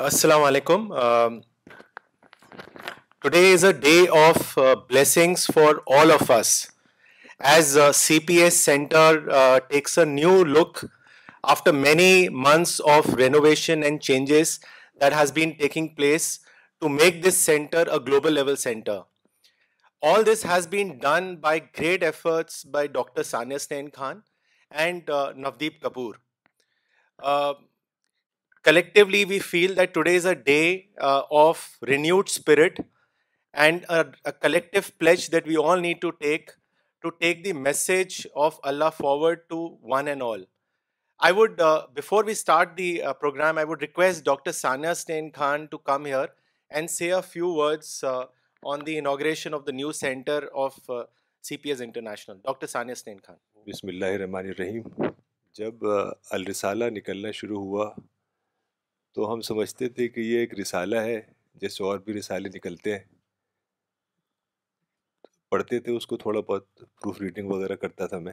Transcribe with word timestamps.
Assalamu 0.00 0.48
alaikum. 0.48 0.98
Um, 0.98 1.42
today 3.22 3.50
is 3.50 3.62
a 3.62 3.74
day 3.74 4.08
of 4.08 4.56
uh, 4.56 4.76
blessings 4.88 5.44
for 5.44 5.82
all 5.86 6.10
of 6.10 6.30
us 6.30 6.72
as 7.38 7.76
uh, 7.76 7.90
CPS 7.90 8.52
Center 8.52 9.26
uh, 9.30 9.60
takes 9.60 9.98
a 9.98 10.06
new 10.06 10.42
look 10.42 10.90
after 11.44 11.70
many 11.70 12.30
months 12.30 12.80
of 12.80 13.12
renovation 13.12 13.82
and 13.82 14.00
changes 14.00 14.58
that 14.98 15.12
has 15.12 15.30
been 15.30 15.54
taking 15.58 15.94
place 15.94 16.40
to 16.80 16.88
make 16.88 17.22
this 17.22 17.36
center 17.36 17.84
a 17.90 18.00
global 18.00 18.30
level 18.30 18.56
center. 18.56 19.02
All 20.00 20.24
this 20.24 20.44
has 20.44 20.66
been 20.66 20.98
done 20.98 21.36
by 21.36 21.58
great 21.58 22.02
efforts 22.02 22.64
by 22.64 22.86
Dr. 22.86 23.20
Sania 23.20 23.52
Hussain 23.52 23.90
Khan 23.90 24.22
and 24.70 25.04
Navdeep 25.04 25.80
Kapoor. 25.80 26.14
Collectively 28.64 29.24
we 29.28 29.38
feel 29.40 29.76
that 29.76 29.94
today 29.94 30.14
is 30.16 30.26
a 30.26 30.76
of 31.40 31.58
renewed 31.88 32.28
spirit 32.28 32.80
of 38.34 38.58
Allah 38.62 38.90
forward 38.96 39.38
to 39.48 39.60
one 39.92 40.08
and 40.08 40.22
we 42.12 42.32
start 42.32 42.76
the 42.78 42.92
program 43.20 43.58
doctor 44.26 44.52
Saniyasnain 44.88 45.30
Khan 45.36 45.66
to 45.70 45.78
come 45.78 46.06
here 46.06 46.26
and 46.70 46.90
say 46.90 47.12
a 47.12 47.20
few 47.30 47.52
words 47.54 48.04
on 48.72 48.86
the 48.86 48.98
inauguration 48.98 49.54
of 50.64 50.80
C 51.46 51.56
P 51.56 51.70
S 51.70 51.80
international 51.80 52.38
doctor 52.44 52.66
Saniyasnain 52.92 53.18
Khan 53.26 53.36
بسم 53.70 53.88
اللہ 53.88 54.78
جب 55.58 55.84
الرسالہ 56.34 56.84
نکلنا 56.96 57.30
شروع 57.40 57.60
ہوا 57.64 57.90
تو 59.14 59.32
ہم 59.32 59.40
سمجھتے 59.50 59.88
تھے 59.94 60.06
کہ 60.08 60.20
یہ 60.20 60.38
ایک 60.38 60.52
رسالہ 60.60 60.96
ہے 61.04 61.20
جیسے 61.60 61.82
اور 61.84 61.98
بھی 62.04 62.14
رسالے 62.18 62.48
نکلتے 62.54 62.92
ہیں 62.94 63.02
پڑھتے 65.50 65.78
تھے 65.86 65.92
اس 65.96 66.06
کو 66.06 66.16
تھوڑا 66.16 66.40
بہت 66.48 66.66
پروف 67.00 67.20
ریڈنگ 67.20 67.50
وغیرہ 67.50 67.76
کرتا 67.84 68.06
تھا 68.12 68.18
میں 68.26 68.32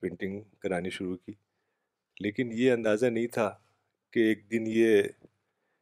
پینٹنگ 0.00 0.40
کرانی 0.62 0.90
شروع 0.90 1.16
کی 1.26 1.32
لیکن 2.24 2.52
یہ 2.54 2.72
اندازہ 2.72 3.06
نہیں 3.06 3.26
تھا 3.36 3.48
کہ 4.12 4.20
ایک 4.28 4.50
دن 4.50 4.66
یہ 4.66 4.96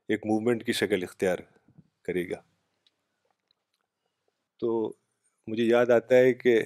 ایک 0.09 0.27
موومنٹ 0.27 0.65
کی 0.67 0.73
شکل 0.81 1.03
اختیار 1.03 1.39
کرے 2.05 2.29
گا 2.31 2.41
تو 4.61 4.71
مجھے 5.47 5.63
یاد 5.65 5.91
آتا 5.99 6.17
ہے 6.25 6.33
کہ 6.35 6.61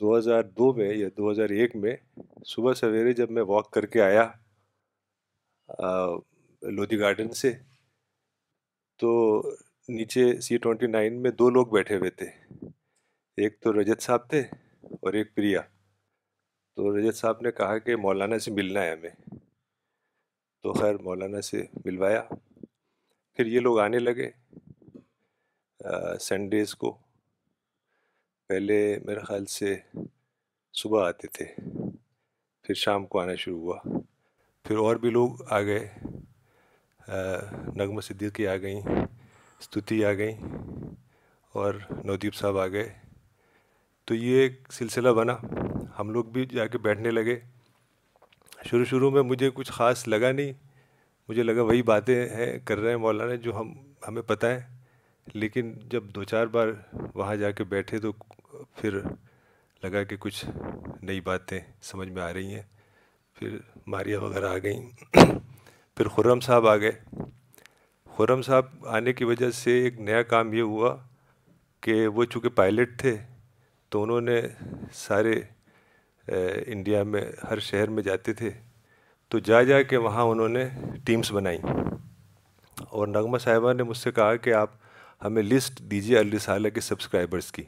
دو 0.00 0.16
ہزار 0.16 0.42
دو 0.58 0.72
میں 0.76 0.94
یا 0.94 1.08
دو 1.16 1.30
ہزار 1.30 1.50
ایک 1.60 1.76
میں 1.84 1.96
صبح 2.54 2.72
سویرے 2.84 3.12
جب 3.22 3.30
میں 3.38 3.42
واک 3.48 3.70
کر 3.74 3.86
کے 3.94 4.00
آیا 4.02 4.30
لودھی 5.72 6.98
گارڈن 6.98 7.32
سے 7.34 7.52
تو 9.00 9.10
نیچے 9.96 10.24
سی 10.40 10.56
ٹوینٹی 10.62 10.86
نائن 10.86 11.20
میں 11.22 11.30
دو 11.38 11.48
لوگ 11.50 11.66
بیٹھے 11.72 11.96
ہوئے 11.96 12.10
تھے 12.18 12.26
ایک 13.44 13.60
تو 13.62 13.72
رجت 13.80 14.02
صاحب 14.02 14.28
تھے 14.30 14.40
اور 15.02 15.12
ایک 15.18 15.34
پریا 15.36 15.60
تو 16.76 16.96
رجت 16.96 17.16
صاحب 17.18 17.40
نے 17.42 17.50
کہا 17.58 17.78
کہ 17.86 17.96
مولانا 18.04 18.38
سے 18.44 18.50
ملنا 18.54 18.82
ہے 18.82 18.92
ہمیں 18.92 19.10
تو 20.62 20.72
خیر 20.72 20.94
مولانا 21.04 21.40
سے 21.50 21.62
ملوایا 21.84 22.22
پھر 23.36 23.46
یہ 23.46 23.60
لوگ 23.60 23.78
آنے 23.80 23.98
لگے 23.98 24.30
سنڈیز 26.20 26.74
کو 26.82 26.96
پہلے 28.48 28.76
میرے 29.04 29.20
خیال 29.28 29.44
سے 29.58 29.76
صبح 30.82 31.06
آتے 31.08 31.28
تھے 31.32 31.44
پھر 32.62 32.74
شام 32.84 33.06
کو 33.06 33.20
آنا 33.20 33.34
شروع 33.44 33.60
ہوا 33.60 33.78
پھر 34.68 34.76
اور 34.82 34.96
بھی 34.96 35.10
لوگ 35.10 35.42
آ 35.52 35.60
گئے 35.62 35.86
نغمہ 37.76 38.00
صدیقی 38.04 38.46
آ 38.48 38.54
گئیں 38.62 38.80
ستوتی 39.60 40.04
آ 40.04 40.12
گئیں 40.18 40.54
اور 41.62 41.74
نودیب 42.04 42.34
صاحب 42.34 42.58
آ 42.58 42.66
گئے 42.76 42.88
تو 44.06 44.14
یہ 44.14 44.40
ایک 44.42 44.72
سلسلہ 44.78 45.08
بنا 45.20 45.34
ہم 45.98 46.10
لوگ 46.10 46.30
بھی 46.36 46.44
جا 46.54 46.66
کے 46.66 46.78
بیٹھنے 46.86 47.10
لگے 47.10 47.38
شروع 48.70 48.84
شروع 48.90 49.10
میں 49.16 49.22
مجھے 49.30 49.50
کچھ 49.54 49.72
خاص 49.72 50.06
لگا 50.08 50.30
نہیں 50.40 50.52
مجھے 51.28 51.42
لگا 51.42 51.62
وہی 51.70 51.82
باتیں 51.94 52.16
ہیں 52.36 52.50
کر 52.66 52.78
رہے 52.78 52.90
ہیں 52.90 52.96
مولانا 53.06 53.34
جو 53.44 53.58
ہم 53.60 53.72
ہمیں 54.08 54.22
پتہ 54.32 54.46
ہے 54.54 54.60
لیکن 55.34 55.72
جب 55.92 56.04
دو 56.14 56.24
چار 56.32 56.46
بار 56.56 56.68
وہاں 57.14 57.36
جا 57.42 57.50
کے 57.58 57.64
بیٹھے 57.74 57.98
تو 58.06 58.12
پھر 58.80 59.00
لگا 59.82 60.02
کہ 60.10 60.16
کچھ 60.20 60.44
نئی 61.02 61.20
باتیں 61.30 61.58
سمجھ 61.90 62.08
میں 62.08 62.22
آ 62.22 62.32
رہی 62.32 62.54
ہیں 62.54 62.62
پھر 63.38 63.56
ماریہ 63.92 64.16
وغیرہ 64.22 64.48
آ 64.54 64.58
گئیں 64.62 64.88
پھر 65.96 66.08
خرم 66.14 66.40
صاحب 66.40 66.66
آ 66.68 66.76
گئے 66.82 66.90
خرم 68.16 68.42
صاحب 68.42 68.86
آنے 68.96 69.12
کی 69.12 69.24
وجہ 69.24 69.50
سے 69.60 69.72
ایک 69.84 69.98
نیا 70.00 70.20
کام 70.32 70.52
یہ 70.52 70.62
ہوا 70.72 70.94
کہ 71.82 72.06
وہ 72.18 72.24
چونکہ 72.32 72.48
پائلٹ 72.60 72.98
تھے 73.00 73.16
تو 73.90 74.02
انہوں 74.02 74.20
نے 74.28 74.40
سارے 74.94 75.32
انڈیا 76.72 77.02
میں 77.14 77.22
ہر 77.50 77.58
شہر 77.70 77.90
میں 77.96 78.02
جاتے 78.02 78.32
تھے 78.42 78.50
تو 79.30 79.38
جا 79.48 79.62
جا 79.70 79.80
کے 79.90 79.96
وہاں 80.06 80.22
انہوں 80.32 80.48
نے 80.58 80.64
ٹیمز 81.06 81.30
بنائیں 81.32 81.58
اور 82.88 83.08
نغمہ 83.08 83.38
صاحبہ 83.44 83.72
نے 83.72 83.82
مجھ 83.90 83.96
سے 83.96 84.12
کہا 84.12 84.36
کہ 84.44 84.54
آپ 84.54 84.70
ہمیں 85.24 85.42
لسٹ 85.42 85.80
دیجیے 85.90 86.18
اللہ 86.18 86.38
صحیح 86.44 86.70
کے 86.74 86.80
سبسکرائبرز 86.90 87.50
کی 87.52 87.62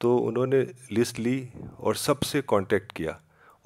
تو 0.00 0.16
انہوں 0.28 0.46
نے 0.54 0.62
لسٹ 0.98 1.20
لی 1.20 1.42
اور 1.76 1.94
سب 2.06 2.22
سے 2.30 2.40
کانٹیکٹ 2.46 2.92
کیا 2.92 3.12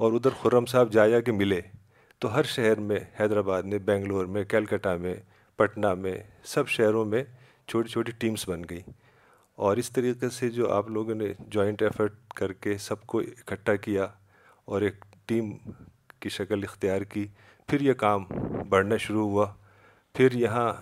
اور 0.03 0.12
ادھر 0.12 0.31
خرم 0.41 0.65
صاحب 0.67 0.93
جایا 0.93 1.21
کے 1.27 1.33
ملے 1.33 1.61
تو 2.21 2.34
ہر 2.34 2.43
شہر 2.55 2.81
میں 2.89 2.99
حیدرآباد 3.21 3.62
میں 3.71 3.79
بنگلور 3.84 4.25
میں 4.34 4.43
کیلکٹا 4.49 4.95
میں 5.05 5.15
پٹنہ 5.57 5.93
میں 6.01 6.15
سب 6.55 6.69
شہروں 6.69 7.05
میں 7.12 7.23
چھوٹی 7.69 7.89
چھوٹی 7.93 8.12
ٹیمز 8.19 8.45
بن 8.49 8.62
گئیں 8.71 8.91
اور 9.67 9.77
اس 9.77 9.91
طریقے 9.93 10.31
سے 10.39 10.49
جو 10.57 10.71
آپ 10.73 10.89
لوگوں 10.97 11.15
نے 11.15 11.33
جوائنٹ 11.51 11.83
ایفرٹ 11.83 12.15
کر 12.37 12.53
کے 12.65 12.77
سب 12.89 13.07
کو 13.12 13.19
اکٹھا 13.21 13.75
کیا 13.87 14.07
اور 14.73 14.83
ایک 14.89 15.05
ٹیم 15.29 15.51
کی 16.21 16.28
شکل 16.37 16.65
اختیار 16.69 17.03
کی 17.13 17.27
پھر 17.69 17.81
یہ 17.89 17.93
کام 18.05 18.25
بڑھنا 18.69 18.97
شروع 19.07 19.28
ہوا 19.28 19.47
پھر 20.15 20.33
یہاں 20.41 20.73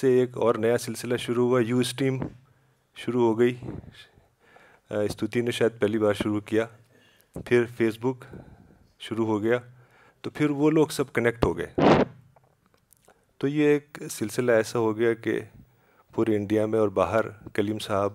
سے 0.00 0.08
ایک 0.20 0.36
اور 0.44 0.54
نیا 0.64 0.78
سلسلہ 0.78 1.16
شروع 1.26 1.48
ہوا 1.48 1.60
یو 1.66 1.80
ٹیم 1.98 2.18
شروع 3.04 3.26
ہو 3.28 3.38
گئی 3.38 3.54
استوتی 5.06 5.40
نے 5.40 5.50
شاید 5.58 5.80
پہلی 5.80 5.98
بار 5.98 6.14
شروع 6.22 6.40
کیا 6.46 6.66
پھر 7.34 7.64
فیس 7.76 7.96
بک 8.00 8.24
شروع 9.08 9.26
ہو 9.26 9.42
گیا 9.42 9.58
تو 10.22 10.30
پھر 10.34 10.50
وہ 10.60 10.70
لوگ 10.70 10.86
سب 10.92 11.12
کنیکٹ 11.12 11.44
ہو 11.44 11.56
گئے 11.58 11.94
تو 13.40 13.48
یہ 13.48 13.68
ایک 13.72 13.98
سلسلہ 14.10 14.52
ایسا 14.52 14.78
ہو 14.78 14.96
گیا 14.96 15.12
کہ 15.24 15.38
پورے 16.14 16.36
انڈیا 16.36 16.64
میں 16.72 16.78
اور 16.78 16.88
باہر 16.98 17.28
کلیم 17.54 17.78
صاحب 17.82 18.12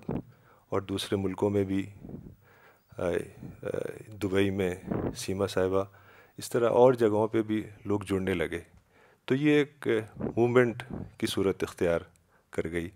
اور 0.69 0.81
دوسرے 0.89 1.17
ملکوں 1.17 1.49
میں 1.49 1.63
بھی 1.71 1.85
دبئی 4.23 4.49
میں 4.59 4.73
سیما 5.17 5.47
صاحبہ 5.55 5.83
اس 6.37 6.49
طرح 6.49 6.69
اور 6.83 6.93
جگہوں 7.03 7.27
پہ 7.31 7.41
بھی 7.51 7.63
لوگ 7.85 7.99
جڑنے 8.09 8.33
لگے 8.33 8.59
تو 9.27 9.35
یہ 9.35 9.57
ایک 9.63 9.87
مومنٹ 10.37 10.83
کی 11.19 11.27
صورت 11.29 11.63
اختیار 11.63 12.01
کر 12.55 12.71
گئی 12.71 12.89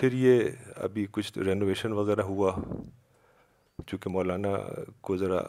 پھر 0.00 0.12
یہ 0.26 0.42
ابھی 0.84 1.06
کچھ 1.12 1.38
رینوویشن 1.38 1.92
وغیرہ 1.92 2.20
ہوا 2.32 2.52
چونکہ 3.86 4.10
مولانا 4.10 4.48
کو 5.06 5.16
ذرا 5.16 5.40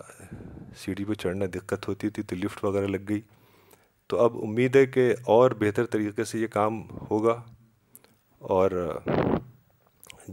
سیڑھی 0.83 1.05
پہ 1.05 1.13
چڑھنا 1.21 1.45
دقت 1.53 1.87
ہوتی 1.87 2.09
تھی 2.15 2.23
تو 2.29 2.35
لفٹ 2.35 2.63
وغیرہ 2.63 2.87
لگ 2.87 3.03
گئی 3.09 3.21
تو 4.09 4.19
اب 4.23 4.35
امید 4.43 4.75
ہے 4.75 4.85
کہ 4.85 5.13
اور 5.37 5.51
بہتر 5.59 5.85
طریقے 5.91 6.23
سے 6.23 6.39
یہ 6.39 6.47
کام 6.51 6.81
ہوگا 7.09 7.41
اور 8.57 8.71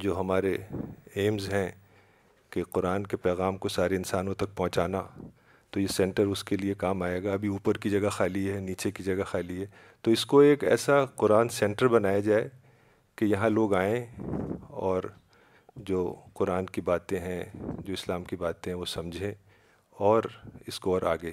جو 0.05 0.19
ہمارے 0.21 0.57
ایمز 1.23 1.53
ہیں 1.53 1.71
کہ 2.53 2.63
قرآن 2.73 3.07
کے 3.07 3.17
پیغام 3.17 3.57
کو 3.59 3.69
سارے 3.69 3.97
انسانوں 3.97 4.35
تک 4.43 4.57
پہنچانا 4.57 5.03
تو 5.71 5.81
یہ 5.81 5.87
سینٹر 5.97 6.27
اس 6.27 6.43
کے 6.45 6.57
لیے 6.57 6.75
کام 6.79 7.03
آئے 7.03 7.23
گا 7.25 7.33
ابھی 7.33 7.49
اوپر 7.49 7.79
کی 7.79 7.91
جگہ 7.91 8.09
خالی 8.13 8.51
ہے 8.53 8.59
نیچے 8.61 8.91
کی 8.91 9.03
جگہ 9.05 9.25
خالی 9.27 9.61
ہے 9.61 9.67
تو 10.03 10.11
اس 10.11 10.25
کو 10.27 10.39
ایک 10.41 10.65
ایسا 10.65 11.05
قرآن 11.23 11.49
سینٹر 11.59 11.89
بنایا 11.97 12.19
جائے 12.29 12.49
کہ 13.17 13.25
یہاں 13.25 13.49
لوگ 13.51 13.75
آئیں 13.75 14.05
اور 14.69 15.05
جو 15.87 16.15
قرآن 16.35 16.67
کی 16.73 16.81
باتیں 16.81 17.19
ہیں 17.21 17.43
جو 17.85 17.93
اسلام 17.93 18.25
کی 18.25 18.37
باتیں 18.37 18.73
ہیں 18.73 18.79
وہ 18.79 18.85
سمجھیں 18.93 19.33
اور 20.09 20.23
اس 20.67 20.79
کو 20.81 20.93
اور 20.95 21.03
آگے 21.13 21.31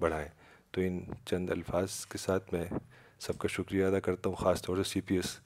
بڑھائیں 0.00 0.28
تو 0.72 0.80
ان 0.80 1.00
چند 1.28 1.50
الفاظ 1.50 1.96
کے 2.12 2.18
ساتھ 2.18 2.52
میں 2.54 2.64
سب 3.26 3.38
کا 3.38 3.48
شکریہ 3.52 3.84
ادا 3.86 4.00
کرتا 4.06 4.28
ہوں 4.28 4.36
خاص 4.36 4.62
طور 4.62 4.76
سے 4.76 4.82
سی 4.90 5.00
پی 5.08 5.16
ایس 5.16 5.38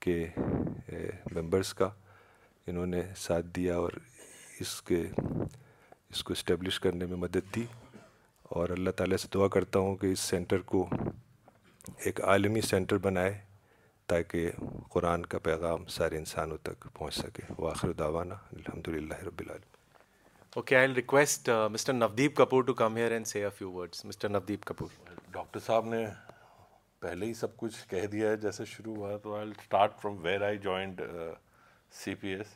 کے 0.00 0.24
ممبرس 1.36 1.72
کا 1.74 1.88
انہوں 2.66 2.86
نے 2.86 3.02
ساتھ 3.16 3.46
دیا 3.56 3.76
اور 3.76 3.92
اس 4.60 4.80
کے 4.88 5.02
اس 5.10 6.24
کو 6.24 6.32
اسٹیبلش 6.32 6.80
کرنے 6.80 7.06
میں 7.06 7.16
مدد 7.16 7.54
دی 7.54 7.64
اور 8.58 8.68
اللہ 8.70 8.90
تعالیٰ 8.96 9.16
سے 9.18 9.28
دعا 9.34 9.48
کرتا 9.54 9.78
ہوں 9.78 9.96
کہ 9.96 10.06
اس 10.12 10.20
سینٹر 10.30 10.60
کو 10.72 10.86
ایک 12.04 12.20
عالمی 12.24 12.60
سینٹر 12.60 12.98
بنائے 13.02 13.38
تاکہ 14.08 14.50
قرآن 14.90 15.26
کا 15.32 15.38
پیغام 15.48 15.84
سارے 15.96 16.16
انسانوں 16.18 16.56
تک 16.62 16.86
پہنچ 16.92 17.14
سکے 17.14 17.42
وہ 17.58 17.70
دعوانا 17.74 17.94
داوانہ 17.98 18.34
الحمد 18.56 18.88
للہ 18.96 19.14
ربی 19.26 19.44
العالم 19.44 19.70
okay 20.56 20.76
I 20.76 20.88
request 20.94 21.50
mister 21.72 21.92
Navdeep 21.92 22.36
Kapoor 22.36 22.62
to 22.64 22.74
come 22.80 22.96
here 22.96 23.12
and 23.12 23.26
say 23.26 23.44
a 23.44 23.64
words 23.64 24.04
mister 24.04 24.28
Navdeep 24.28 24.64
Kapoor 24.66 24.88
doctor 25.32 25.60
sahab 25.66 25.86
نے 25.88 26.04
پہلے 27.00 27.26
ہی 27.26 27.34
سب 27.34 27.56
کچھ 27.56 27.76
کہہ 27.90 28.06
دیا 28.12 28.30
ہے 28.30 28.36
جیسے 28.46 28.64
شروع 28.74 28.94
ہوا 28.96 29.16
تو 29.22 29.34
I 29.36 29.50
start 29.50 29.96
from 30.02 30.16
where 30.24 30.42
I 30.46 30.58
joined 30.68 31.00
C 32.04 32.14
P 32.20 32.28
S 32.34 32.54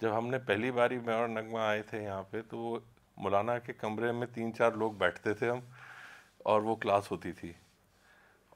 جب 0.00 0.16
ہم 0.18 0.28
نے 0.30 0.38
پہلی 0.46 0.70
باری 0.78 0.98
میں 1.06 1.14
اور 1.14 1.28
نغمہ 1.28 1.58
آئے 1.58 1.82
تھے 1.90 2.02
یہاں 2.02 2.22
پہ 2.30 2.40
تو 2.50 2.58
وہ 2.58 2.78
مولانا 3.22 3.58
کے 3.66 3.72
کمرے 3.80 4.12
میں 4.20 4.26
تین 4.34 4.54
چار 4.54 4.72
لوگ 4.84 4.92
بیٹھتے 5.02 5.34
تھے 5.40 5.50
ہم 5.50 5.60
اور 6.52 6.62
وہ 6.62 6.74
کلاس 6.80 7.10
ہوتی 7.10 7.32
تھی 7.40 7.52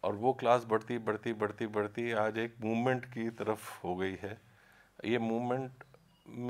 اور 0.04 0.14
وہ 0.24 0.32
کلاس 0.40 0.64
بڑھتی 0.68 0.96
بڑھتی 1.06 1.32
بڑھتی 1.38 1.66
بڑھتی 1.76 2.12
آج 2.24 2.38
ایک 2.38 2.54
مومنٹ 2.64 3.06
کی 3.14 3.28
طرف 3.38 3.70
ہو 3.84 3.98
گئی 4.00 4.16
ہے 4.22 4.34
یہ 5.04 5.18
موومنٹ 5.18 5.84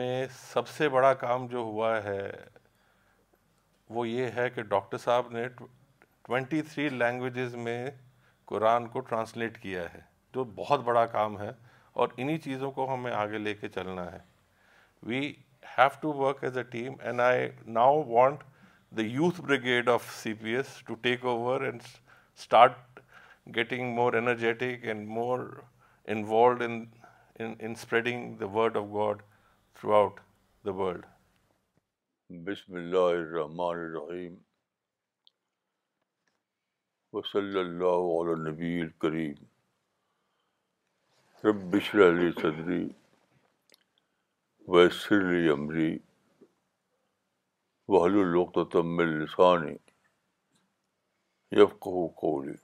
میں 0.01 0.27
سب 0.39 0.69
سے 0.69 0.89
بڑا 0.89 1.13
کام 1.23 1.47
جو 1.51 1.59
ہوا 1.73 1.93
ہے 2.05 2.29
وہ 3.97 4.07
یہ 4.09 4.31
ہے 4.37 4.49
کہ 4.55 4.63
ڈاکٹر 4.73 4.99
صاحب 4.99 5.31
نے 5.33 5.47
ٹوینٹی 6.27 6.61
تھری 6.73 6.89
لینگویجز 6.89 7.55
میں 7.69 7.81
قرآن 8.47 8.87
کو 8.89 9.01
ٹرانسلیٹ 9.09 9.59
کیا 9.63 9.83
ہے 9.95 10.01
جو 10.35 10.45
بہت 10.57 10.81
بڑا 10.85 11.05
کام 11.17 11.39
ہے 11.41 11.51
اور 12.03 12.09
انہی 12.17 12.37
چیزوں 12.49 12.71
کو 12.73 12.93
ہمیں 12.95 13.13
آگے 13.13 13.39
لے 13.39 13.55
کے 13.55 13.69
چلنا 13.75 14.11
ہے 14.13 14.19
we 15.07 15.21
have 15.79 15.89
to 16.01 16.13
work 16.19 16.45
as 16.45 16.57
a 16.59 16.63
team 16.71 16.93
and 17.03 17.21
I 17.21 17.49
now 17.79 18.03
want 18.07 18.43
the 18.97 19.03
youth 19.03 19.41
brigade 19.41 19.89
of 19.89 20.13
C 20.23 20.33
P 20.43 20.55
S 20.57 20.77
to 20.87 20.95
take 21.07 21.25
over 21.25 21.61
and 21.61 21.83
start 22.39 22.77
getting 23.55 23.95
more 23.95 24.13
energetic 24.15 24.85
and 24.93 25.09
more 25.09 25.41
involved 26.15 26.63
in 26.63 27.55
spreading 27.71 28.35
the 28.39 28.47
word 28.57 28.77
of 28.77 28.85
God 28.95 29.23
throughout 29.99 30.19
the 30.67 30.73
world 30.81 31.07
بسم 32.49 32.75
اللہ 32.81 33.07
الرحمن 33.21 33.79
الرحیم 33.87 34.35
وصلی 37.13 37.59
اللہ 37.61 38.11
عل 38.21 38.35
نبی 38.51 38.79
الکریم 38.81 39.43
رب 41.47 41.63
بسم 41.75 42.01
علی 42.09 42.31
صدری 42.43 42.83
ویسر 44.69 45.27
ویسل 45.27 45.51
عمری 45.59 45.91
وحل 47.97 48.21
العۃ 48.25 48.83
من 48.95 49.19
لسانی 49.23 49.75
یفقہ 51.61 52.09
قولی 52.23 52.55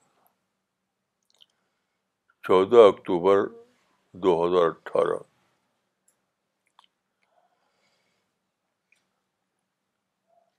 چودہ 2.46 2.76
اکتوبر 2.88 3.38
دو 4.22 4.32
ہزار 4.44 4.66
اٹھارہ 4.70 5.16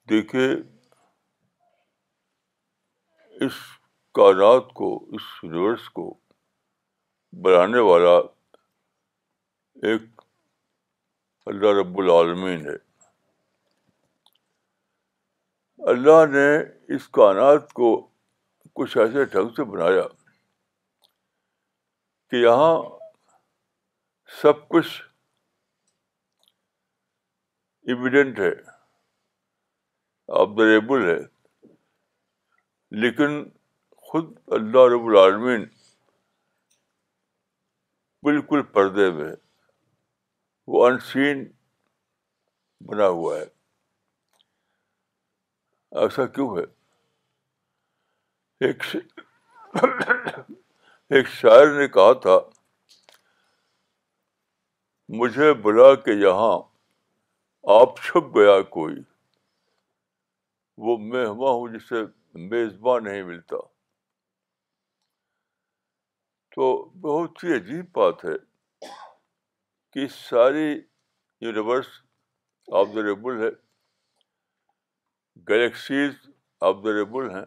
دیکھیے 0.09 0.47
اس 3.45 3.59
کائنات 4.19 4.73
کو 4.81 4.89
اس 5.15 5.27
یونیورس 5.43 5.87
کو 5.99 6.07
بنانے 7.43 7.79
والا 7.91 8.15
ایک 9.91 10.21
اللہ 11.53 11.79
رب 11.81 11.97
العالمین 12.01 12.65
ہے 12.69 12.75
اللہ 15.91 16.25
نے 16.33 16.47
اس 16.95 17.07
کائنات 17.19 17.73
کو 17.81 17.95
کچھ 18.75 18.97
ایسے 18.97 19.25
ڈھنگ 19.35 19.49
سے 19.57 19.63
بنایا 19.75 20.03
کہ 22.31 22.35
یہاں 22.35 22.73
سب 24.41 24.67
کچھ 24.69 25.01
ایویڈنٹ 27.93 28.39
ہے 28.39 28.49
آبزریبل 30.41 31.05
ہے 31.09 31.17
لیکن 33.01 33.43
خود 34.09 34.33
اللہ 34.57 34.85
رب 34.93 35.05
العالمین 35.07 35.63
بالکل 38.25 38.61
پردے 38.73 39.09
میں 39.17 39.31
وہ 40.73 40.85
انسین 40.87 41.43
بنا 42.87 43.07
ہوا 43.07 43.37
ہے 43.37 43.45
ایسا 46.03 46.25
کیوں 46.37 46.49
ہے 46.57 46.63
ایک 48.65 48.83
ایک 51.13 51.27
شاعر 51.29 51.67
نے 51.77 51.87
کہا 51.95 52.13
تھا 52.21 52.37
مجھے 55.17 55.51
بلا 55.63 55.93
کے 56.05 56.11
یہاں 56.21 56.57
آپ 57.81 57.99
چھپ 58.05 58.35
گیا 58.37 58.59
کوئی 58.75 58.95
وہ 60.85 60.97
میں 61.11 61.25
ہوا 61.25 61.51
ہوں 61.51 61.73
جسے 61.77 62.01
میزباں 62.51 62.99
نہیں 63.01 63.21
ملتا 63.23 63.57
تو 66.55 66.73
بہت 67.01 67.43
ہی 67.43 67.53
عجیب 67.55 67.85
بات 67.95 68.25
ہے 68.25 68.35
کہ 69.93 70.07
ساری 70.15 70.67
یونیورس 71.41 71.87
آبزریبل 72.81 73.41
ہے 73.43 73.49
گلیکسیز 75.49 76.13
آبزریبل 76.71 77.29
ہیں 77.35 77.45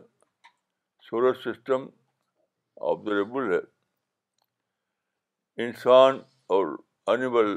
سولر 1.11 1.35
سسٹم 1.45 1.87
آبزریبل 2.91 3.53
ہے 3.53 3.59
انسان 5.65 6.19
اور 6.57 6.77
انیمل 7.13 7.57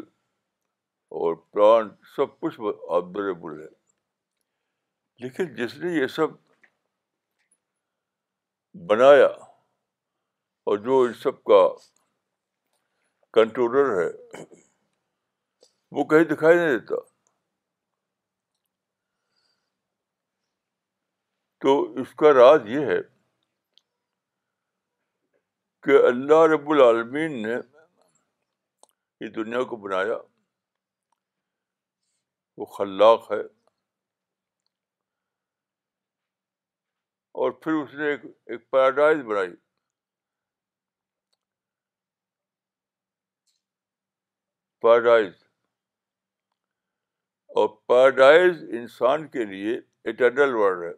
اور 1.19 1.35
پلانٹ 1.53 1.93
سب 2.15 2.39
کچھ 2.39 2.59
آبزریبل 2.99 3.61
ہے 3.61 3.67
لیکن 5.23 5.53
جس 5.55 5.75
نے 5.79 5.91
یہ 5.93 6.07
سب 6.17 6.33
بنایا 8.89 9.25
اور 9.27 10.77
جو 10.85 10.99
ان 11.03 11.13
سب 11.21 11.43
کا 11.51 11.61
کنٹرولر 13.33 13.95
ہے 13.99 14.43
وہ 15.97 16.03
کہیں 16.11 16.23
دکھائی 16.35 16.57
نہیں 16.57 16.77
دیتا 16.77 16.95
تو 21.61 21.79
اس 22.01 22.13
کا 22.19 22.33
راز 22.33 22.67
یہ 22.69 22.85
ہے 22.91 22.97
کہ 25.83 25.95
اللہ 26.07 26.41
رب 26.53 26.69
العالمین 26.71 27.41
نے 27.43 27.53
یہ 29.21 29.27
دنیا 29.35 29.61
کو 29.69 29.75
بنایا 29.85 30.15
وہ 32.57 32.65
خلاق 32.75 33.31
ہے 33.31 33.39
اور 37.41 37.51
پھر 37.63 37.73
اس 37.81 37.93
نے 37.99 38.09
ایک 38.09 38.25
ایک 38.53 38.69
پیراڈائز 38.71 39.21
بنائی 39.31 39.53
پیراڈائز 44.81 45.31
اور 47.61 47.67
پیراڈائز 47.87 48.61
انسان 48.81 49.27
کے 49.37 49.45
لیے 49.53 49.75
اٹرنل 50.11 50.53
ورلڈ 50.55 50.83
ہے 50.87 50.93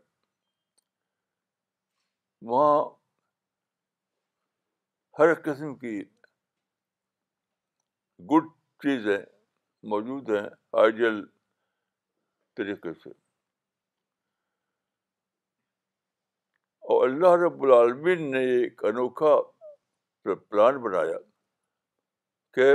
وہاں 2.51 2.75
ہر 5.19 5.33
قسم 5.45 5.73
کی 5.79 5.97
گڈ 8.29 8.45
چیزیں 8.83 9.17
موجود 9.91 10.29
ہیں 10.29 10.47
آئیڈیل 10.81 11.19
طریقے 12.57 12.93
سے 13.03 13.09
اور 16.93 17.07
اللہ 17.09 17.35
رب 17.45 17.61
العالمین 17.63 18.29
نے 18.31 18.39
ایک 18.55 18.83
انوکھا 18.85 19.35
پلان 20.33 20.77
بنایا 20.83 21.17
کہ 22.53 22.71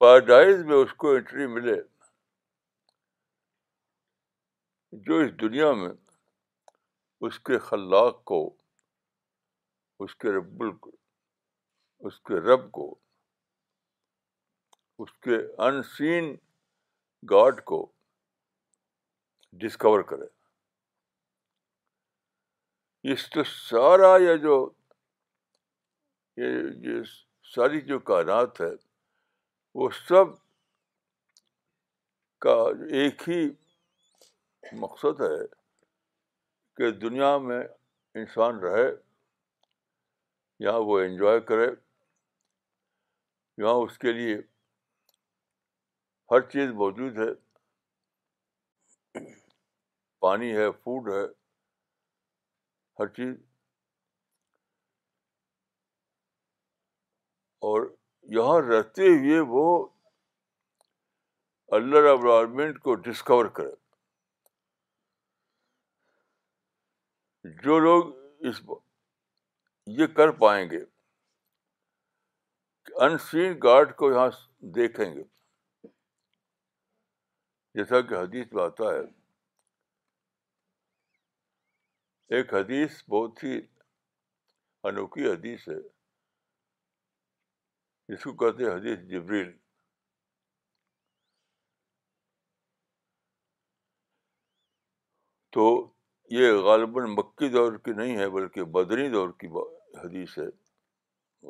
پیراڈائز 0.00 0.64
میں 0.66 0.76
اس 0.82 0.92
کو 1.02 1.10
انٹری 1.14 1.46
ملے 1.56 1.80
جو 5.06 5.18
اس 5.24 5.30
دنیا 5.40 5.72
میں 5.82 5.90
اس 7.26 7.38
کے 7.48 7.58
خلاق 7.64 8.22
کو 8.28 8.38
اس 10.04 10.14
کے 10.22 10.30
رب 10.36 10.62
اس 12.08 12.18
کے 12.28 12.40
رب 12.48 12.70
کو 12.78 12.86
اس 15.02 15.12
کے 15.26 15.36
ان 15.66 15.82
سین 15.96 16.34
گاڈ 17.30 17.60
کو 17.72 17.80
ڈسکور 19.62 20.02
کرے 20.10 20.26
اس 23.12 23.28
تو 23.30 23.44
سارا 23.52 24.10
یا 24.24 24.34
جو 24.48 24.56
یہ 26.42 27.02
ساری 27.54 27.80
جو 27.92 27.98
کائنات 28.12 28.60
ہے 28.60 28.72
وہ 29.80 29.88
سب 30.08 30.34
کا 32.46 32.60
ایک 33.00 33.28
ہی 33.28 33.42
مقصد 34.82 35.20
ہے 35.20 35.36
کہ 36.76 36.90
دنیا 37.00 37.36
میں 37.46 37.60
انسان 38.20 38.58
رہے 38.60 38.86
یہاں 40.64 40.78
وہ 40.90 40.98
انجوائے 41.00 41.40
کرے 41.48 41.66
یہاں 43.62 43.74
اس 43.84 43.98
کے 44.04 44.12
لیے 44.12 44.36
ہر 46.30 46.40
چیز 46.50 46.70
موجود 46.82 47.18
ہے 47.18 47.30
پانی 50.20 50.52
ہے 50.56 50.70
فوڈ 50.84 51.08
ہے 51.12 51.22
ہر 52.98 53.08
چیز 53.16 53.34
اور 57.70 57.86
یہاں 58.36 58.60
رہتے 58.70 59.08
ہوئے 59.18 59.38
وہ 59.48 59.64
اللہ 61.78 62.08
العالمین 62.12 62.76
کو 62.86 62.94
ڈسکور 63.06 63.46
کرے 63.58 63.74
جو 67.62 67.78
لوگ 67.78 68.12
اس 68.48 68.60
یہ 69.98 70.06
کر 70.16 70.30
پائیں 70.40 70.64
گے 70.70 70.78
ان 73.04 73.16
سین 73.30 73.52
گارڈ 73.62 73.94
کو 73.96 74.10
یہاں 74.12 74.28
دیکھیں 74.74 75.04
گے 75.14 75.22
جیسا 77.78 78.00
کہ 78.08 78.14
حدیث 78.14 78.52
میں 78.52 78.62
آتا 78.64 78.92
ہے 78.94 79.00
ایک 82.36 82.52
حدیث 82.54 83.02
بہت 83.10 83.42
ہی 83.44 83.56
انوکھی 84.90 85.26
حدیث 85.30 85.68
ہے 85.68 85.80
جس 88.08 88.22
کو 88.24 88.32
کہتے 88.44 88.64
ہیں 88.64 88.74
حدیث 88.76 89.08
جبریل 89.10 89.50
تو 95.52 95.72
یہ 96.34 96.52
غالباً 96.64 97.04
مکی 97.12 97.48
دور 97.54 97.72
کی 97.86 97.92
نہیں 97.96 98.16
ہے 98.18 98.28
بلکہ 98.34 98.64
بدنی 98.74 99.08
دور 99.12 99.32
کی 99.40 99.46
حدیث 100.02 100.36
ہے 100.38 100.44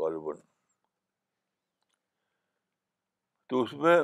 غالباً 0.01 0.37
تو 3.49 3.61
اس 3.63 3.73
میں 3.85 3.97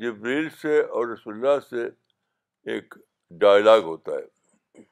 جبریل 0.00 0.48
سے 0.62 0.80
اور 0.96 1.06
رسول 1.12 1.34
اللہ 1.34 1.60
سے 1.68 1.84
ایک 2.74 2.94
ڈائلاگ 3.44 3.80
ہوتا 3.90 4.12
ہے 4.16 4.82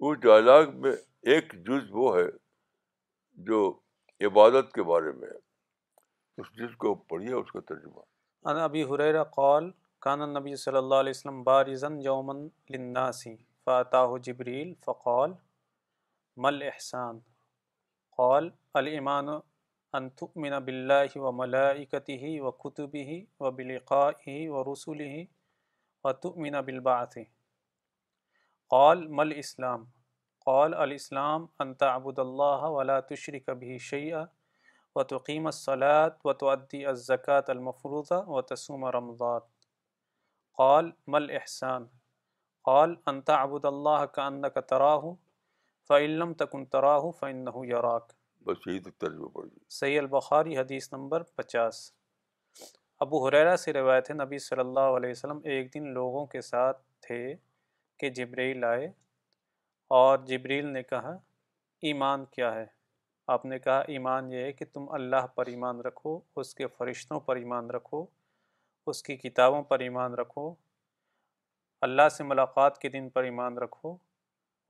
اس 0.00 0.18
ڈائلاگ 0.28 0.78
میں 0.82 0.92
ایک 1.36 1.54
جز 1.66 1.90
وہ 2.02 2.16
ہے 2.18 2.26
جو 3.50 3.62
عبادت 4.26 4.72
کے 4.74 4.82
بارے 4.92 5.12
میں 5.22 5.30
اس 6.42 6.56
جز 6.58 6.76
کو 6.84 6.94
پڑھیے 7.14 7.32
اس 7.40 7.52
کا 7.52 7.60
ترجمہ 7.74 8.00
ابھی 8.50 8.60
ابی 8.62 8.82
حریرہ 8.94 9.24
قال 9.40 9.70
کان 10.04 10.20
نبی 10.34 10.54
صلی 10.56 10.76
اللہ 10.76 11.00
علیہ 11.04 11.12
وسلم 11.16 11.42
بارزن 11.44 11.98
یومن 12.04 12.36
الناسی 12.74 13.34
فاتاہ 13.64 14.16
جبریل 14.24 14.72
فقال 14.84 15.32
مل 16.44 16.62
احسان 16.68 17.18
قال 18.16 18.48
الامان 18.80 19.28
ان 19.98 20.08
تؤمن 20.22 20.58
باللہ 20.64 21.18
و 21.18 21.32
ملائکتہ 21.42 22.40
و 22.42 22.50
کتبہ 22.64 23.04
و 23.42 23.50
بلقائہ 23.58 24.48
و 24.60 24.64
و 26.08 26.12
تؤمن 26.22 26.60
بالبعث 26.66 27.18
قال 28.76 29.06
مل 29.20 29.32
اسلام 29.36 29.84
قال 30.46 30.74
الاسلام 30.88 31.46
تعبد 31.84 32.18
اللہ 32.26 32.66
ولا 32.68 32.98
ولاۃشرِ 32.98 33.38
به 33.54 33.78
شیئا 33.92 34.24
و 34.94 35.02
تقیم 35.14 35.46
الصلاة 35.46 36.10
و 36.24 36.32
تؤدی 36.44 36.84
الزکاة 36.86 37.56
المفروضہ 37.58 38.24
و 38.26 38.40
تسوم 38.54 38.84
رمضان 39.00 39.56
قال 40.60 40.88
مل 41.12 41.30
احسان 41.36 41.84
قال 42.68 42.94
انت 43.10 43.30
عبد 43.36 43.64
اللہ 43.68 44.02
کا 44.16 44.24
ان 44.30 44.42
کا 44.56 44.60
تراہ 44.72 45.04
فعلم 45.88 46.32
تکن 46.42 46.64
تراہ 46.76 47.06
فن 47.20 47.44
یراک 47.68 48.12
بس 48.48 48.64
سید 49.78 50.02
البخاری 50.02 50.56
حدیث 50.58 50.92
نمبر 50.92 51.22
پچاس 51.36 51.80
ابو 53.06 53.24
حریرا 53.26 53.56
سے 53.64 53.72
روایت 53.72 54.10
ہے 54.10 54.14
نبی 54.22 54.38
صلی 54.48 54.60
اللہ 54.66 54.96
علیہ 54.98 55.10
وسلم 55.10 55.38
ایک 55.56 55.72
دن 55.74 55.88
لوگوں 55.94 56.26
کے 56.34 56.40
ساتھ 56.50 56.82
تھے 57.06 57.20
کہ 58.02 58.10
جبریل 58.20 58.64
آئے 58.74 58.86
اور 60.00 60.18
جبریل 60.32 60.66
نے 60.72 60.82
کہا 60.92 61.16
ایمان 61.92 62.24
کیا 62.36 62.54
ہے 62.54 62.66
آپ 63.36 63.44
نے 63.52 63.58
کہا 63.68 63.80
ایمان 63.96 64.32
یہ 64.32 64.44
ہے 64.48 64.52
کہ 64.60 64.64
تم 64.74 64.88
اللہ 65.00 65.26
پر 65.34 65.54
ایمان 65.56 65.80
رکھو 65.88 66.18
اس 66.44 66.54
کے 66.60 66.66
فرشتوں 66.78 67.20
پر 67.30 67.44
ایمان 67.46 67.70
رکھو 67.78 68.04
اس 68.90 69.02
کی 69.02 69.16
کتابوں 69.16 69.62
پر 69.68 69.80
ایمان 69.86 70.14
رکھو 70.20 70.52
اللہ 71.86 72.08
سے 72.16 72.24
ملاقات 72.30 72.78
کے 72.80 72.88
دن 72.94 73.08
پر 73.16 73.24
ایمان 73.24 73.58
رکھو 73.58 73.96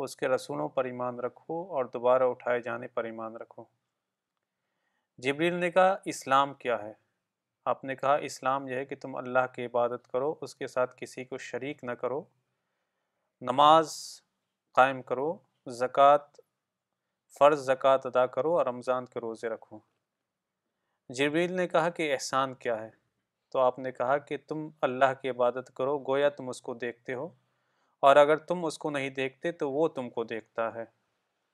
اس 0.06 0.16
کے 0.16 0.28
رسولوں 0.28 0.68
پر 0.76 0.84
ایمان 0.90 1.18
رکھو 1.26 1.58
اور 1.76 1.84
دوبارہ 1.94 2.22
اٹھائے 2.34 2.60
جانے 2.66 2.86
پر 2.96 3.04
ایمان 3.10 3.36
رکھو 3.42 3.64
جبریل 5.26 5.54
نے 5.64 5.70
کہا 5.70 5.96
اسلام 6.14 6.52
کیا 6.64 6.78
ہے 6.82 6.92
آپ 7.72 7.84
نے 7.84 7.96
کہا 7.96 8.14
اسلام 8.28 8.66
یہ 8.68 8.74
ہے 8.80 8.84
کہ 8.92 8.96
تم 9.00 9.16
اللہ 9.22 9.46
کی 9.54 9.66
عبادت 9.66 10.06
کرو 10.12 10.34
اس 10.46 10.54
کے 10.60 10.66
ساتھ 10.74 10.94
کسی 11.00 11.24
کو 11.32 11.38
شریک 11.48 11.82
نہ 11.84 11.92
کرو 12.04 12.22
نماز 13.50 13.94
قائم 14.80 15.02
کرو 15.12 15.28
زکوٰۃ 15.82 16.40
فرض 17.38 17.66
زکوٰۃ 17.72 18.06
ادا 18.14 18.26
کرو 18.38 18.56
اور 18.58 18.66
رمضان 18.66 19.06
کے 19.14 19.20
روزے 19.28 19.48
رکھو 19.56 19.78
جبریل 21.18 21.54
نے 21.56 21.68
کہا 21.68 21.90
کہ 21.98 22.12
احسان 22.12 22.54
کیا 22.64 22.80
ہے 22.82 22.98
تو 23.52 23.59
آپ 23.59 23.78
نے 23.78 23.90
کہا 23.92 24.16
کہ 24.26 24.37
تم 24.49 24.69
اللہ 24.87 25.12
کی 25.23 25.30
عبادت 25.30 25.71
کرو 25.76 25.99
گویا 26.09 26.28
تم 26.38 26.49
اس 26.49 26.61
کو 26.62 26.75
دیکھتے 26.85 27.14
ہو 27.14 27.28
اور 28.09 28.16
اگر 28.16 28.37
تم 28.50 28.64
اس 28.64 28.78
کو 28.85 28.90
نہیں 28.90 29.11
دیکھتے 29.21 29.52
تو 29.62 29.71
وہ 29.73 29.87
تم 29.97 30.11
کو 30.11 30.25
دیکھتا 30.33 30.73
ہے 30.75 30.85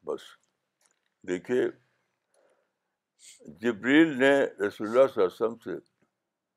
بس 0.06 0.22
دیکھیے 1.28 1.62
جبریل 3.60 4.18
نے 4.18 4.30
رسول 4.44 4.88
اللہ 4.88 5.06
صلی 5.06 5.22
اللہ 5.22 5.44
علیہ 5.44 5.44
وسلم 5.44 5.58
سے 5.64 5.78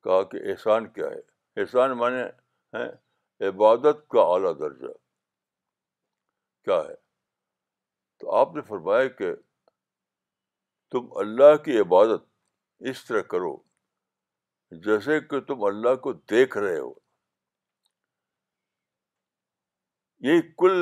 کہا 0.04 0.22
کہ 0.32 0.40
احسان 0.50 0.88
کیا 0.98 1.06
ہے 1.14 1.60
احسان 1.60 1.96
مانے 2.02 2.22
ہیں 2.78 2.88
عبادت 3.48 4.06
کا 4.10 4.20
اعلیٰ 4.34 4.58
درجہ 4.58 4.92
کیا 6.64 6.78
ہے 6.88 6.94
تو 8.20 8.34
آپ 8.36 8.54
نے 8.54 8.62
فرمایا 8.68 9.06
کہ 9.20 9.34
تم 10.92 11.12
اللہ 11.24 11.56
کی 11.64 11.78
عبادت 11.80 12.28
اس 12.90 13.04
طرح 13.04 13.20
کرو 13.34 13.56
جیسے 14.84 15.18
کہ 15.20 15.38
تم 15.46 15.62
اللہ 15.64 15.94
کو 16.02 16.12
دیکھ 16.30 16.56
رہے 16.56 16.78
ہو 16.78 16.92
یہ 20.26 20.40
کل 20.58 20.76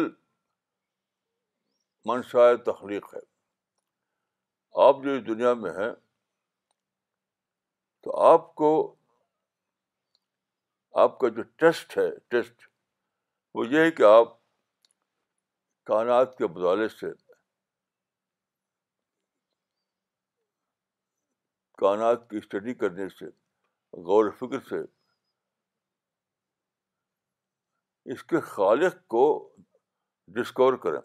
منشا 2.09 2.55
تخلیق 2.67 3.15
ہے 3.15 3.21
آپ 4.87 4.97
جو 5.05 5.13
اس 5.15 5.27
دنیا 5.27 5.53
میں 5.63 5.71
ہیں 5.79 5.93
تو 8.05 8.17
آپ 8.33 8.55
کو 8.55 8.71
آپ 11.05 11.19
کا 11.19 11.29
جو 11.37 11.43
ٹیسٹ 11.63 11.97
ہے 11.99 12.09
ٹیسٹ 12.31 12.69
وہ 13.55 13.67
یہ 13.71 13.81
ہے 13.85 13.91
کہ 13.91 14.03
آپ 14.13 14.37
کائنات 15.89 16.37
کے 16.39 16.47
بدالے 16.59 16.89
سے 16.89 17.07
کائنات 21.79 22.29
کی 22.31 22.37
اسٹڈی 22.37 22.75
کرنے 22.75 23.09
سے 23.19 23.25
غور 24.05 24.25
و 24.25 24.31
فکر 24.39 24.59
سے 24.69 24.83
اس 28.13 28.23
کے 28.25 28.41
خالق 28.41 28.97
کو 29.15 29.23
ڈسکور 30.37 30.75
کریں 30.83 31.01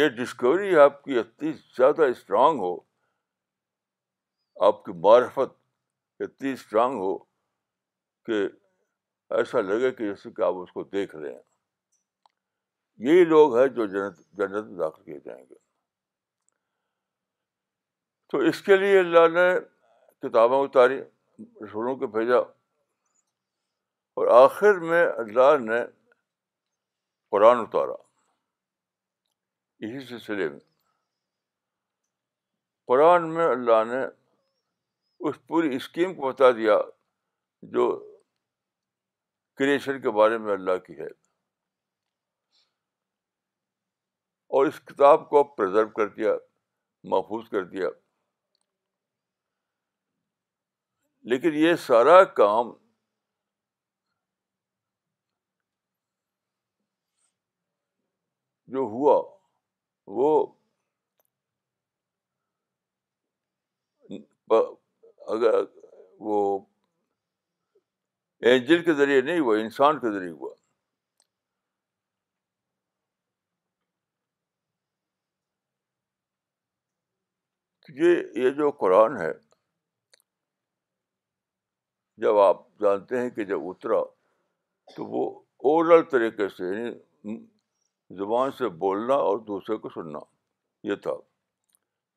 یہ 0.00 0.08
ڈسکوری 0.16 0.74
آپ 0.78 1.02
کی 1.04 1.18
اتنی 1.18 1.52
زیادہ 1.76 2.02
اسٹرانگ 2.10 2.58
ہو 2.60 2.74
آپ 4.66 4.84
کی 4.84 4.92
معرفت 5.04 5.56
اتنی 6.24 6.52
اسٹرانگ 6.52 6.98
ہو 7.00 7.16
کہ 8.26 8.40
ایسا 9.38 9.60
لگے 9.60 9.90
کہ 9.92 10.04
جیسے 10.06 10.30
کہ 10.36 10.42
آپ 10.42 10.54
اس 10.62 10.72
کو 10.72 10.82
دیکھ 10.96 11.14
رہے 11.16 11.32
ہیں 11.32 11.40
یہی 13.08 13.24
لوگ 13.24 13.56
ہیں 13.58 13.66
جو 13.76 13.86
جنت 13.86 14.18
جنت 14.38 14.66
میں 14.70 14.78
داخل 14.78 15.02
کیے 15.04 15.18
جائیں 15.24 15.44
گے 15.48 15.54
تو 18.30 18.38
اس 18.48 18.60
کے 18.62 18.76
لیے 18.76 18.98
اللہ 18.98 19.28
نے 19.38 19.48
کتابیں 20.28 20.58
اتاری 20.58 21.00
رسولوں 21.64 21.94
کو 21.96 22.06
بھیجا 22.16 22.36
اور 24.14 24.26
آخر 24.42 24.78
میں 24.88 25.04
اللہ 25.06 25.56
نے 25.66 25.80
قرآن 27.30 27.58
اتارا 27.60 27.94
اسی 29.86 30.00
سلسلے 30.06 30.48
میں 30.48 30.58
قرآن 32.88 33.28
میں 33.34 33.46
اللہ 33.48 33.84
نے 33.92 34.04
اس 35.28 35.36
پوری 35.46 35.74
اسکیم 35.76 36.14
کو 36.14 36.28
بتا 36.28 36.50
دیا 36.58 36.78
جو 37.74 37.88
کریشن 39.58 40.00
کے 40.02 40.10
بارے 40.18 40.38
میں 40.44 40.52
اللہ 40.52 40.76
کی 40.86 40.98
ہے 41.00 41.06
اور 44.58 44.66
اس 44.66 44.80
کتاب 44.86 45.28
کو 45.30 45.42
پرزرو 45.56 45.88
کر 45.96 46.08
دیا 46.16 46.32
محفوظ 47.10 47.48
کر 47.50 47.64
دیا 47.64 47.88
لیکن 51.30 51.54
یہ 51.54 51.74
سارا 51.80 52.22
کام 52.38 52.70
جو 58.74 58.82
ہوا 58.94 59.14
وہ 60.16 60.30
اگر 65.34 65.58
وہ 66.28 66.38
اینجل 68.40 68.82
کے 68.84 68.92
ذریعے 69.02 69.20
نہیں 69.28 69.38
ہوا 69.40 69.58
انسان 69.58 69.98
کے 70.00 70.10
ذریعے 70.18 70.30
ہوا 70.32 70.54
یہ 78.40 78.50
جو 78.62 78.70
قرآن 78.80 79.16
ہے 79.20 79.30
جب 82.20 82.38
آپ 82.38 82.58
جانتے 82.80 83.20
ہیں 83.20 83.28
کہ 83.36 83.44
جب 83.50 83.60
اترا 83.68 84.02
تو 84.94 85.04
وہ 85.12 85.22
اورل 85.70 86.02
طریقے 86.10 86.48
سے 86.56 86.64
یعنی 86.68 87.36
زبان 88.18 88.50
سے 88.58 88.68
بولنا 88.82 89.14
اور 89.28 89.38
دوسرے 89.46 89.76
کو 89.84 89.88
سننا 89.94 90.18
یہ 90.88 90.94
تھا 91.06 91.14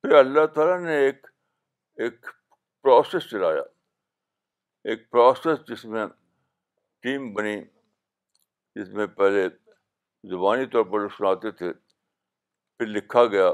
پھر 0.03 0.15
اللہ 0.17 0.45
تعالیٰ 0.55 0.79
نے 0.85 0.97
ایک 1.03 1.27
ایک 2.05 2.25
پروسیس 2.83 3.29
چلایا 3.29 3.61
ایک 4.91 5.09
پروسیس 5.11 5.65
جس 5.69 5.85
میں 5.95 6.05
ٹیم 7.05 7.33
بنی 7.33 7.55
جس 8.75 8.87
میں 8.99 9.07
پہلے 9.21 9.47
زبانی 10.35 10.65
طور 10.73 10.83
پر 10.91 11.07
سناتے 11.17 11.51
تھے 11.61 11.71
پھر 11.73 12.87
لکھا 12.97 13.25
گیا 13.35 13.51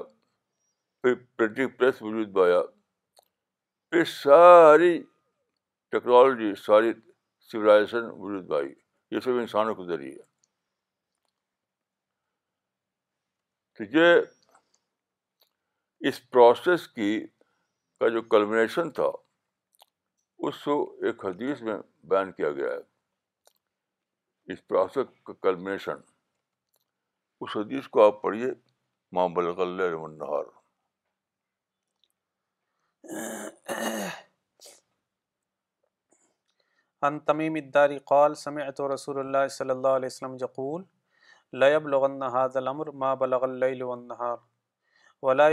پھر 1.04 1.14
پرنٹنگ 1.38 1.70
پریس 1.78 2.02
میں 2.02 2.26
بایا 2.40 2.62
پھر 3.92 4.04
ساری 4.18 4.94
ٹیکنالوجی 5.92 6.54
ساری 6.66 6.92
سولیزیشن 7.52 8.10
وجود 8.24 8.44
بھائی 8.48 8.66
یہ 9.16 9.20
سب 9.24 9.38
انسانوں 9.40 9.72
کے 9.76 9.84
ذریعے 9.88 10.20
تو 13.78 13.84
یہ 13.98 14.08
اس 16.08 16.18
پروسیس 16.30 16.82
کی 16.88 17.12
کا 18.00 18.08
جو 18.14 18.22
کلمنیشن 18.34 18.86
تھا 19.00 19.10
اس 20.48 20.56
کو 20.64 20.76
ایک 21.06 21.18
حدیث 21.26 21.58
میں 21.70 21.78
بیان 22.10 22.28
کیا 22.32 22.52
گیا 22.60 22.72
ہے 22.72 22.82
اس 24.54 24.60
پروسیس 24.68 25.06
کا 25.26 25.34
کلمنیشن 25.48 25.98
اس 27.42 27.50
حدیث 27.58 27.88
کو 27.88 28.06
آپ 28.06 28.22
پڑھیے 28.22 28.48
محمد 29.18 29.46
اللہ 29.58 29.84
رحمنہ 29.84 30.26
ان 37.08 37.18
تمیم 37.30 37.56
الداری 37.56 37.98
قال 38.12 38.34
سمعت 38.36 38.80
رسول 38.94 39.18
اللہ 39.20 39.44
صلی 39.58 39.70
اللہ 39.72 39.94
علیہ 40.00 40.06
وسلم 40.12 40.34
یقول 40.42 40.82
لیب 41.62 41.86
لغن 41.88 42.22
حاض 42.32 42.58
الامر 42.58 42.90
ما 43.04 43.12
بلغ 43.22 43.42
اللیل 43.44 43.82
والنہار 43.84 44.38
ولا 45.26 45.48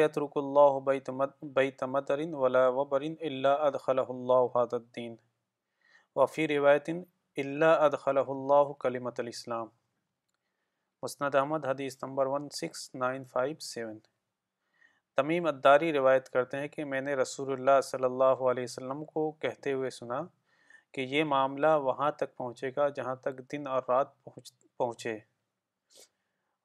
وبرن 2.79 3.15
اللہ 3.29 3.49
ادخلہ 3.67 4.01
اللہ 4.17 4.45
حد 4.57 4.75
الدین 4.75 5.15
وفی 6.17 6.49
روایت 6.49 6.89
الا 7.45 7.73
ادخلہ 7.85 8.21
اللہ 8.35 8.73
الاسلام 9.21 9.69
مسند 11.03 11.35
احمد 11.43 11.67
حدیث 11.69 11.99
نمبر 12.03 12.27
ون 12.35 12.49
تمیم 15.17 15.49
نائن 15.65 15.93
روایت 15.97 16.25
کرتے 16.29 16.55
ہیں 16.61 16.69
کہ 16.77 16.85
میں 16.95 17.01
نے 17.01 17.15
رسول 17.23 17.53
اللہ 17.53 17.81
صلی 17.91 18.05
اللہ 18.11 18.39
علیہ 18.53 18.65
وسلم 18.65 19.05
کو 19.15 19.31
کہتے 19.45 19.73
ہوئے 19.73 19.91
سنا 20.01 20.21
کہ 20.95 21.01
یہ 21.11 21.25
معاملہ 21.25 21.67
وہاں 21.83 22.11
تک 22.19 22.37
پہنچے 22.37 22.71
گا 22.77 22.89
جہاں 22.97 23.15
تک 23.23 23.39
دن 23.53 23.67
اور 23.67 23.83
رات 23.89 24.15
پہنچ 24.25 24.53
پہنچے 24.79 25.17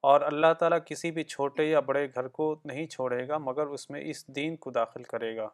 اور 0.09 0.21
اللہ 0.27 0.53
تعالیٰ 0.59 0.77
کسی 0.85 1.11
بھی 1.15 1.23
چھوٹے 1.23 1.63
یا 1.69 1.79
بڑے 1.87 2.05
گھر 2.13 2.27
کو 2.37 2.53
نہیں 2.65 2.85
چھوڑے 2.93 3.27
گا 3.27 3.37
مگر 3.47 3.67
اس 3.75 3.89
میں 3.89 3.99
اس 4.11 4.25
دین 4.35 4.55
کو 4.65 4.71
داخل 4.77 5.03
کرے 5.12 5.36
گا 5.38 5.47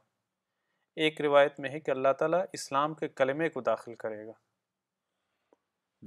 ایک 1.05 1.19
روایت 1.21 1.59
میں 1.59 1.69
ہے 1.69 1.79
کہ 1.79 1.91
اللہ 1.91 2.13
تعالیٰ 2.19 2.39
اسلام 2.53 2.93
کے 3.01 3.07
کلمے 3.07 3.49
کو 3.57 3.61
داخل 3.61 3.95
کرے 4.03 4.25
گا 4.27 4.31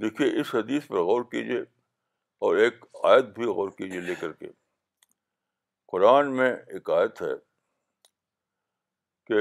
دیکھیے 0.01 0.29
اس 0.41 0.55
حدیث 0.55 0.87
پر 0.89 1.03
غور 1.11 1.23
کیجیے 1.31 1.59
اور 2.49 2.57
ایک 2.57 2.85
آیت 3.05 3.25
بھی 3.39 3.45
غور 3.59 3.71
کیجیے 3.79 4.01
لے 4.01 4.15
کر 4.21 4.33
کے 4.41 4.47
قرآن 5.93 6.35
میں 6.37 6.51
ایک 6.53 6.91
آیت 6.99 7.23
ہے 7.23 7.33
کہ 9.27 9.41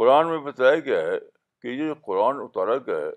قرآن 0.00 0.28
میں 0.28 0.38
بتایا 0.44 0.78
گیا 0.84 0.98
ہے 1.06 1.16
کہ 1.62 1.68
یہ 1.68 1.86
جو 1.86 1.94
قرآن 2.02 2.38
اتارا 2.40 2.76
گیا 2.84 2.98
ہے 2.98 3.10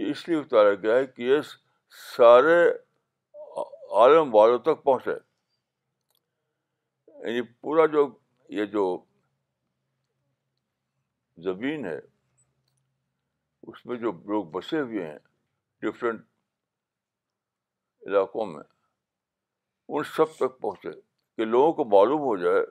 یہ 0.00 0.10
اس 0.10 0.26
لیے 0.28 0.36
اتارا 0.38 0.74
گیا 0.82 0.94
ہے 0.96 1.06
کہ 1.06 1.22
یہ 1.22 1.40
سارے 2.00 2.58
عالم 4.00 4.34
والوں 4.34 4.58
تک 4.68 4.82
پہنچے 4.84 5.10
یعنی 7.24 7.42
پورا 7.62 7.86
جو 7.94 8.06
یہ 8.58 8.64
جو 8.76 8.84
زمین 11.48 11.84
ہے 11.86 11.98
اس 13.72 13.84
میں 13.86 13.96
جو 14.04 14.12
لوگ 14.34 14.44
بسے 14.58 14.80
ہوئے 14.80 15.06
ہیں 15.08 15.18
ڈفرینٹ 15.88 16.22
علاقوں 18.06 18.46
میں 18.52 18.62
ان 19.88 20.04
سب 20.16 20.36
تک 20.36 20.58
پہنچے 20.60 20.92
کہ 21.36 21.44
لوگوں 21.44 21.72
کو 21.80 21.84
معلوم 21.96 22.20
ہو 22.30 22.36
جائے 22.44 22.62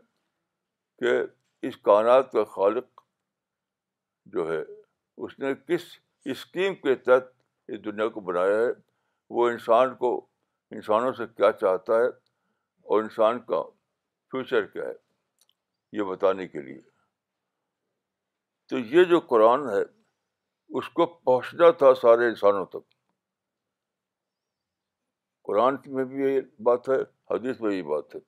کہ 1.03 1.17
اس 1.67 1.77
کائنات 1.83 2.31
کا 2.31 2.43
خالق 2.55 3.01
جو 4.33 4.47
ہے 4.51 4.61
اس 5.25 5.37
نے 5.39 5.53
کس 5.67 5.83
اسکیم 6.31 6.75
کے 6.85 6.95
تحت 7.07 7.23
اس 7.71 7.83
دنیا 7.85 8.07
کو 8.09 8.19
بنایا 8.29 8.57
ہے 8.59 8.71
وہ 9.35 9.47
انسان 9.49 9.95
کو 9.95 10.11
انسانوں 10.75 11.11
سے 11.17 11.27
کیا 11.35 11.51
چاہتا 11.61 11.97
ہے 11.99 12.05
اور 12.07 13.01
انسان 13.03 13.39
کا 13.47 13.61
فیوچر 14.31 14.65
کیا 14.65 14.83
ہے 14.85 15.97
یہ 15.97 16.03
بتانے 16.11 16.47
کے 16.47 16.61
لیے 16.61 16.79
تو 18.69 18.77
یہ 18.95 19.03
جو 19.11 19.19
قرآن 19.29 19.67
ہے 19.69 19.81
اس 20.79 20.89
کو 20.97 21.05
پہنچنا 21.05 21.69
تھا 21.77 21.93
سارے 22.01 22.27
انسانوں 22.29 22.65
تک 22.73 22.87
قرآن 25.47 25.75
میں 25.95 26.03
بھی 26.05 26.23
یہ 26.23 26.39
بات 26.63 26.89
ہے 26.89 26.99
حدیث 27.33 27.61
میں 27.61 27.73
یہ 27.75 27.81
بات 27.89 28.15
ہے 28.15 28.19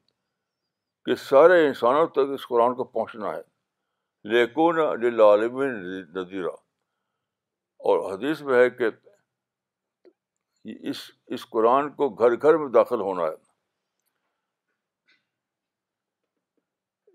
کہ 1.06 1.16
سارے 1.28 1.66
انسانوں 1.68 2.06
تک 2.16 2.34
اس 2.34 2.48
قرآن 2.48 2.76
کو 2.76 2.84
پہنچنا 2.84 3.34
ہے 3.36 3.42
لیکن 4.34 5.06
لالم 5.18 5.62
نظیرہ 6.18 6.52
اور 7.90 8.12
حدیث 8.12 8.42
میں 8.50 8.58
ہے 8.60 8.70
کہ 8.82 8.90
اس 10.90 10.98
اس 11.36 11.46
قرآن 11.52 11.90
کو 12.02 12.10
گھر 12.10 12.36
گھر 12.42 12.58
میں 12.58 12.68
داخل 12.74 13.02
ہونا 13.02 13.24
ہے 13.24 13.50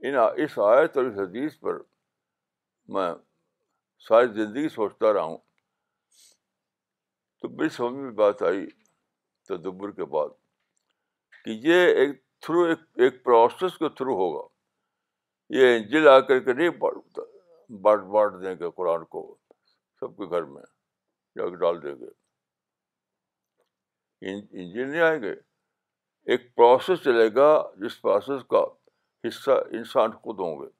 ان 0.08 0.16
اس 0.44 0.58
آیت 0.68 0.96
اور 0.96 1.04
اس 1.04 1.18
حدیث 1.18 1.58
پر 1.60 1.78
میں 2.96 3.08
ساری 4.08 4.26
زندگی 4.32 4.68
سوچتا 4.68 5.12
رہا 5.12 5.22
ہوں 5.22 5.36
تو 7.42 7.48
بڑی 7.56 7.68
سمجھ 7.76 8.02
میں 8.04 8.10
بات 8.20 8.42
آئی 8.48 8.66
تدبر 9.48 9.90
کے 10.00 10.04
بعد 10.16 10.28
کہ 11.44 11.58
یہ 11.68 11.84
ایک 12.02 12.20
تھرو 12.46 12.60
ایک 12.62 12.78
ایک 13.04 13.22
پروسیس 13.24 13.76
کے 13.78 13.88
تھرو 13.98 14.14
ہوگا 14.16 14.46
یہ 15.58 15.76
انجل 15.76 16.06
آ 16.08 16.18
کر 16.26 16.40
کے 16.44 16.52
نہیں 16.52 16.68
بانٹ 16.80 17.18
بانٹ 17.82 18.42
دیں 18.42 18.54
گے 18.60 18.70
قرآن 18.76 19.04
کو 19.14 19.22
سب 20.00 20.16
کے 20.16 20.28
گھر 20.30 20.42
میں 20.50 20.62
جا 21.38 21.48
کے 21.50 21.56
ڈال 21.62 21.82
دیں 21.82 21.94
گے 22.02 22.12
انجل 24.34 24.88
نہیں 24.90 25.00
آئیں 25.08 25.20
گے 25.22 25.32
ایک 26.34 26.46
پروسیس 26.56 27.02
چلے 27.04 27.28
گا 27.34 27.48
جس 27.84 28.00
پروسیس 28.02 28.44
کا 28.54 28.62
حصہ 29.28 29.58
انسان 29.80 30.12
خود 30.22 30.38
ہوں 30.46 30.56
گے 30.62 30.70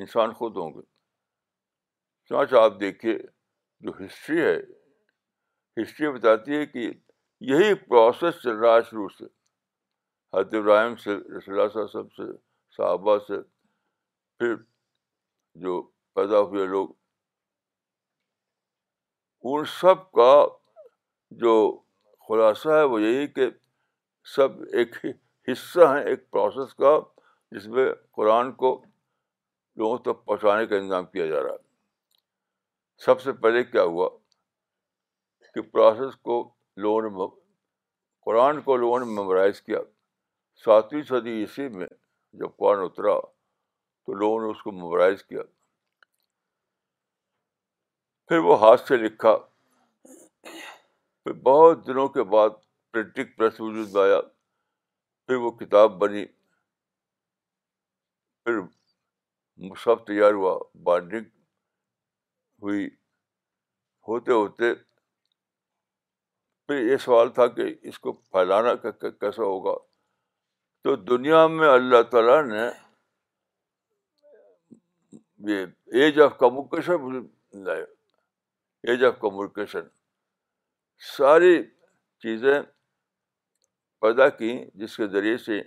انسان 0.00 0.32
خود 0.42 0.56
ہوں 0.56 0.72
گے 0.74 0.82
چانچہ 2.28 2.56
آپ 2.64 2.80
دیکھیے 2.80 3.16
جو 3.86 3.92
ہسٹری 4.04 4.40
ہے 4.40 4.56
ہسٹری 5.82 6.10
بتاتی 6.18 6.56
ہے 6.56 6.66
کہ 6.66 6.90
یہی 7.52 7.72
پروسیس 7.88 8.42
چل 8.42 8.56
رہا 8.60 8.74
ہے 8.76 8.82
شروع 8.90 9.08
سے 9.18 9.33
حضرت 10.34 10.54
ابراہیم 10.58 10.94
سے 11.02 11.14
رسول 11.36 11.58
اللہ 11.60 11.86
صاحب 11.92 12.06
سے 12.16 12.22
صحابہ 12.76 13.16
سے 13.26 13.40
پھر 14.38 14.54
جو 15.64 15.80
پیدا 16.14 16.38
ہوئے 16.50 16.64
لوگ 16.66 16.88
ان 19.48 19.64
سب 19.80 20.10
کا 20.20 20.32
جو 21.42 21.52
خلاصہ 22.28 22.68
ہے 22.78 22.82
وہ 22.92 23.00
یہی 23.02 23.26
کہ 23.36 23.46
سب 24.34 24.60
ایک 24.80 24.96
حصہ 25.52 25.86
ہیں 25.94 26.02
ایک 26.10 26.30
پروسیس 26.30 26.74
کا 26.84 26.98
جس 27.56 27.66
میں 27.76 27.86
قرآن 28.18 28.52
کو 28.64 28.72
لوگوں 29.80 29.96
تک 30.08 30.24
پہنچانے 30.24 30.66
کا 30.66 30.76
انتظام 30.76 31.06
کیا 31.14 31.26
جا 31.26 31.42
رہا 31.42 31.52
ہے 31.60 33.02
سب 33.04 33.20
سے 33.22 33.32
پہلے 33.44 33.64
کیا 33.64 33.82
ہوا 33.94 34.08
کہ 35.54 35.62
پروسیس 35.76 36.16
کو 36.28 36.42
لوگوں 36.84 37.02
نے 37.10 37.26
قرآن 38.26 38.60
کو 38.68 38.76
لوگوں 38.84 38.98
نے 39.00 39.06
میمورائز 39.14 39.60
کیا 39.62 39.78
ساتویں 40.62 41.02
صدی 41.08 41.30
عیسوی 41.40 41.68
میں 41.76 41.86
جب 42.38 42.56
قرآن 42.58 42.84
اترا 42.84 43.18
تو 44.06 44.12
لوگوں 44.18 44.40
نے 44.42 44.50
اس 44.50 44.62
کو 44.62 44.72
ممرائز 44.72 45.22
کیا 45.24 45.42
پھر 48.28 48.38
وہ 48.48 48.58
ہاتھ 48.60 48.86
سے 48.88 48.96
لکھا 48.96 49.34
پھر 50.44 51.32
بہت 51.50 51.86
دنوں 51.86 52.08
کے 52.16 52.22
بعد 52.34 52.50
پرنٹنگ 52.92 53.30
پریس 53.36 53.60
وجود 53.60 53.90
میں 53.92 54.02
آیا 54.02 54.20
پھر 55.26 55.36
وہ 55.44 55.50
کتاب 55.58 55.98
بنی 55.98 56.24
پھر 58.44 58.58
سب 59.84 60.04
تیار 60.06 60.32
ہوا 60.40 60.58
بانڈنگ 60.84 61.24
ہوئی 62.62 62.84
ہوتے 64.08 64.32
ہوتے 64.32 64.74
پھر 66.66 66.82
یہ 66.90 66.96
سوال 67.04 67.28
تھا 67.34 67.46
کہ 67.56 67.74
اس 67.88 67.98
کو 68.06 68.12
پھیلانا 68.12 68.74
کیسا 68.86 69.42
ہوگا 69.42 69.72
تو 70.84 70.94
دنیا 71.08 71.46
میں 71.48 71.68
اللہ 71.72 72.02
تعالیٰ 72.10 72.40
نے 72.46 72.64
یہ 75.52 75.64
age 76.00 76.20
of 76.20 76.32
communication 76.38 77.56
age 78.92 79.04
of 79.04 79.14
communication 79.20 79.86
ساری 81.16 81.52
چیزیں 82.24 82.60
پیدا 84.00 84.28
کیں 84.38 84.54
جس 84.82 84.96
کے 84.96 85.06
ذریعے 85.14 85.38
سے 85.46 85.60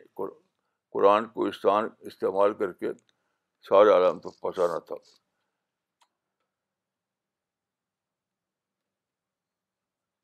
قرآن 0.94 1.26
کو 1.34 1.46
استعمال 2.06 2.54
کر 2.60 2.72
کے 2.82 2.92
سارے 3.70 3.94
عالم 3.94 4.20
تک 4.28 4.40
پہنچانا 4.42 4.78
تھا 4.92 4.96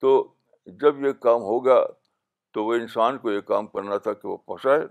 تو 0.02 0.16
جب 0.82 1.06
یہ 1.06 1.12
کام 1.28 1.42
ہوگا 1.52 1.82
تو 2.54 2.64
وہ 2.66 2.74
انسان 2.76 3.18
کو 3.20 3.32
یہ 3.32 3.40
کام 3.52 3.68
کرنا 3.76 3.98
تھا 4.08 4.14
کہ 4.14 4.28
وہ 4.28 4.38
پہنچائے 4.38 4.86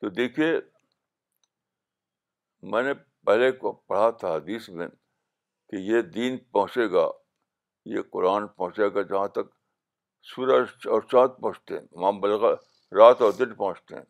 تو 0.00 0.08
دیکھیے 0.14 0.48
میں 2.72 2.82
نے 2.82 2.92
پہلے 3.26 3.50
کو 3.60 3.72
پڑھا 3.90 4.08
تھا 4.22 4.34
حدیث 4.34 4.68
میں 4.78 4.86
کہ 5.70 5.76
یہ 5.90 6.00
دین 6.16 6.36
پہنچے 6.56 6.90
گا 6.92 7.06
یہ 7.94 8.02
قرآن 8.12 8.46
پہنچے 8.56 8.88
گا 8.94 9.02
جہاں 9.12 9.28
تک 9.38 9.54
سورج 10.34 10.86
اور 10.96 11.02
چاند 11.12 11.40
پہنچتے 11.42 11.74
ہیں 11.78 11.86
ماں 12.02 12.12
بلغا 12.20 12.50
رات 12.98 13.22
اور 13.22 13.32
دن 13.38 13.54
پہنچتے 13.54 13.94
ہیں 13.96 14.04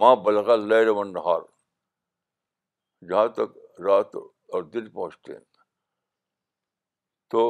ماں 0.00 0.14
بلغا 0.26 0.56
لہر 0.66 0.88
و 0.96 1.02
نہار 1.04 1.40
جہاں 3.10 3.26
تک 3.40 3.80
رات 3.88 4.14
اور 4.54 4.62
دن 4.76 4.90
پہنچتے 4.90 5.32
ہیں 5.32 5.44
تو 7.30 7.42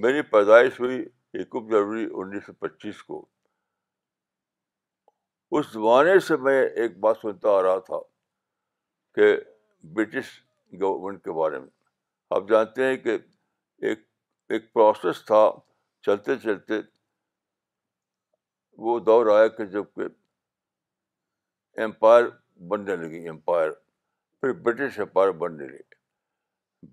میری 0.00 0.22
پیدائش 0.22 0.78
ہوئی 0.80 0.98
ایک 1.32 1.54
جنوری 1.68 2.04
انیس 2.20 2.44
سو 2.46 2.52
پچیس 2.58 3.02
کو 3.04 3.24
اس 5.58 5.72
زمانے 5.72 6.18
سے 6.26 6.36
میں 6.44 6.62
ایک 6.62 6.96
بات 7.00 7.16
سنتا 7.22 7.50
آ 7.58 7.62
رہا 7.62 7.78
تھا 7.86 7.96
کہ 9.14 9.26
برٹش 9.94 10.30
گورنمنٹ 10.80 11.22
کے 11.24 11.32
بارے 11.38 11.58
میں 11.58 11.68
آپ 12.36 12.48
جانتے 12.48 12.84
ہیں 12.88 12.96
کہ 12.96 13.16
ایک 13.88 14.02
ایک 14.56 14.72
پروسیس 14.72 15.24
تھا 15.26 15.44
چلتے 16.06 16.36
چلتے 16.42 16.74
وہ 18.86 18.98
دور 19.10 19.26
آیا 19.36 19.48
کہ 19.56 19.64
جب 19.76 19.84
کہ 19.96 20.06
امپائر 21.84 22.24
بننے 22.68 22.96
لگی 22.96 23.28
امپائر 23.28 23.70
پھر 24.40 24.52
برٹش 24.62 24.98
امپائر 25.00 25.30
بننے 25.42 25.66
لگے 25.66 25.90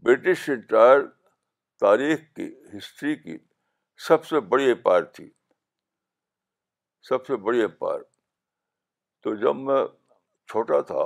برٹش 0.06 0.50
انٹائر 0.50 1.00
تاریخ 1.80 2.20
کی 2.36 2.48
ہسٹری 2.78 3.16
کی 3.16 3.38
سب 4.08 4.26
سے 4.26 4.40
بڑی 4.54 4.70
امپائر 4.72 5.04
تھی 5.18 5.30
سب 7.10 7.26
سے 7.28 7.36
بڑی 7.46 7.62
امپائر 7.64 8.00
تو 9.24 9.36
جب 9.44 9.56
میں 9.70 9.84
چھوٹا 10.52 10.80
تھا 10.90 11.06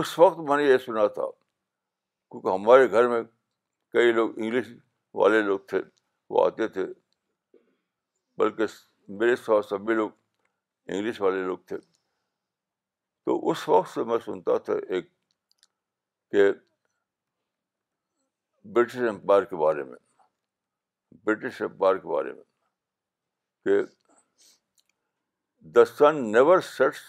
اس 0.00 0.18
وقت 0.18 0.38
میں 0.48 0.56
نے 0.56 0.62
یہ 0.64 0.76
سنا 0.84 1.06
تھا 1.18 1.30
کیونکہ 2.30 2.48
ہمارے 2.54 2.90
گھر 2.90 3.08
میں 3.08 3.22
کئی 3.92 4.12
لوگ 4.12 4.30
انگلش 4.38 4.66
والے 5.22 5.40
لوگ 5.48 5.58
تھے 5.68 5.78
وہ 6.30 6.44
آتے 6.44 6.68
تھے 6.76 6.84
بلکہ 8.38 8.74
میرے 9.20 9.36
ساتھ 9.36 9.66
سبھی 9.66 9.94
لوگ 9.94 10.10
انگلش 10.92 11.20
والے 11.20 11.42
لوگ 11.46 11.58
تھے 11.66 11.76
تو 13.26 13.38
اس 13.50 13.68
وقت 13.68 13.92
سے 13.94 14.04
میں 14.10 14.18
سنتا 14.24 14.56
تھا 14.68 14.74
ایک 14.94 15.08
کہ 16.32 16.50
برٹش 18.72 18.96
امپائر 19.08 19.42
کے 19.44 19.56
بارے 19.60 19.82
میں 19.84 19.98
برٹش 21.24 21.60
امپائر 21.62 21.96
کے 21.96 22.08
بارے 22.08 22.32
میں 22.32 22.42
کہ 23.64 23.82
the 25.74 25.84
sun 25.84 26.22
never 26.32 26.60
sets 26.76 27.00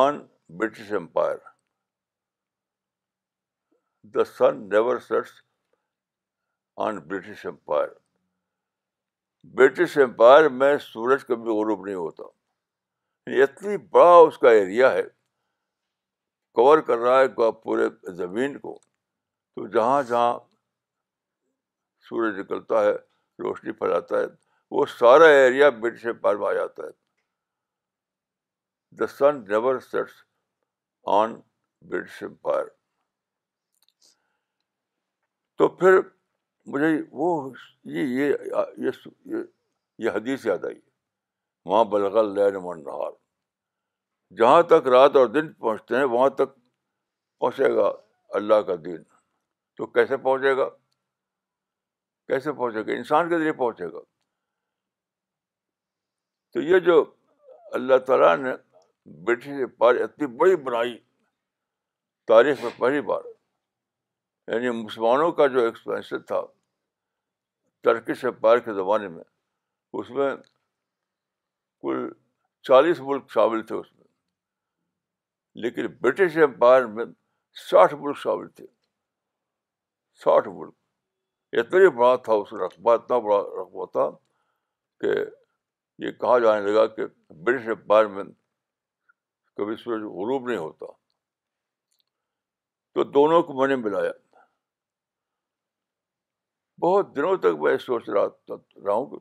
on 0.00 0.18
British 0.58 0.92
empire 0.98 1.36
the 4.14 4.24
sun 4.24 4.58
never 4.68 4.98
sets 5.08 5.32
on 6.86 6.98
British 7.08 7.44
empire 7.46 7.88
British 9.56 9.96
empire 10.04 10.48
میں 10.60 10.76
سورج 10.82 11.24
کبھی 11.26 11.50
غروب 11.60 11.84
نہیں 11.86 11.94
ہوتا 11.94 12.22
یعنی 13.30 13.42
اتنی 13.42 13.76
بڑا 13.90 14.16
اس 14.26 14.38
کا 14.38 14.50
ایریا 14.50 14.92
ہے 14.92 15.02
کور 16.60 16.78
کر 16.88 16.98
رہا 16.98 17.18
ہے 17.20 17.50
پورے 17.62 17.88
زمین 18.16 18.58
کو 18.58 18.78
تو 19.56 19.66
جہاں 19.74 20.02
جہاں 20.08 20.32
سورج 22.08 22.38
نکلتا 22.40 22.82
ہے 22.84 22.90
روشنی 23.42 23.72
پھیلاتا 23.78 24.18
ہے 24.20 24.24
وہ 24.70 24.84
سارا 24.98 25.26
ایریا 25.36 25.68
برٹش 25.82 26.04
امپائر 26.06 26.36
میں 26.36 26.46
آ 26.48 26.52
جاتا 26.52 26.82
ہے 26.86 26.90
the 28.98 29.06
sun 29.12 29.38
never 29.48 29.78
sets 29.90 30.12
on 31.20 31.32
British 31.88 32.22
empire 32.22 32.66
تو 35.58 35.68
پھر 35.78 35.98
مجھے 36.74 36.92
وہ 37.22 37.30
یہ 37.96 38.36
یہ 40.00 40.10
حدیث 40.16 40.46
یاد 40.46 40.64
آئی 40.64 40.80
وہاں 41.66 41.84
بلغ 41.96 42.18
اللہ 42.18 42.50
نمن 42.58 42.82
نہار 42.84 43.12
جہاں 44.38 44.62
تک 44.78 44.88
رات 44.98 45.16
اور 45.16 45.26
دن 45.40 45.52
پہنچتے 45.52 45.96
ہیں 45.96 46.04
وہاں 46.16 46.28
تک 46.44 46.54
پہنچے 47.40 47.74
گا 47.76 47.92
اللہ 48.38 48.60
کا 48.68 48.74
دین 48.84 49.02
تو 49.76 49.86
کیسے 49.86 50.16
پہنچے 50.16 50.54
گا 50.56 50.68
کیسے 52.28 52.52
پہنچے 52.52 52.84
گا 52.86 52.92
انسان 52.96 53.28
کے 53.28 53.38
ذریعے 53.38 53.52
پہنچے 53.58 53.86
گا 53.92 54.00
تو 56.52 56.60
یہ 56.68 56.78
جو 56.86 56.94
اللہ 57.78 57.98
تعالیٰ 58.06 58.36
نے 58.42 58.52
برٹش 59.24 59.48
پار 59.78 59.94
اتنی 60.04 60.26
بڑی 60.36 60.56
بنائی 60.68 60.96
تاریخ 62.28 62.62
میں 62.62 62.70
پہلی 62.78 63.00
بار 63.10 63.24
یعنی 64.52 64.70
مسلمانوں 64.82 65.30
کا 65.40 65.46
جو 65.56 65.64
ایکسپینس 65.64 66.12
تھا 66.26 66.40
ترکش 67.84 68.24
پار 68.40 68.58
کے 68.66 68.72
زمانے 68.74 69.08
میں 69.08 69.24
اس 70.00 70.10
میں 70.18 70.34
کل 71.82 72.08
چالیس 72.68 73.00
ملک 73.10 73.30
شامل 73.32 73.62
تھے 73.66 73.74
اس 73.74 73.92
میں 73.96 74.04
لیکن 75.64 75.86
برٹش 76.00 76.36
امپائر 76.44 76.86
میں 76.96 77.04
ساٹھ 77.68 77.94
ملک 78.00 78.18
شامل 78.22 78.48
تھے 78.56 78.66
ساٹھ 80.24 80.48
ملک 80.48 80.74
اتنا 81.58 81.80
ہی 81.80 81.88
بڑا 81.96 82.14
تھا 82.26 82.32
اس 82.42 82.52
رقبہ 82.64 82.92
اتنا 82.98 83.18
بڑا 83.26 83.40
رقبہ 83.60 83.86
تھا 83.96 84.08
کہ 85.00 85.14
یہ 86.04 86.10
کہا 86.20 86.38
جانے 86.44 86.70
لگا 86.70 86.86
کہ 86.94 87.06
برٹش 87.44 87.68
امپائر 87.74 88.06
میں 88.14 88.24
کبھی 89.56 89.76
سورج 89.82 90.02
غروب 90.20 90.48
نہیں 90.48 90.58
ہوتا 90.58 90.86
تو 92.94 93.04
دونوں 93.16 93.42
کو 93.48 93.52
میں 93.60 93.68
نے 93.68 93.76
ملایا 93.76 94.10
بہت 96.82 97.14
دنوں 97.16 97.36
تک 97.44 97.58
میں 97.60 97.76
سوچ 97.84 98.08
رہا 98.08 98.26
رہا 98.50 98.92
ہوں 98.92 99.06
کہ 99.10 99.16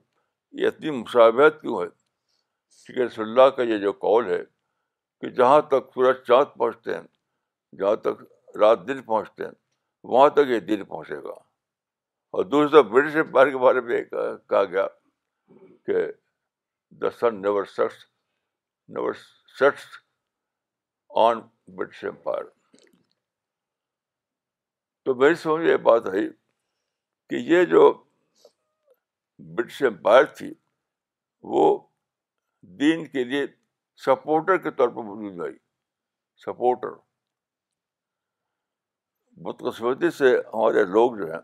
یہ 0.62 0.68
اتنی 0.68 0.92
مساویت 1.02 1.62
کیوں 1.62 1.82
ہے 1.82 2.94
کہ 2.96 3.00
رس 3.02 3.20
اللہ 3.26 3.50
کا 3.58 3.64
یہ 3.70 3.78
جو 3.84 3.94
کال 4.06 4.30
ہے 4.32 4.44
کہ 5.22 5.30
جہاں 5.36 5.62
تک 5.74 5.94
سورج 5.94 6.16
چاند 6.28 6.58
پہنچتے 6.58 6.94
ہیں 6.94 7.78
جہاں 7.80 7.96
تک 8.08 8.24
رات 8.62 8.88
دن 8.88 9.02
پہنچتے 9.04 9.44
ہیں 9.44 9.52
وہاں 10.14 10.30
تک 10.30 10.50
یہ 10.50 10.60
دل 10.70 10.84
پہنچے 10.84 11.16
گا 11.24 11.34
اور 12.38 12.44
دوسرا 12.46 12.82
برٹش 12.90 13.16
امپائر 13.20 13.50
کے 13.52 13.58
بارے 13.64 13.82
میں 13.82 14.02
کہا 14.12 14.64
گیا 14.72 14.86
کہ 15.86 16.06
the 17.02 17.10
sun 17.20 17.42
never 17.42 17.64
never 17.78 19.14
sets 19.14 19.58
sets 19.60 19.86
on 21.24 21.40
British 21.78 22.04
empire 22.10 22.44
تو 25.06 25.16
میری 25.16 25.36
سمجھ 25.46 25.62
میں 25.64 25.72
یہ 25.72 25.78
بات 25.90 26.08
آئی 26.12 26.28
کہ 27.30 27.36
یہ 27.52 27.64
جو 27.74 27.92
برٹش 29.56 29.82
امپائر 29.90 30.24
تھی 30.38 30.54
وہ 31.54 31.66
دین 32.82 33.06
کے 33.08 33.24
لیے 33.32 33.46
سپورٹر 34.06 34.58
کے 34.64 34.72
طور 34.80 34.90
پر 34.96 35.04
موجود 35.10 35.46
آئی 35.46 35.54
سپورٹر 36.46 37.04
بدقسمتی 39.44 40.10
سے 40.18 40.26
ہمارے 40.54 40.84
لوگ 40.92 41.16
جو 41.18 41.32
ہیں 41.32 41.40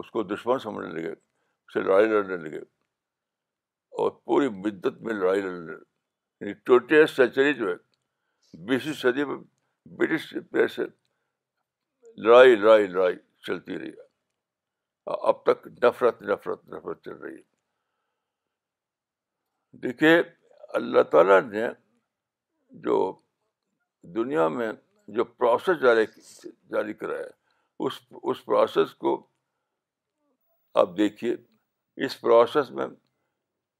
اس 0.00 0.10
کو 0.10 0.22
دشمن 0.22 0.58
سمجھنے 0.58 0.92
لگے 0.94 1.10
اس 1.12 1.72
سے 1.74 1.80
لڑائی 1.82 2.06
لڑنے 2.06 2.36
لگے 2.36 2.58
اور 4.02 4.10
پوری 4.24 4.48
مدت 4.64 5.00
میں 5.02 5.14
لڑائی 5.14 5.40
لڑنے 5.40 5.70
لگے 5.72 5.82
یعنی 6.40 6.52
ٹوٹی 6.66 7.04
سینچری 7.14 7.54
جو 7.54 7.68
ہے 7.70 7.74
بیسویں 8.68 8.94
صدی 8.94 9.24
میں 9.24 9.36
برٹش 9.98 10.32
پریس 10.50 10.78
لڑائی 12.26 12.56
لڑائی 12.56 12.86
لڑائی 12.86 13.16
چلتی 13.46 13.78
رہی 13.78 13.88
ہے 13.88 14.02
اب 15.30 15.42
تک 15.44 15.66
نفرت 15.84 16.22
نفرت 16.22 16.68
نفرت 16.74 17.02
چل 17.04 17.14
رہی 17.22 17.34
ہے 17.36 17.52
دیکھیے 19.82 20.16
اللہ 20.78 21.02
تعالیٰ 21.12 21.40
نے 21.50 21.66
جو 22.84 22.98
دنیا 24.14 24.46
میں 24.58 24.72
جو 25.12 25.24
پروسیس 25.24 25.80
جاری 25.80 26.04
جاری 26.72 26.92
کرا 26.94 27.18
ہے 27.18 27.86
اس 27.86 27.98
اس 28.30 28.44
پروسیس 28.44 28.94
کو 28.94 29.14
آپ 30.82 30.96
دیکھیے 30.96 31.34
اس 32.04 32.20
پروسیس 32.20 32.70
میں 32.78 32.86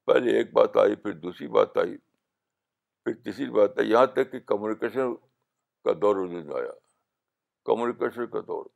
پہلے 0.06 0.37
ایک 0.37 0.52
بات 0.54 0.76
آئی 0.82 0.94
پھر 0.96 1.12
دوسری 1.18 1.46
بات 1.56 1.76
آئی 1.78 1.96
پھر 3.04 3.14
تیسری 3.24 3.48
بات 3.50 3.78
آئی 3.78 3.90
یہاں 3.90 4.06
تک 4.16 4.30
کہ 4.32 4.40
کمیونیکیشن 4.50 5.14
کا 5.84 5.92
دور 6.02 6.16
وجود 6.16 6.44
میں 6.46 6.54
آیا 6.60 6.70
کمیونیکیشن 7.66 8.26
کا 8.30 8.40
دور 8.48 8.66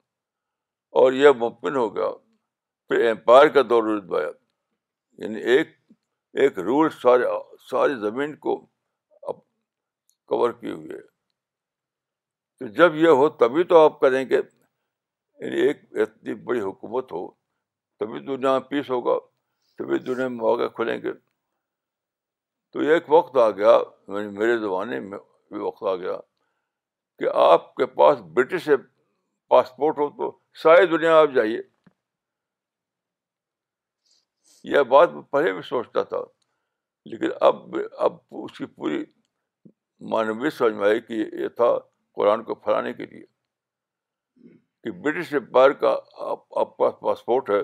اور 1.02 1.12
یہ 1.12 1.30
ممکن 1.38 1.76
ہو 1.76 1.94
گیا 1.96 2.10
پھر 2.88 3.08
امپائر 3.10 3.48
کا 3.58 3.62
دور 3.70 3.82
وجود 3.84 4.08
میں 4.10 4.18
آیا 4.20 4.30
یعنی 5.24 5.40
ایک 5.52 5.76
ایک 6.40 6.58
رول 6.64 6.88
سارے 7.02 7.24
ساری 7.70 7.94
زمین 8.08 8.34
کو 8.46 8.54
اب 9.28 9.36
کور 10.32 10.52
کیے 10.60 10.72
ہوئے 10.72 10.98
تو 12.58 12.66
جب 12.76 12.94
یہ 12.96 13.08
ہو 13.18 13.28
تبھی 13.40 13.62
تو 13.64 13.78
آپ 13.78 13.98
کریں 14.00 14.24
گے 14.28 14.36
یعنی 14.36 15.60
ایک 15.66 15.80
اتنی 16.02 16.34
بڑی 16.44 16.60
حکومت 16.60 17.12
ہو 17.12 17.26
تبھی 18.00 18.20
دنیا 18.26 18.52
میں 18.52 18.60
پیس 18.68 18.90
ہوگا 18.90 19.18
تبھی 19.78 19.98
دنیا 19.98 20.26
میں 20.28 20.36
مواقع 20.36 20.66
کھلیں 20.76 20.96
گے 21.02 21.12
تو 22.72 22.80
ایک 22.92 23.04
وقت 23.12 23.36
آ 23.42 23.48
گیا 23.58 23.76
یعنی 24.08 24.28
میرے 24.38 24.56
زمانے 24.60 24.98
میں 25.00 25.18
بھی 25.50 25.58
وقت 25.60 25.82
آ 25.82 25.94
گیا 25.96 26.16
کہ 27.18 27.28
آپ 27.42 27.74
کے 27.74 27.86
پاس 28.00 28.18
برٹش 28.34 28.68
پاسپورٹ 29.50 29.98
ہو 29.98 30.08
تو 30.16 30.30
ساری 30.62 30.86
دنیا 30.96 31.18
آپ 31.20 31.28
جائیے 31.34 31.60
یہ 34.74 34.82
بات 34.92 35.10
پہلے 35.32 35.52
بھی 35.52 35.62
سوچتا 35.68 36.02
تھا 36.12 36.18
لیکن 37.10 37.30
اب 37.48 37.76
اب 38.06 38.16
اس 38.44 38.58
کی 38.58 38.66
پوری 38.66 39.04
معنوی 40.10 40.50
سمجھ 40.58 40.72
میں 40.74 40.86
آئی 40.88 41.00
کہ 41.00 41.24
یہ 41.42 41.48
تھا 41.56 41.76
قرآن 42.18 42.42
کو 42.42 42.54
پھیلانے 42.62 42.92
کے 42.92 43.06
لیے 43.06 43.20
کہ 44.84 44.90
برٹش 45.02 45.32
امپائر 45.34 45.70
کا 45.82 45.90
آپ 46.30 46.58
آپ 46.58 46.76
پاس 46.78 46.94
پاسپورٹ 47.00 47.50
ہے 47.50 47.62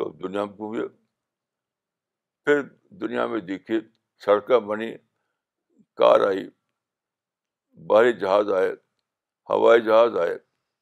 تو 0.00 0.08
دنیا 0.24 0.44
میں 0.44 0.56
گھومیے 0.56 0.86
پھر 2.44 2.62
دنیا 3.00 3.26
میں 3.32 3.40
دیکھیے 3.50 3.78
سڑکیں 4.24 4.58
بنی 4.70 4.90
کار 6.02 6.26
آئی 6.28 6.44
بھاری 7.92 8.12
جہاز 8.24 8.52
آئے 8.60 8.70
ہوائی 9.50 9.80
جہاز 9.90 10.16
آئے 10.22 10.36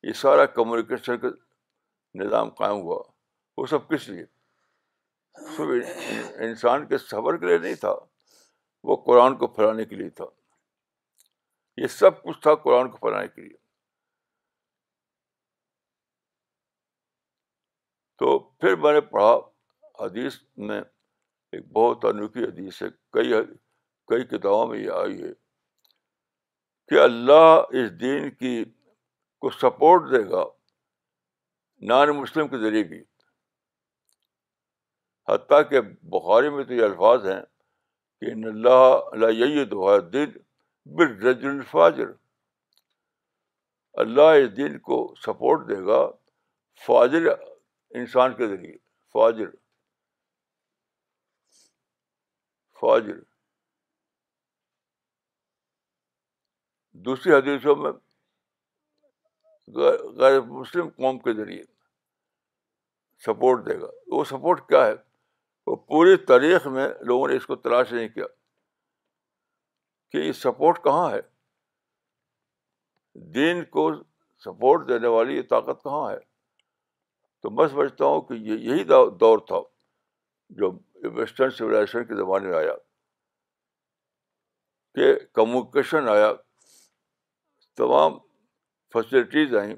یہ 0.09 0.12
سارا 0.22 0.46
کمیونیکیشن 0.59 1.18
کا 1.24 1.29
نظام 2.22 2.51
قائم 2.62 2.81
ہوا 2.87 3.03
وہ 3.57 3.66
سب 3.74 3.88
کس 3.90 4.09
لیے 4.09 4.24
صرف 5.57 6.31
انسان 6.48 6.87
کے 6.88 6.98
صبر 7.11 7.37
کے 7.42 7.46
لیے 7.46 7.59
نہیں 7.68 7.74
تھا 7.87 7.94
وہ 8.88 8.96
قرآن 9.09 9.37
کو 9.42 9.46
پھیلانے 9.59 9.85
کے 9.92 9.96
لیے 10.03 10.11
تھا 10.22 10.38
یہ 11.83 11.87
سب 11.99 12.23
کچھ 12.23 12.38
تھا 12.43 12.55
قرآن 12.62 12.91
کو 12.91 12.97
پڑھانے 13.07 13.29
کے 13.35 13.43
لیے 13.43 13.57
تو 18.23 18.38
پھر 18.61 18.77
میں 18.85 18.93
نے 18.93 19.01
پڑھا 19.11 19.33
حدیث 20.05 20.38
میں 20.71 20.81
ایک 21.57 21.67
بہت 21.73 22.05
انوکھی 22.05 22.45
حدیث 22.45 22.83
ہے 22.83 22.87
کئی 23.17 23.33
کئی 24.12 24.25
کتابوں 24.33 24.67
میں 24.71 24.79
یہ 24.79 24.91
آئی 25.03 25.23
ہے 25.23 25.33
کہ 26.91 26.99
اللہ 27.03 27.47
اس 27.83 27.91
دین 28.01 28.31
کی 28.43 28.53
کو 29.45 29.51
سپورٹ 29.61 30.11
دے 30.12 30.23
گا 30.31 30.45
نان 31.91 32.11
مسلم 32.21 32.49
کے 32.55 32.59
ذریعے 32.64 32.83
بھی 32.93 33.01
حتیٰ 35.31 35.61
کہ 35.71 35.81
بخاری 36.17 36.51
میں 36.51 36.64
تو 36.69 36.75
یہ 36.75 36.85
الفاظ 36.85 37.27
ہیں 37.31 37.41
کہ 38.21 38.31
ان 38.33 38.45
اللہ 38.53 39.25
علیہ 39.29 39.64
دعا 39.73 39.97
دن 40.12 40.31
الفاجر 40.96 42.11
اللہ 44.03 44.31
اس 44.44 44.57
دین 44.57 44.79
کو 44.88 44.96
سپورٹ 45.27 45.68
دے 45.68 45.77
گا 45.87 46.01
فاجر 46.87 47.27
انسان 47.98 48.35
کے 48.37 48.46
ذریعے 48.48 48.77
فاجر 49.12 49.48
فاجر 52.81 53.18
دوسری 57.07 57.33
حدیثوں 57.33 57.74
میں 57.77 57.90
غیر 60.20 60.40
مسلم 60.40 60.88
قوم 60.96 61.18
کے 61.18 61.33
ذریعے 61.37 61.62
سپورٹ 63.27 63.66
دے 63.66 63.79
گا 63.81 63.90
وہ 64.14 64.24
سپورٹ 64.24 64.66
کیا 64.68 64.85
ہے 64.87 64.94
وہ 65.66 65.77
پوری 65.77 66.16
تاریخ 66.27 66.66
میں 66.77 66.88
لوگوں 67.07 67.29
نے 67.29 67.37
اس 67.37 67.46
کو 67.46 67.57
تلاش 67.66 67.92
نہیں 67.92 68.09
کیا 68.09 68.24
کہ 70.12 70.18
یہ 70.18 70.33
سپورٹ 70.33 70.83
کہاں 70.85 71.11
ہے 71.12 71.21
دین 73.35 73.64
کو 73.77 73.90
سپورٹ 74.44 74.88
دینے 74.88 75.07
والی 75.14 75.37
یہ 75.37 75.42
طاقت 75.51 75.83
کہاں 75.85 76.09
ہے 76.11 76.18
تو 77.42 77.51
میں 77.57 77.66
سمجھتا 77.68 78.05
ہوں 78.05 78.21
کہ 78.29 78.35
یہی 78.44 78.85
دور 79.21 79.38
تھا 79.47 79.61
جو 80.61 80.71
ویسٹرن 81.16 81.51
سویلائزیشن 81.57 82.05
کے 82.05 82.14
زمانے 82.16 82.49
میں 82.51 82.57
آیا 82.59 82.73
کہ 84.94 85.12
کمیونیکیشن 85.35 86.09
آیا 86.09 86.33
تمام 87.77 88.18
فیسلٹیز 88.92 89.55
آئیں 89.57 89.75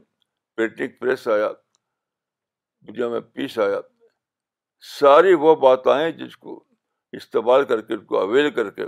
پرنٹنگ 0.56 0.96
پریس 1.00 1.26
آیا 1.34 1.48
دنیا 2.88 3.08
میں 3.08 3.20
پیس 3.20 3.58
آیا 3.66 3.80
ساری 4.98 5.34
وہ 5.40 5.54
بات 5.64 5.86
آئیں 5.94 6.10
جس 6.18 6.36
کو 6.44 6.62
استعمال 7.20 7.64
کر 7.72 7.80
کے 7.86 7.94
ان 7.94 8.04
کو 8.12 8.20
اویل 8.20 8.50
کر 8.58 8.70
کے 8.78 8.84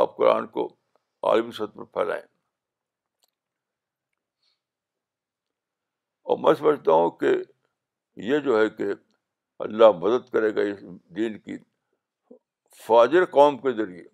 آپ 0.00 0.16
قرآن 0.16 0.46
کو 0.46 0.66
عالمی 1.28 1.52
سطح 1.52 1.76
پر 1.76 1.84
پھیلائیں 1.92 2.22
اور 6.22 6.38
میں 6.38 6.54
سمجھتا 6.54 6.92
ہوں 6.92 7.10
کہ 7.20 7.30
یہ 8.30 8.38
جو 8.48 8.60
ہے 8.60 8.68
کہ 8.68 8.84
اللہ 9.66 9.90
مدد 10.02 10.28
کرے 10.32 10.54
گا 10.54 10.60
اس 10.72 10.82
دین 11.16 11.38
کی 11.40 11.56
فاجر 12.86 13.24
قوم 13.36 13.56
کے 13.58 13.72
ذریعے 13.76 14.04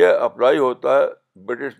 یہ 0.00 0.18
اپلائی 0.24 0.58
ہوتا 0.58 0.96
ہے 0.98 1.04
برٹش 1.46 1.74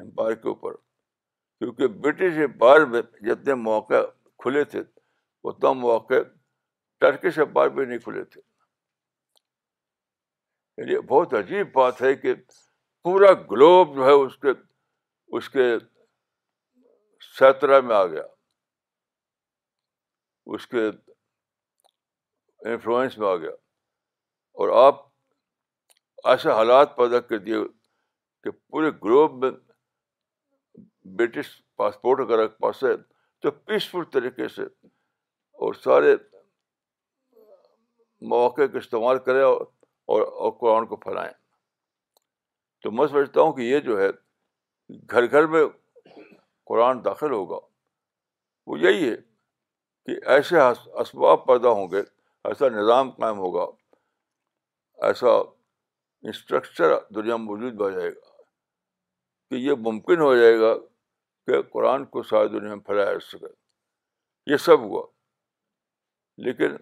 امپائر 0.00 0.34
کے 0.34 0.48
اوپر 0.48 0.74
کیونکہ 0.78 1.86
برٹش 2.04 2.38
امپائر 2.44 2.84
میں 2.94 3.02
جتنے 3.26 3.54
مواقع 3.64 4.02
کھلے 4.42 4.64
تھے 4.74 4.80
اتنا 5.50 5.72
مواقع 5.82 6.22
ٹرکش 7.00 7.38
امپائر 7.46 7.70
میں 7.70 7.84
نہیں 7.86 7.98
کھلے 7.98 8.24
تھے 8.24 8.40
یعنی 10.78 10.98
بہت 11.08 11.34
عجیب 11.38 11.72
بات 11.74 12.00
ہے 12.02 12.14
کہ 12.16 12.34
پورا 13.04 13.32
گلوب 13.50 13.94
جو 13.96 14.04
ہے 14.06 14.12
اس 14.24 14.36
کے 14.42 14.52
اس 15.36 15.48
کے 15.50 15.66
ساترہ 17.38 17.80
میں 17.80 17.94
آ 17.96 18.04
گیا 18.06 18.22
اس 20.54 20.66
کے 20.66 20.86
انفلوئنس 22.70 23.16
میں 23.18 23.28
آ 23.28 23.34
گیا 23.36 23.50
اور 24.62 24.68
آپ 24.86 25.02
ایسے 26.32 26.50
حالات 26.56 26.96
پیدا 26.96 27.20
کر 27.30 27.38
دیے 27.46 27.56
کہ 28.44 28.50
پورے 28.50 28.90
گلوب 29.04 29.44
میں 29.44 29.50
برٹش 31.18 31.46
پاسپورٹ 31.76 32.20
اگر 32.20 32.46
پاس 32.64 32.82
ہے 32.84 32.96
تو 33.42 33.50
پیسفل 33.50 34.04
طریقے 34.12 34.48
سے 34.54 34.62
اور 35.64 35.74
سارے 35.84 36.14
مواقع 38.30 38.66
کا 38.72 38.78
استعمال 38.78 39.18
کریں 39.24 39.42
اور 39.44 39.60
اور 40.12 40.22
اور 40.44 40.52
قرآن 40.60 40.86
کو 40.86 40.96
پھیلائیں 41.04 41.32
تو 42.82 42.90
میں 42.90 43.06
سمجھتا 43.08 43.40
ہوں 43.40 43.52
کہ 43.56 43.62
یہ 43.62 43.80
جو 43.86 44.00
ہے 44.00 44.08
گھر 45.10 45.30
گھر 45.30 45.46
میں 45.54 45.64
قرآن 46.66 47.04
داخل 47.04 47.30
ہوگا 47.32 47.58
وہ 48.66 48.78
یہی 48.80 49.08
ہے 49.10 49.16
کہ 50.06 50.16
ایسے 50.34 50.60
اسباب 51.00 51.46
پیدا 51.46 51.68
ہوں 51.78 51.88
گے 51.90 52.00
ایسا 52.50 52.68
نظام 52.74 53.10
قائم 53.20 53.38
ہوگا 53.38 53.64
ایسا 55.06 55.30
انسٹرکچر 56.22 56.94
دنیا 57.14 57.36
میں 57.36 57.44
موجود 57.46 57.80
ہو 57.80 57.90
جائے 57.90 58.10
گا 58.10 58.32
کہ 59.50 59.54
یہ 59.64 59.74
ممکن 59.86 60.20
ہو 60.20 60.34
جائے 60.36 60.58
گا 60.60 60.74
کہ 61.46 61.60
قرآن 61.72 62.04
کو 62.14 62.22
ساری 62.32 62.48
دنیا 62.58 62.74
میں 62.74 62.84
پھیلایا 62.84 63.12
جا 63.12 63.18
سکے 63.30 63.52
یہ 64.52 64.56
سب 64.66 64.80
ہوا 64.90 65.02
لیکن 66.44 66.76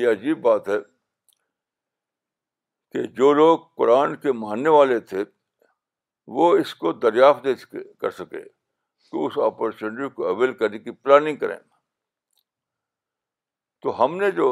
یہ 0.00 0.08
عجیب 0.10 0.40
بات 0.42 0.68
ہے 0.68 0.78
کہ 2.92 3.02
جو 3.18 3.32
لوگ 3.34 3.58
قرآن 3.76 4.14
کے 4.22 4.32
ماننے 4.38 4.68
والے 4.70 4.98
تھے 5.10 5.22
وہ 6.38 6.50
اس 6.56 6.74
کو 6.82 6.92
دریافت 7.04 7.44
دے 7.44 7.54
سکے 7.56 7.82
کر 8.00 8.10
سکے 8.16 8.42
تو 9.10 9.26
اس 9.26 9.38
اپرچونیٹی 9.44 10.08
کو 10.14 10.26
اویل 10.28 10.52
کرنے 10.58 10.78
کی 10.78 10.90
پلاننگ 10.90 11.36
کریں 11.44 11.56
تو 13.82 13.94
ہم 14.04 14.16
نے 14.20 14.30
جو 14.40 14.46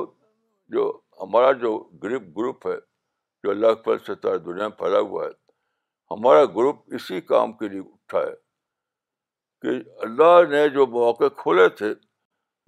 جو 0.77 0.85
ہمارا 1.23 1.53
جو 1.63 1.73
گریپ 2.03 2.23
گروپ 2.39 2.67
ہے 2.67 2.77
جو 3.45 3.51
اللہ 3.51 3.75
سے 3.87 3.99
ستارہ 4.13 4.37
دنیا 4.49 4.69
میں 4.69 4.77
پھیلا 4.79 4.99
ہوا 5.11 5.25
ہے 5.27 5.31
ہمارا 6.15 6.45
گروپ 6.57 6.95
اسی 6.95 7.21
کام 7.31 7.53
کے 7.57 7.69
لیے 7.69 7.81
اٹھا 7.81 8.19
ہے 8.27 8.35
کہ 9.63 9.79
اللہ 10.05 10.43
نے 10.51 10.69
جو 10.75 10.87
مواقع 10.99 11.29
کھولے 11.43 11.69
تھے 11.81 11.93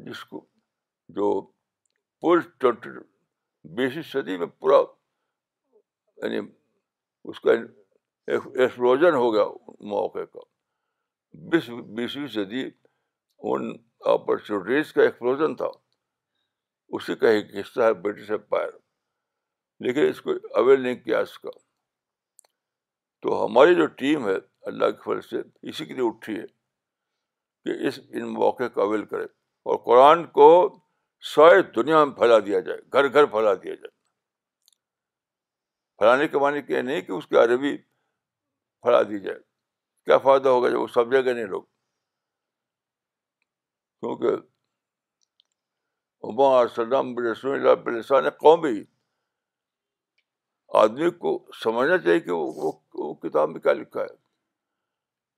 جس 0.08 0.24
کو 0.30 0.46
جو 1.20 1.32
ٹوینٹی 2.38 2.90
بیسویں 3.76 4.02
صدی 4.12 4.36
میں 4.38 4.46
پورا 4.58 4.80
یعنی 6.22 6.38
اس 7.30 7.40
کا 7.40 7.52
ایکسپلوژن 7.52 9.14
ہو 9.14 9.32
گیا 9.34 9.44
موقع 9.90 10.24
کا 10.32 10.40
بیس 11.50 11.68
بیسویں 11.96 12.26
صدی 12.34 12.62
ان 12.66 13.72
اپرچونیٹیز 14.12 14.92
کا 14.92 15.02
ایکسپلوژن 15.02 15.54
تھا 15.56 15.66
اسی 16.96 17.14
کا 17.22 17.28
ایک 17.36 17.54
حصہ 17.58 17.80
ہے 17.80 17.92
برٹش 18.02 18.30
امپائر 18.30 18.70
لیکن 19.86 20.06
اس 20.08 20.20
کو 20.22 20.32
اویل 20.60 20.80
نہیں 20.82 20.94
کیا 20.94 21.18
اس 21.26 21.38
کا 21.38 21.50
تو 23.22 23.44
ہماری 23.44 23.74
جو 23.74 23.86
ٹیم 24.02 24.26
ہے 24.28 24.34
اللہ 24.70 24.90
کے 25.04 25.20
سے 25.30 25.40
اسی 25.68 25.84
کے 25.86 25.94
لیے 25.94 26.04
اٹھی 26.06 26.38
ہے 26.38 26.44
کہ 27.64 27.86
اس 27.88 27.98
ان 28.10 28.32
موقع 28.34 28.68
کو 28.74 28.80
اویل 28.82 29.04
کرے 29.14 29.22
اور 29.70 29.78
قرآن 29.86 30.24
کو 30.38 30.48
ساری 31.34 31.62
دنیا 31.76 32.04
میں 32.04 32.14
پھیلا 32.14 32.38
دیا 32.46 32.60
جائے 32.68 32.78
گھر 32.92 33.12
گھر 33.12 33.26
پھیلا 33.34 33.54
دیا 33.62 33.74
جائے 33.74 33.91
پھیلانے 36.02 36.26
کے 36.28 36.38
معنی 36.42 36.60
کہ 36.68 36.80
نہیں 36.82 37.00
کہ 37.06 37.12
اس 37.12 37.26
کی 37.28 37.36
عربی 37.38 37.76
پھیلا 38.84 39.00
دی 39.08 39.18
جائے 39.24 39.38
کیا 40.06 40.16
فائدہ 40.22 40.48
ہوگا 40.48 40.68
جب 40.68 40.80
وہ 40.80 40.86
سب 40.94 41.12
جگہ 41.12 41.32
نہیں 41.34 41.44
لوگ 41.54 41.62
کیونکہ 44.00 44.34
عما 46.28 46.48
سلام 46.76 47.12
رسم 47.26 47.50
اللہ 47.50 47.74
بلسان 47.84 48.28
قوم 48.40 48.60
بھی 48.60 48.82
آدمی 50.82 51.10
کو 51.20 51.32
سمجھنا 51.62 51.98
چاہیے 51.98 52.20
کہ 52.26 52.32
وہ 52.32 53.12
کتاب 53.26 53.48
میں 53.50 53.60
کیا 53.68 53.72
لکھا 53.82 54.00
ہے 54.00 54.14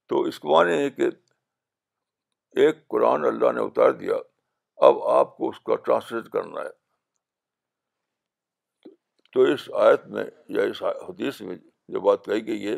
تو 0.09 0.23
اس 0.31 0.39
کو 0.45 0.49
معنی 0.55 0.73
ہے 0.85 0.89
کہ 1.01 1.09
ایک 2.65 2.87
قرآن 2.95 3.25
اللہ 3.33 3.53
نے 3.59 3.61
اتار 3.67 3.93
دیا 4.05 4.17
اب 4.89 5.03
آپ 5.19 5.37
کو 5.37 5.49
اس 5.49 5.61
کا 5.69 5.77
ٹرانسلیٹ 5.85 6.33
کرنا 6.39 6.61
ہے 6.63 6.83
تو 9.35 9.43
اس 9.53 9.69
آیت 9.85 10.07
میں 10.17 10.25
یا 10.57 10.63
اس 10.71 10.83
حدیث 10.83 11.41
میں 11.41 11.55
جو 11.93 12.01
بات 12.01 12.25
کہی 12.25 12.47
گئی 12.47 12.67
ہے 12.69 12.75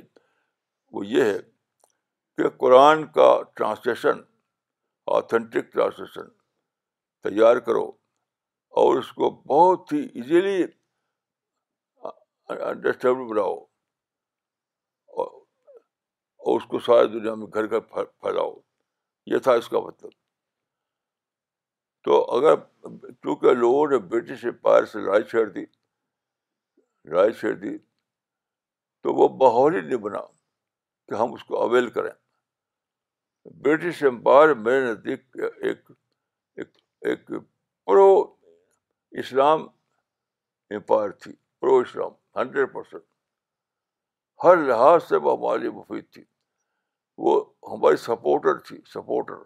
وہ 0.92 1.04
یہ 1.06 1.22
ہے 1.24 1.38
کہ 2.36 2.48
قرآن 2.62 3.04
کا 3.18 3.26
ٹرانسلیشن 3.56 4.22
آتھینٹک 5.16 5.72
ٹرانسلیشن 5.72 6.30
تیار 7.28 7.56
کرو 7.68 7.84
اور 8.84 8.98
اس 8.98 9.12
کو 9.18 9.30
بہت 9.54 9.92
ہی 9.92 10.00
ایزیلی 10.14 10.62
انڈرسٹینڈ 12.48 13.30
بناؤ 13.30 13.54
اور 15.18 16.60
اس 16.60 16.64
کو 16.72 16.78
ساری 16.88 17.06
دنیا 17.18 17.34
میں 17.34 17.46
گھر 17.54 17.70
گھر 17.70 17.80
پھیلاؤ 17.80 18.52
یہ 19.34 19.38
تھا 19.46 19.52
اس 19.60 19.68
کا 19.68 19.80
مطلب 19.86 20.10
تو 22.06 22.24
اگر 22.36 22.56
چونکہ 22.84 23.52
لوگوں 23.60 23.86
نے 23.90 23.98
برٹش 24.12 24.44
امپائر 24.52 24.84
سے 24.92 24.98
لڑائی 25.04 25.22
چھیڑ 25.30 25.48
دی 25.50 25.64
رائے 27.12 27.52
دی 27.60 27.76
تو 29.02 29.14
وہ 29.14 29.28
ماحول 29.40 29.74
ہی 29.74 29.80
نہیں 29.80 29.98
بنا 30.06 30.20
کہ 31.08 31.14
ہم 31.20 31.32
اس 31.34 31.44
کو 31.44 31.60
اویل 31.62 31.90
کریں 31.96 32.10
برٹش 33.64 34.02
امپائر 34.04 34.54
میرے 34.68 34.80
نزدیک 34.90 35.36
ایک 35.66 35.90
ایک 37.10 37.26
پرو 37.86 38.06
اسلام 39.22 39.62
امپائر 40.74 41.10
تھی 41.24 41.32
پرو 41.60 41.76
اسلام 41.80 42.12
ہنڈریڈ 42.40 42.72
پرسینٹ 42.72 43.02
ہر 44.44 44.56
لحاظ 44.68 45.02
سے 45.08 45.16
وہ 45.26 45.36
ہماری 45.36 45.68
مفید 45.76 46.08
تھی 46.12 46.24
وہ 47.26 47.38
ہماری 47.72 47.96
سپورٹر 48.06 48.58
تھی 48.66 48.80
سپورٹر 48.94 49.40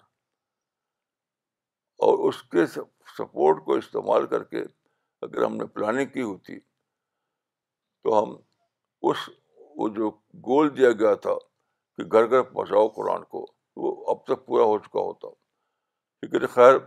اور 2.07 2.27
اس 2.29 2.43
کے 2.55 2.67
سپورٹ 3.17 3.65
کو 3.65 3.75
استعمال 3.83 4.27
کر 4.27 4.45
کے 4.55 4.63
اگر 5.23 5.43
ہم 5.45 5.57
نے 5.57 5.65
پلاننگ 5.75 6.07
کی 6.13 6.23
ہوتی 6.23 6.59
تو 8.03 8.19
ہم 8.23 8.35
اس 9.09 9.29
وہ 9.77 9.89
جو 9.97 10.11
گول 10.47 10.77
دیا 10.77 10.91
گیا 11.01 11.15
تھا 11.25 11.35
کہ 11.97 12.05
گھر 12.13 12.31
گھر 12.31 12.43
پہنچاؤ 12.53 12.89
قرآن 12.97 13.23
کو 13.33 13.47
وہ 13.83 13.95
اب 14.11 14.25
تک 14.27 14.47
پورا 14.47 14.65
ہو 14.71 14.79
چکا 14.85 15.01
ہوتا 15.09 15.29
لیکن 16.23 16.41
جی، 16.41 16.47
خیر 16.55 16.79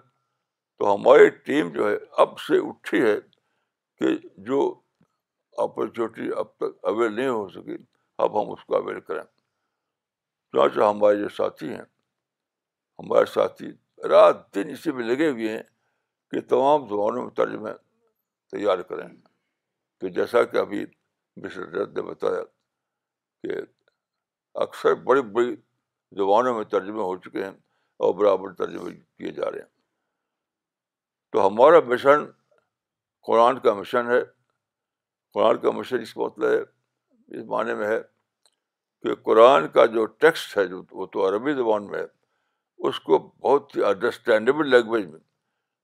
تو 0.78 0.94
ہماری 0.96 1.30
ٹیم 1.46 1.70
جو 1.74 1.90
ہے 1.90 1.96
اب 2.22 2.40
سے 2.48 2.58
اٹھی 2.68 3.02
ہے 3.02 3.16
کہ 4.00 4.16
جو 4.48 4.60
اپرچونیٹی 5.64 6.30
اب 6.40 6.56
تک 6.60 6.86
اویل 6.92 7.14
نہیں 7.16 7.30
ہو 7.30 7.48
سکی 7.50 7.76
اب 8.26 8.42
ہم 8.42 8.52
اس 8.52 8.64
کو 8.66 8.76
اویل 8.78 9.00
کریں 9.08 9.24
چنانچہ 9.24 10.84
ہمارے 10.90 11.16
جو 11.20 11.30
ساتھی 11.38 11.70
ہیں 11.70 11.86
ہمارے 13.00 13.26
ساتھی 13.34 13.70
رات 14.10 14.44
دن 14.56 14.70
اسی 14.70 14.92
میں 14.98 15.04
لگے 15.06 15.30
ہوئے 15.30 15.52
ہیں 15.56 15.62
کہ 16.32 16.42
تمام 16.50 16.88
زبانوں 16.90 17.22
میں 17.24 17.32
ترجمے 17.38 17.72
تیار 18.52 18.82
کریں 18.90 19.08
کہ 20.02 20.10
جیسا 20.18 20.44
کہ 20.52 20.58
ابھی 20.58 20.86
جد 21.38 21.96
نے 21.98 22.02
بتایا 22.10 22.44
کہ 23.44 23.56
اکثر 24.64 24.94
بڑی 25.06 25.22
بڑی 25.36 25.56
زبانوں 26.18 26.54
میں 26.56 26.64
ترجمے 26.72 27.02
ہو 27.04 27.16
چکے 27.22 27.44
ہیں 27.44 27.52
اور 28.04 28.14
برابر 28.20 28.54
ترجمے 28.60 28.92
کیے 28.94 29.32
جا 29.34 29.52
رہے 29.52 29.60
ہیں 29.62 29.72
تو 31.32 31.46
ہمارا 31.48 31.80
مشن 31.88 32.26
قرآن 33.28 33.60
کا 33.60 33.74
مشن 33.74 34.10
ہے 34.12 34.20
قرآن 35.34 35.60
کا 35.62 35.72
مشن 35.78 36.02
اس 36.02 36.16
مطلب 36.18 36.50
ہے 36.52 36.60
اس 37.40 37.46
معنی 37.50 37.74
میں 37.76 37.88
ہے 37.88 38.00
کہ 39.04 39.16
قرآن 39.24 39.68
کا 39.74 39.86
جو 39.94 40.06
ٹیکسٹ 40.26 40.58
ہے 40.58 40.66
جو 40.68 40.82
وہ 40.92 41.06
تو 41.14 41.28
عربی 41.30 41.54
زبان 41.54 41.88
میں 41.92 42.00
ہے 42.00 42.06
اس 42.90 43.00
کو 43.00 43.18
بہت 43.18 43.76
ہی 43.78 43.84
انڈرسٹینڈیبل 43.86 44.70
لینگویج 44.70 45.06
میں 45.10 45.20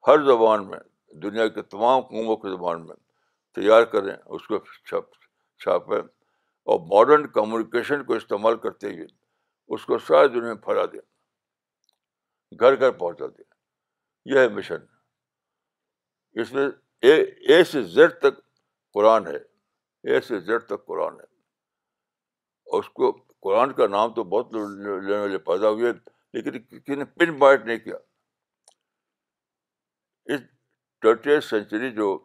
ہر 0.07 0.23
زبان 0.25 0.67
میں 0.69 0.79
دنیا 1.21 1.47
کے 1.57 1.61
تمام 1.73 2.01
قوموں 2.09 2.35
کی 2.37 2.49
زبان 2.55 2.85
میں 2.87 2.95
تیار 3.55 3.83
کریں 3.95 4.15
اس 4.15 4.47
کو 4.47 4.57
چھپ 4.85 5.13
اور 5.67 6.79
ماڈرن 6.89 7.27
کمیونیکیشن 7.31 8.03
کو 8.05 8.13
استعمال 8.13 8.57
کرتے 8.63 8.89
ہوئے 8.93 9.05
اس 9.75 9.85
کو 9.85 9.97
ساری 10.07 10.27
دنیا 10.33 10.53
میں 10.53 10.61
پھیلا 10.65 10.85
دیا 10.91 11.01
گھر 12.61 12.79
گھر 12.79 12.91
پہنچا 12.97 13.25
دیا 13.37 14.33
یہ 14.33 14.39
ہے 14.41 14.47
مشن 14.55 14.81
اس 16.41 16.51
میں 16.53 16.67
اے 17.09 17.63
سے 17.71 17.81
زیر 17.93 18.09
تک 18.23 18.37
قرآن 18.93 19.27
ہے 19.27 19.35
اے 20.11 20.19
سے 20.27 20.39
زیر 20.39 20.59
تک 20.71 20.85
قرآن 20.85 21.19
ہے 21.19 21.25
اور 22.71 22.83
اس 22.83 22.89
کو 22.99 23.11
قرآن 23.41 23.73
کا 23.73 23.87
نام 23.87 24.13
تو 24.13 24.23
بہت 24.33 24.53
لینے 24.53 25.17
والے 25.19 25.37
پیدا 25.51 25.69
ہوئے 25.69 25.91
لیکن 26.33 26.61
کسی 26.63 26.95
نے 26.95 27.05
پن 27.19 27.37
بائٹ 27.39 27.65
نہیں 27.65 27.77
کیا 27.77 27.95
اس 30.33 30.39
ٹرٹی 31.01 31.39
سینچری 31.49 31.91
جو 31.91 32.17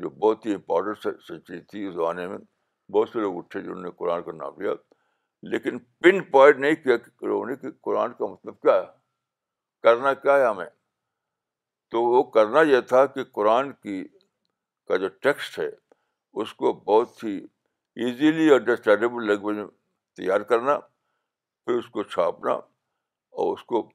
جو 0.00 0.08
بہت 0.20 0.46
ہی 0.46 0.52
امپورٹنٹ 0.54 1.22
سنچی 1.22 1.60
تھی 1.70 1.84
اس 1.86 1.94
زمانے 1.94 2.26
میں 2.28 2.36
بہت 2.92 3.08
سے 3.12 3.20
لوگ 3.20 3.36
اٹھے 3.38 3.60
جنہوں 3.60 3.82
نے 3.82 3.90
قرآن 3.96 4.22
کا 4.22 4.32
نام 4.32 4.60
لیا 4.60 4.72
لیکن 5.52 5.78
پن 6.02 6.22
پوائنٹ 6.30 6.58
نہیں 6.60 6.74
کیا 6.84 6.96
کہ 6.96 7.26
لوگوں 7.26 7.46
نے 7.46 7.56
کہ 7.56 7.70
قرآن 7.86 8.12
کا 8.18 8.26
مطلب 8.32 8.60
کیا 8.60 8.74
ہے 8.76 8.86
کرنا 9.82 10.12
کیا 10.22 10.36
ہے 10.38 10.44
ہمیں 10.46 10.66
تو 11.90 12.02
وہ 12.04 12.22
کرنا 12.36 12.60
یہ 12.70 12.80
تھا 12.92 13.04
کہ 13.14 13.24
قرآن 13.38 13.72
کی 13.82 14.02
کا 14.88 14.96
جو 15.04 15.08
ٹیکسٹ 15.22 15.58
ہے 15.58 15.68
اس 16.42 16.54
کو 16.62 16.72
بہت 16.86 17.22
ہی 17.24 17.36
ایزیلی 18.04 18.50
انڈرسٹینڈیبل 18.54 19.26
لینگویج 19.26 19.56
میں 19.56 19.66
تیار 20.16 20.40
کرنا 20.52 20.78
پھر 21.64 21.74
اس 21.78 21.88
کو 21.96 22.02
چھاپنا 22.14 22.52
اور 22.52 23.52
اس 23.56 23.64
کو 23.72 23.88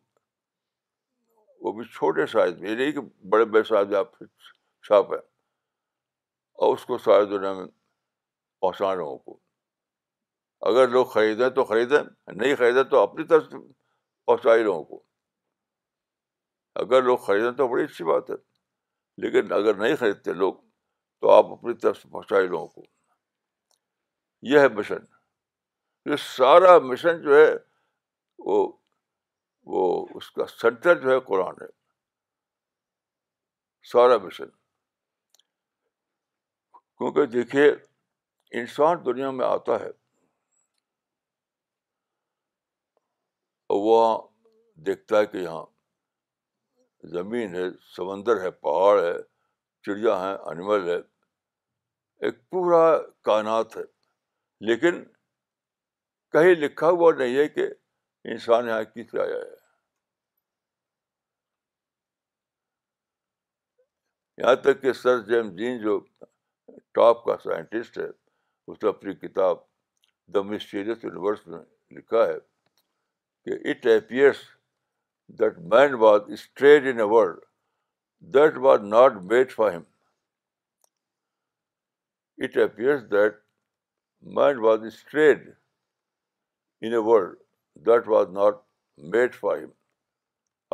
وہ 1.62 1.72
بھی 1.78 1.84
چھوٹے 1.94 2.26
سائز 2.32 2.60
میں 2.60 2.70
یہ 2.70 2.76
نہیں 2.76 2.92
کہ 2.92 3.00
بڑے 3.30 3.46
بڑے 3.46 3.64
سائز 3.70 3.94
آپ 4.02 4.16
چھاپیں 4.88 5.18
اور 6.66 6.74
اس 6.78 6.86
کو 6.90 6.98
ساری 6.98 7.26
دنیا 7.30 7.52
میں 7.54 7.66
پہنچائیں 8.62 8.96
لوگوں 8.98 9.18
کو 9.18 9.38
اگر 10.70 10.88
لوگ 10.92 11.06
خریدیں 11.16 11.50
تو 11.58 11.64
خریدیں 11.72 12.02
نہیں 12.34 12.56
خریدیں 12.62 12.84
تو 12.94 13.00
اپنی 13.02 13.24
طرف 13.34 13.44
سے 13.52 13.58
پہنچائے 14.28 14.64
لوگوں 14.64 14.84
کو 14.84 15.02
اگر 16.84 17.02
لوگ 17.10 17.18
خریدیں 17.28 17.52
تو 17.60 17.68
بڑی 17.68 17.84
اچھی 17.84 18.06
بات 18.06 18.30
ہے 18.30 18.36
لیکن 19.26 19.52
اگر 19.60 19.76
نہیں 19.84 19.96
خریدتے 20.00 20.34
لوگ 20.42 20.54
تو 21.22 21.32
آپ 21.36 21.52
اپنی 21.60 21.74
طرف 21.84 22.02
سے 22.02 22.10
پہنچائے 22.10 22.48
لوگوں 22.48 22.68
کو 22.68 22.84
یہ 24.54 24.60
ہے 24.60 24.68
مشن 24.82 25.06
یہ 26.10 26.16
سارا 26.36 26.78
مشن 26.90 27.22
جو 27.22 27.36
ہے 27.38 27.48
وہ 28.50 28.68
وہ 29.76 29.86
اس 30.16 30.32
کا 30.32 30.46
سینٹر 30.60 31.00
جو 31.02 31.12
ہے 31.16 31.20
قرآن 31.30 31.62
ہے 31.62 31.72
سارا 33.94 34.18
مشن 34.26 34.57
کیونکہ 36.98 37.26
دیکھیے 37.32 37.66
انسان 38.60 39.04
دنیا 39.06 39.30
میں 39.38 39.46
آتا 39.46 39.80
ہے 39.80 39.90
وہ 43.86 43.98
دیکھتا 44.86 45.20
ہے 45.20 45.26
کہ 45.32 45.38
یہاں 45.38 45.66
زمین 47.14 47.56
ہے 47.56 47.64
سمندر 47.96 48.42
ہے 48.42 48.50
پہاڑ 48.66 48.98
ہے 49.04 49.14
چڑیا 49.86 50.16
ہیں 50.22 50.34
انیمل 50.52 50.88
ہے 50.90 50.98
ایک 52.26 52.40
پورا 52.52 52.82
کائنات 53.30 53.78
ہے 53.78 53.82
لیکن 54.68 55.04
کہیں 56.32 56.54
لکھا 56.62 56.90
ہوا 56.90 57.12
نہیں 57.18 57.36
ہے 57.38 57.48
کہ 57.58 57.68
انسان 58.32 58.68
یہاں 58.68 58.84
کس 58.96 59.14
آیا 59.20 59.36
ہے 59.36 59.56
یہاں 64.44 64.56
تک 64.64 64.82
کہ 64.82 64.94
سر 65.04 65.20
جیم 65.30 65.56
جین 65.58 65.78
جو 65.84 66.00
ٹاپ 66.98 67.24
کا 67.26 67.36
سائنٹسٹ 67.44 67.98
ہے 67.98 68.06
اس 68.68 68.78
نے 68.84 68.90
اپنی 68.90 69.14
کتاب 69.24 69.58
دا 70.34 70.42
مسٹیریس 70.52 71.04
یونیورس 71.04 71.46
میں 71.48 71.60
لکھا 71.98 72.26
ہے 72.28 72.38
کہ 73.46 73.58
it 73.72 73.86
appears 73.94 74.38
that 75.40 75.58
man 75.74 75.94
was 76.06 76.32
stranded 76.38 76.88
in 76.94 77.00
a 77.00 77.08
was 78.66 78.80
not 78.94 79.22
made 79.34 79.52
for 79.52 79.72
him 79.74 79.84
it 82.44 82.58
appears 82.66 83.04
that 83.12 83.36
man 84.38 84.60
was 84.66 84.86
stranded 84.92 85.48
in 86.82 86.92
a 86.94 87.04
world 87.12 87.38
that 87.88 88.08
was 88.16 88.30
not 88.42 88.62
made 89.16 89.36
for 89.44 89.58
him 89.58 89.70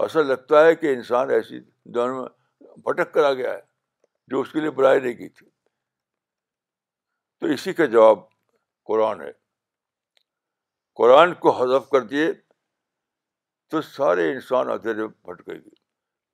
ایسا 0.04 0.22
لگتا 0.34 0.66
ہے 0.66 0.76
کہ 0.84 0.94
انسان 0.94 1.30
ایسی 1.40 1.60
دونوں 2.00 2.22
میں 2.22 2.70
بھٹک 2.86 3.14
کر 3.14 3.24
آ 3.30 3.34
گیا 3.42 3.54
ہے 3.54 3.62
جو 4.32 4.42
اس 4.42 4.52
کے 4.52 4.60
لیے 4.60 4.70
برائی 4.82 5.00
نہیں 5.00 5.14
کی 5.16 5.28
تھی 5.38 5.52
تو 7.44 7.50
اسی 7.54 7.72
کا 7.74 7.86
جواب 7.94 8.20
قرآن 8.88 9.22
ہے 9.22 9.32
قرآن 10.96 11.34
کو 11.40 11.52
حذف 11.58 11.90
کر 11.90 12.02
دیے 12.12 12.28
تو 13.70 13.82
سارے 13.82 14.30
انسان 14.32 14.70
اندھیرے 14.72 15.02
میں 15.02 15.08
پھٹ 15.24 15.42
گئے 15.48 15.56
گی 15.58 15.70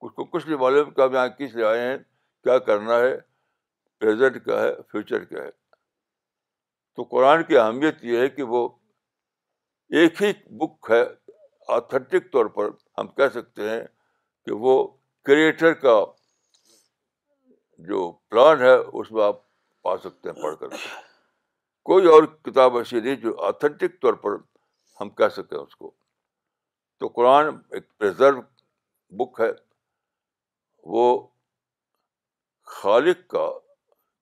اس 0.05 0.11
کو 0.15 0.23
کچھ 0.25 0.47
نہیں 0.47 0.57
معلوم 0.59 0.91
کہ 0.97 1.01
یہاں 1.13 1.27
کس 1.37 1.55
لے 1.55 1.63
آئے 1.67 1.79
ہیں 1.81 1.97
کیا 2.43 2.57
کرنا 2.69 2.99
ہے 3.03 3.15
پریزنٹ 3.99 4.43
کیا 4.43 4.61
ہے 4.61 4.69
فیوچر 4.91 5.23
کیا 5.31 5.43
ہے 5.43 5.49
تو 6.95 7.03
قرآن 7.15 7.43
کی 7.47 7.57
اہمیت 7.57 8.03
یہ 8.11 8.19
ہے 8.21 8.29
کہ 8.37 8.43
وہ 8.53 8.67
ایک 9.99 10.21
ہی 10.23 10.31
بک 10.59 10.91
ہے 10.91 11.03
آتھینٹک 11.77 12.31
طور 12.33 12.45
پر 12.59 12.69
ہم 12.97 13.07
کہہ 13.17 13.33
سکتے 13.41 13.69
ہیں 13.69 13.81
کہ 14.45 14.59
وہ 14.67 14.77
کریٹر 15.29 15.73
کا 15.87 15.99
جو 17.89 18.11
پلان 18.29 18.61
ہے 18.61 18.73
اس 18.77 19.11
میں 19.11 19.23
آپ 19.23 19.47
پا 19.83 19.97
سکتے 20.03 20.29
ہیں 20.29 20.41
پڑھ 20.43 20.55
کر 20.59 20.75
کوئی 21.89 22.07
اور 22.07 22.23
کتاب 22.47 22.77
ایسی 22.77 22.99
نہیں 22.99 23.15
جو 23.21 23.37
آتھینٹک 23.47 24.01
طور 24.01 24.13
پر 24.23 24.35
ہم 25.01 25.09
کہہ 25.19 25.29
سکتے 25.35 25.55
ہیں 25.55 25.61
اس 25.63 25.75
کو 25.75 25.91
تو 26.99 27.07
قرآن 27.19 27.47
ایک 27.77 27.87
پرزرو 27.97 28.41
بک 29.19 29.39
ہے 29.41 29.49
وہ 30.95 31.03
خالق 32.77 33.27
کا 33.31 33.47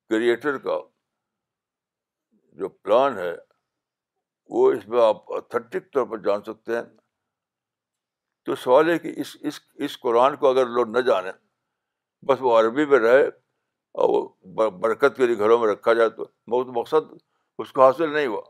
کریٹر 0.09 0.57
کا 0.67 0.77
جو 2.59 2.69
پلان 2.69 3.17
ہے 3.17 3.31
وہ 4.55 4.71
اس 4.73 4.87
میں 4.89 5.01
آپ 5.05 5.31
اتھینٹک 5.37 5.91
طور 5.93 6.05
پر 6.11 6.17
جان 6.27 6.43
سکتے 6.43 6.75
ہیں 6.75 6.83
تو 8.45 8.55
سوال 8.55 8.89
ہے 8.89 8.97
کہ 8.99 9.11
اس 9.21 9.35
اس 9.49 9.59
اس 9.85 9.99
قرآن 10.01 10.35
کو 10.43 10.49
اگر 10.49 10.65
لوگ 10.77 10.95
نہ 10.97 10.99
جانیں 11.07 11.31
بس 12.27 12.37
وہ 12.41 12.57
عربی 12.59 12.85
میں 12.93 12.99
رہے 12.99 13.25
اور 14.05 14.09
وہ 14.55 14.69
برکت 14.81 15.15
کے 15.17 15.25
لیے 15.27 15.37
گھروں 15.45 15.57
میں 15.59 15.67
رکھا 15.71 15.93
جائے 15.99 16.09
تو 16.17 16.25
بہت 16.51 16.67
مقصد 16.77 17.13
اس 17.63 17.71
کو 17.77 17.81
حاصل 17.83 18.11
نہیں 18.13 18.27
ہوا 18.33 18.41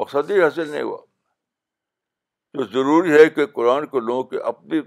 مقصد 0.00 0.30
ہی 0.30 0.42
حاصل 0.42 0.68
نہیں 0.70 0.82
ہوا 0.82 0.98
تو 2.56 2.64
ضروری 2.72 3.12
ہے 3.18 3.28
کہ 3.36 3.46
قرآن 3.54 3.86
کو 3.94 4.00
لوگوں 4.08 4.24
کے 4.32 4.40
اپنی 4.50 4.80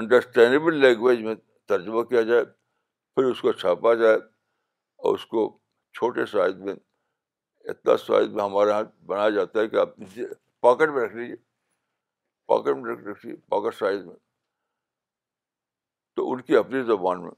انڈرسٹینڈیبل 0.00 0.80
لینگویج 0.86 1.20
میں 1.26 1.34
ترجمہ 1.74 2.02
کیا 2.12 2.22
جائے 2.32 2.44
پھر 2.44 3.24
اس 3.30 3.40
کو 3.42 3.52
چھاپا 3.64 3.94
جائے 4.04 4.16
اور 4.16 5.14
اس 5.18 5.26
کو 5.34 5.44
چھوٹے 5.98 6.26
سائز 6.32 6.56
میں 6.68 6.74
اتنا 7.72 7.96
سائز 8.06 8.28
میں 8.32 8.44
ہمارے 8.44 8.70
یہاں 8.70 8.82
بنایا 9.12 9.28
جاتا 9.38 9.60
ہے 9.60 9.68
کہ 9.68 9.76
آپ 9.84 9.94
پاکٹ 10.62 10.88
میں 10.94 11.04
رکھ 11.06 11.14
لیجیے 11.16 11.36
پاکٹ 12.52 12.76
میں 12.82 12.92
رکھ 12.92 13.06
لیجیے 13.08 13.36
پاکٹ 13.50 13.74
سائز 13.84 14.04
میں 14.06 14.14
تو 16.16 16.30
ان 16.32 16.40
کی 16.42 16.56
اپنی 16.56 16.82
زبان 16.86 17.22
میں 17.22 17.30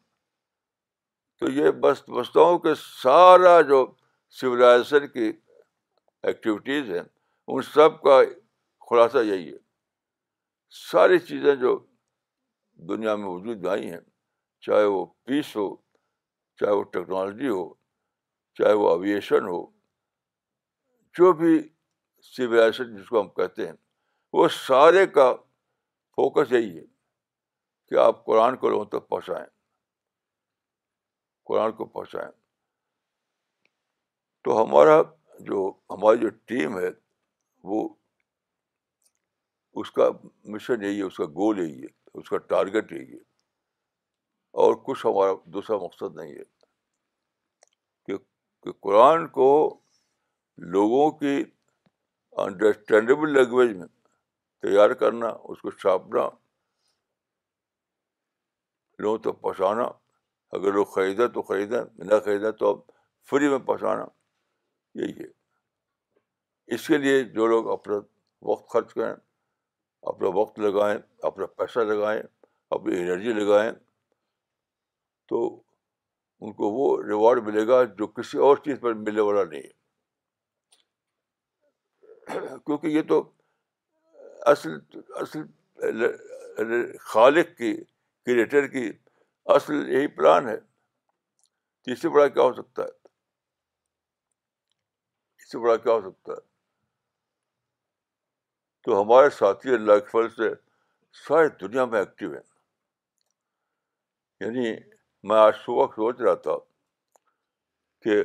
تو 1.40 1.50
یہ 1.52 1.70
بس 1.82 1.98
سمجھتا 2.06 2.40
ہوں 2.48 2.58
کہ 2.66 2.74
سارا 2.78 3.60
جو 3.68 3.84
سولائزیشن 4.40 5.06
کی 5.12 5.30
ایکٹیویٹیز 6.30 6.90
ہیں 6.90 7.02
ان 7.48 7.62
سب 7.74 8.00
کا 8.02 8.20
خلاصہ 8.90 9.18
یہی 9.28 9.46
ہے 9.52 9.58
ساری 10.90 11.18
چیزیں 11.28 11.54
جو 11.62 11.78
دنیا 12.88 13.14
میں 13.16 13.28
وجود 13.28 13.60
میں 13.62 13.70
آئی 13.70 13.90
ہیں 13.90 14.00
چاہے 14.66 14.84
وہ 14.94 15.04
پیس 15.26 15.54
ہو 15.56 15.74
چاہے 16.60 16.72
وہ 16.76 16.82
ٹیکنالوجی 16.92 17.48
ہو 17.48 17.68
چاہے 18.58 18.72
وہ 18.80 18.90
ایویشن 18.94 19.46
ہو 19.48 19.60
جو 21.18 21.32
بھی 21.42 21.58
سولائزیشن 22.36 22.96
جس 22.96 23.08
کو 23.08 23.20
ہم 23.20 23.28
کہتے 23.40 23.66
ہیں 23.66 23.74
وہ 24.38 24.48
سارے 24.66 25.06
کا 25.18 25.32
فوکس 26.16 26.52
یہی 26.52 26.76
ہے 26.78 26.84
کہ 27.92 27.96
آپ 28.00 28.24
قرآن 28.26 28.54
کو 28.56 28.68
لوگوں 28.70 28.84
تک 28.92 29.08
پہنچائیں 29.08 29.44
قرآن 31.46 31.72
کو 31.80 31.84
پہنچائیں 31.96 32.30
تو 34.44 34.62
ہمارا 34.62 35.00
جو 35.48 35.66
ہماری 35.90 36.20
جو 36.20 36.28
ٹیم 36.52 36.78
ہے 36.78 36.88
وہ 37.72 37.82
اس 39.82 39.90
کا 39.98 40.08
مشن 40.54 40.84
یہی 40.84 40.98
ہے 40.98 41.02
اس 41.10 41.16
کا 41.16 41.24
گول 41.40 41.60
یہی 41.64 41.82
ہے 41.82 41.86
اس 42.20 42.28
کا 42.30 42.38
ٹارگیٹ 42.52 42.92
یہی 42.92 43.12
ہے 43.12 43.18
اور 44.62 44.74
کچھ 44.86 45.04
ہمارا 45.06 45.34
دوسرا 45.52 45.76
مقصد 45.84 46.16
نہیں 46.20 46.32
ہے 46.38 46.44
کہ 48.06 48.16
کہ 48.64 48.72
قرآن 48.86 49.28
کو 49.40 49.48
لوگوں 50.76 51.10
کی 51.22 51.36
انڈرسٹینڈیبل 52.46 53.32
لینگویج 53.38 53.76
میں 53.76 53.86
تیار 54.66 54.90
کرنا 55.04 55.28
اس 55.52 55.60
کو 55.66 55.70
چھاپنا 55.84 56.28
لوگوں 58.98 59.18
تک 59.22 59.40
پہنچانا 59.42 59.82
اگر 60.56 60.72
لوگ 60.72 60.84
خریدا 60.94 61.26
تو 61.34 61.42
خریدا 61.42 61.82
نہ 62.08 62.14
خریدا 62.24 62.50
تو 62.58 62.68
اب 62.70 62.78
فری 63.30 63.48
میں 63.48 63.58
پہنچانا 63.66 64.04
یہی 65.02 65.18
ہے 65.22 65.26
اس 66.74 66.86
کے 66.86 66.98
لیے 66.98 67.22
جو 67.36 67.46
لوگ 67.46 67.68
اپنا 67.72 67.96
وقت 68.50 68.68
خرچ 68.72 68.92
کریں 68.94 69.14
اپنا 70.12 70.28
وقت 70.38 70.58
لگائیں 70.60 70.98
اپنا 71.28 71.46
پیسہ 71.58 71.78
لگائیں 71.92 72.20
اپنی 72.76 72.98
انرجی 73.00 73.32
لگائیں 73.32 73.70
تو 75.28 75.44
ان 76.44 76.52
کو 76.52 76.70
وہ 76.72 76.96
ریوارڈ 77.06 77.42
ملے 77.46 77.66
گا 77.66 77.82
جو 77.98 78.06
کسی 78.06 78.38
اور 78.46 78.56
چیز 78.64 78.80
پر 78.80 78.94
ملنے 79.06 79.20
والا 79.20 79.44
نہیں 79.50 79.62
ہے 79.62 79.70
کیونکہ 82.66 82.86
یہ 82.86 83.02
تو 83.08 83.22
اصل 84.50 84.74
اصل 85.20 86.10
خالق 87.12 87.56
کی 87.58 87.74
کریٹر 88.26 88.66
کی 88.72 88.90
اصل 89.54 89.72
یہی 89.92 90.06
پلان 90.16 90.48
ہے 90.48 90.56
تو 90.56 91.92
اس 91.92 92.00
سے 92.02 92.08
بڑا 92.14 92.26
کیا 92.28 92.42
ہو 92.42 92.52
سکتا 92.54 92.82
ہے 92.82 93.00
اس 95.38 95.50
سے 95.52 95.58
بڑا 95.62 95.76
کیا 95.84 95.92
ہو 95.92 96.00
سکتا 96.10 96.32
ہے 96.32 96.50
تو 98.84 99.00
ہمارے 99.02 99.30
ساتھی 99.38 99.74
اللہ 99.74 99.98
کے 99.98 100.06
فل 100.10 100.28
سے 100.36 100.50
ساری 101.26 101.48
دنیا 101.66 101.84
میں 101.94 101.98
ایکٹیو 101.98 102.30
ہیں 102.32 102.40
یعنی 104.44 104.72
میں 105.28 105.36
آج 105.36 105.52
صبح 105.64 105.86
سوچ 105.96 106.20
رہا 106.20 106.34
تھا 106.46 106.56
کہ 108.04 108.22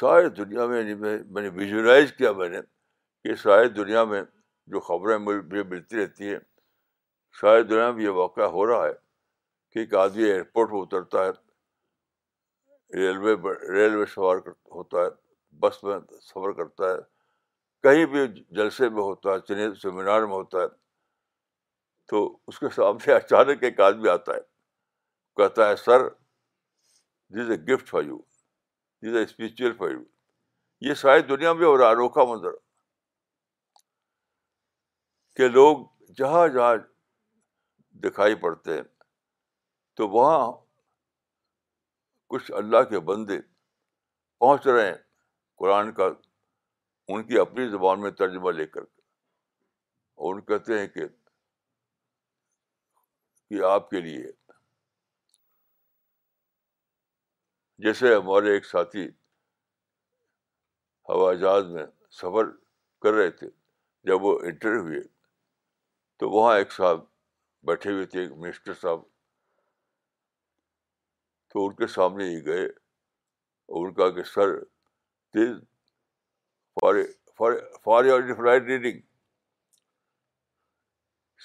ساری 0.00 0.28
دنیا 0.42 0.66
میں 0.70 0.80
یعنی 0.82 0.94
میں 1.32 1.42
نے 1.42 1.48
ویژولاز 1.58 2.12
کیا 2.18 2.32
میں 2.42 2.48
نے 2.48 2.60
کہ 3.24 3.34
ساری 3.42 3.68
دنیا 3.82 4.04
میں 4.12 4.22
جو 4.72 4.80
خبریں 4.88 5.16
مجھے 5.18 5.62
ملتی 5.62 6.02
رہتی 6.02 6.28
ہیں 6.32 6.38
شاید 7.40 7.66
دنیا 7.70 7.90
میں 7.96 8.04
یہ 8.04 8.10
واقعہ 8.22 8.46
ہو 8.52 8.66
رہا 8.66 8.84
ہے 8.86 8.92
کہ 9.72 9.78
ایک 9.78 9.94
آدمی 10.04 10.22
ایئرپورٹ 10.30 10.70
پہ 10.70 10.76
اترتا 10.76 11.24
ہے 11.24 11.30
ریلوے 13.00 13.34
ریلوے 13.74 14.06
سوار 14.14 14.36
ہوتا 14.76 14.98
ہے 15.04 15.10
بس 15.64 15.82
میں 15.84 15.98
سفر 16.28 16.52
کرتا 16.56 16.88
ہے 16.90 16.96
کہیں 17.82 18.04
بھی 18.14 18.26
جلسے 18.56 18.88
میں 18.96 19.02
ہوتا 19.02 19.30
ہے 19.34 19.40
چنے 19.48 19.66
سیمینار 19.82 20.22
میں 20.26 20.34
ہوتا 20.36 20.58
ہے 20.62 20.66
تو 22.10 22.22
اس 22.48 22.58
کے 22.58 22.68
سامنے 22.76 23.12
اچانک 23.14 23.62
ایک 23.68 23.80
آدمی 23.88 24.08
آتا 24.08 24.34
ہے 24.34 24.40
کہتا 25.36 25.68
ہے 25.68 25.76
سر 25.86 26.08
جیز 27.36 27.50
اے 27.50 27.56
گفٹ 27.72 27.94
یو 28.06 28.18
جز 29.02 29.16
اے 29.16 29.22
اسپریچل 29.22 29.72
فائیو 29.78 30.02
یہ 30.88 30.94
ساری 31.06 31.22
دنیا 31.32 31.52
میں 31.60 31.66
ہو 31.66 31.76
رہا 31.78 31.90
آروکھا 31.90 32.24
منظر 32.32 32.58
کہ 35.36 35.48
لوگ 35.60 35.84
جہاں 36.18 36.46
جہاں 36.54 36.74
دکھائی 38.04 38.34
پڑتے 38.44 38.74
ہیں 38.76 38.82
تو 39.96 40.08
وہاں 40.08 40.48
کچھ 42.32 42.50
اللہ 42.56 42.82
کے 42.90 42.98
بندے 43.10 43.38
پہنچ 44.40 44.66
رہے 44.66 44.86
ہیں 44.88 44.96
قرآن 45.58 45.92
کا 45.94 46.08
ان 47.14 47.22
کی 47.26 47.38
اپنی 47.40 47.66
زبان 47.68 48.00
میں 48.00 48.10
ترجمہ 48.20 48.50
لے 48.56 48.66
کر 48.74 48.80
اور 48.80 50.34
ان 50.34 50.40
کہتے 50.50 50.78
ہیں 50.80 50.86
کہ 53.48 53.62
آپ 53.72 53.88
کے 53.90 54.00
لیے 54.00 54.30
جیسے 57.84 58.14
ہمارے 58.14 58.52
ایک 58.52 58.64
ساتھی 58.66 59.06
ہوا 61.08 61.32
جہاز 61.42 61.66
میں 61.74 61.84
سفر 62.20 62.50
کر 63.02 63.12
رہے 63.18 63.30
تھے 63.40 63.48
جب 64.10 64.24
وہ 64.24 64.38
انٹر 64.50 64.76
ہوئے 64.76 65.00
تو 66.20 66.30
وہاں 66.30 66.56
ایک 66.58 66.72
صاحب 66.72 67.00
بیٹھے 67.66 67.90
ہوئے 67.92 68.04
تھے 68.06 68.26
منسٹر 68.40 68.74
صاحب 68.82 69.00
تو 71.52 71.66
ان 71.66 71.74
کے 71.74 71.86
سامنے 71.86 72.24
ہی 72.34 72.44
گئے 72.46 72.64
اور 72.66 73.86
ان 73.86 73.94
کہا 73.94 74.08
کہ 74.16 74.22
sir 74.32 74.54
this 75.36 75.58
for 76.80 76.96
for 77.38 77.52
for 77.84 78.04
your inflight 78.04 78.66
reading 78.70 79.00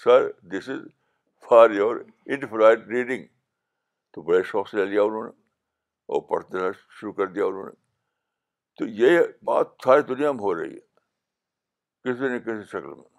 sir 0.04 0.30
this 0.52 0.70
is 0.74 0.80
for 1.50 1.70
your 1.78 2.00
inflight 2.36 2.88
reading 2.92 3.26
تو 4.14 4.22
بڑے 4.22 4.42
شوق 4.52 4.70
سے 4.70 4.78
لے 4.78 4.86
لیا 4.92 5.02
انہوں 5.04 5.24
نے 5.26 5.30
اور 6.14 6.22
پڑھنا 6.30 6.72
شروع 7.00 7.14
کر 7.20 7.28
دیا 7.34 7.46
انہوں 7.46 7.66
نے 7.66 7.82
تو 8.78 8.86
یہ 9.02 9.20
بات 9.46 9.68
ساری 9.84 10.02
دنیا 10.14 10.32
میں 10.32 10.44
ہو 10.44 10.54
رہی 10.60 10.74
ہے 10.74 12.12
کسی 12.14 12.28
نہ 12.34 12.38
کسی 12.46 12.64
شکل 12.70 12.94
میں 12.96 13.13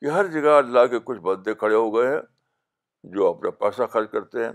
کہ 0.00 0.10
ہر 0.10 0.26
جگہ 0.30 0.50
اللہ 0.58 0.86
کے 0.90 0.98
کچھ 1.04 1.18
بندے 1.26 1.54
کھڑے 1.60 1.74
ہو 1.74 1.90
گئے 1.96 2.06
ہیں 2.14 2.20
جو 3.16 3.28
اپنا 3.28 3.50
پیسہ 3.60 3.82
خرچ 3.92 4.10
کرتے 4.12 4.44
ہیں 4.44 4.52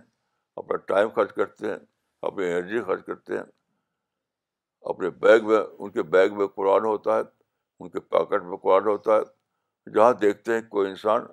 اپنا 0.57 0.77
ٹائم 0.87 1.09
خرچ 1.15 1.33
کرتے 1.35 1.67
ہیں 1.69 1.77
اپنی 2.29 2.45
انرجی 2.51 2.81
خرچ 2.87 3.05
کرتے 3.05 3.37
ہیں 3.37 3.43
اپنے 4.91 5.09
بیگ 5.23 5.45
میں 5.47 5.59
ان 5.77 5.91
کے 5.91 6.03
بیگ 6.15 6.33
میں 6.37 6.47
قرآن 6.55 6.85
ہوتا 6.85 7.15
ہے 7.17 7.21
ان 7.79 7.89
کے 7.89 7.99
پاکٹ 8.15 8.43
میں 8.49 8.57
قرآن 8.63 8.87
ہوتا 8.87 9.15
ہے 9.15 9.91
جہاں 9.95 10.11
دیکھتے 10.21 10.53
ہیں 10.53 10.61
کوئی 10.69 10.89
انسان 10.89 11.25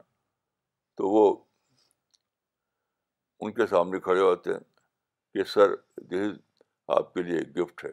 تو 0.97 1.09
وہ 1.11 1.23
ان 3.47 3.53
کے 3.55 3.67
سامنے 3.71 4.01
کھڑے 4.07 4.21
ہوتے 4.21 4.53
ہیں 4.53 4.61
کہ 5.35 5.45
سر 5.55 5.75
یہ 6.11 6.25
آپ 6.97 7.13
کے 7.15 7.23
لیے 7.23 7.41
گفٹ 7.61 7.85
ہے 7.85 7.91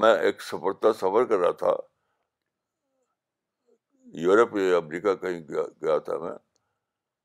میں 0.00 0.14
ایک 0.28 0.42
سفرتا 0.42 0.92
سفر 0.92 1.24
کر 1.28 1.38
رہا 1.38 1.50
تھا 1.64 1.76
یورپ 4.24 4.54
یا 4.56 4.76
امریکہ 4.76 5.14
کہیں 5.22 5.40
گیا 5.50 5.96
تھا 6.04 6.16
میں 6.18 6.32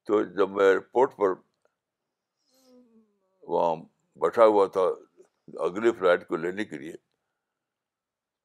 تو 0.06 0.22
جب 0.38 0.50
میں 0.56 0.64
ایئرپورٹ 0.66 1.16
پر 1.18 1.34
وہاں 3.52 3.76
بیٹھا 4.22 4.46
ہوا 4.46 4.66
تھا 4.74 4.82
اگلی 5.66 5.92
فلائٹ 6.00 6.28
کو 6.28 6.36
لینے 6.38 6.66
کے 6.66 6.78
لیے 6.78 6.94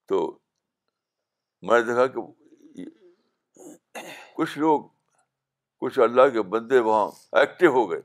تو 0.09 0.20
میں 1.68 1.78
نے 1.80 1.84
دیکھا 1.86 2.07
کہ 2.14 2.80
کچھ 4.36 4.59
لوگ 4.59 4.82
کچھ 5.80 5.99
اللہ 6.09 6.28
کے 6.32 6.43
بندے 6.55 6.78
وہاں 6.89 7.07
ایکٹیو 7.41 7.70
ہو 7.72 7.91
گئے 7.91 8.01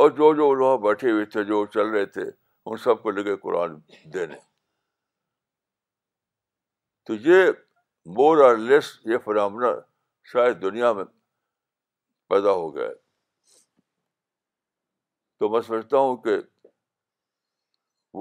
اور 0.00 0.10
جو 0.18 0.32
جو 0.36 0.48
وہاں 0.64 0.76
بیٹھے 0.88 1.10
ہوئے 1.10 1.24
تھے 1.34 1.44
جو 1.44 1.64
چل 1.74 1.88
رہے 1.94 2.04
تھے 2.16 2.22
ان 2.66 2.76
سب 2.82 3.02
کو 3.02 3.10
لگے 3.10 3.36
قرآن 3.42 3.76
دینے 4.14 4.36
تو 7.06 7.14
یہ 7.28 7.46
مور 8.16 8.38
اور 8.44 8.56
لیس 8.56 8.84
یہ 9.06 9.18
فنامنا 9.24 9.68
شاید 10.32 10.60
دنیا 10.62 10.92
میں 10.98 11.02
پیدا 12.28 12.50
ہو 12.58 12.74
گیا 12.76 12.86
ہے 12.88 12.92
تو 15.40 15.48
میں 15.52 15.60
سمجھتا 15.66 15.96
ہوں 15.98 16.16
کہ 16.26 16.36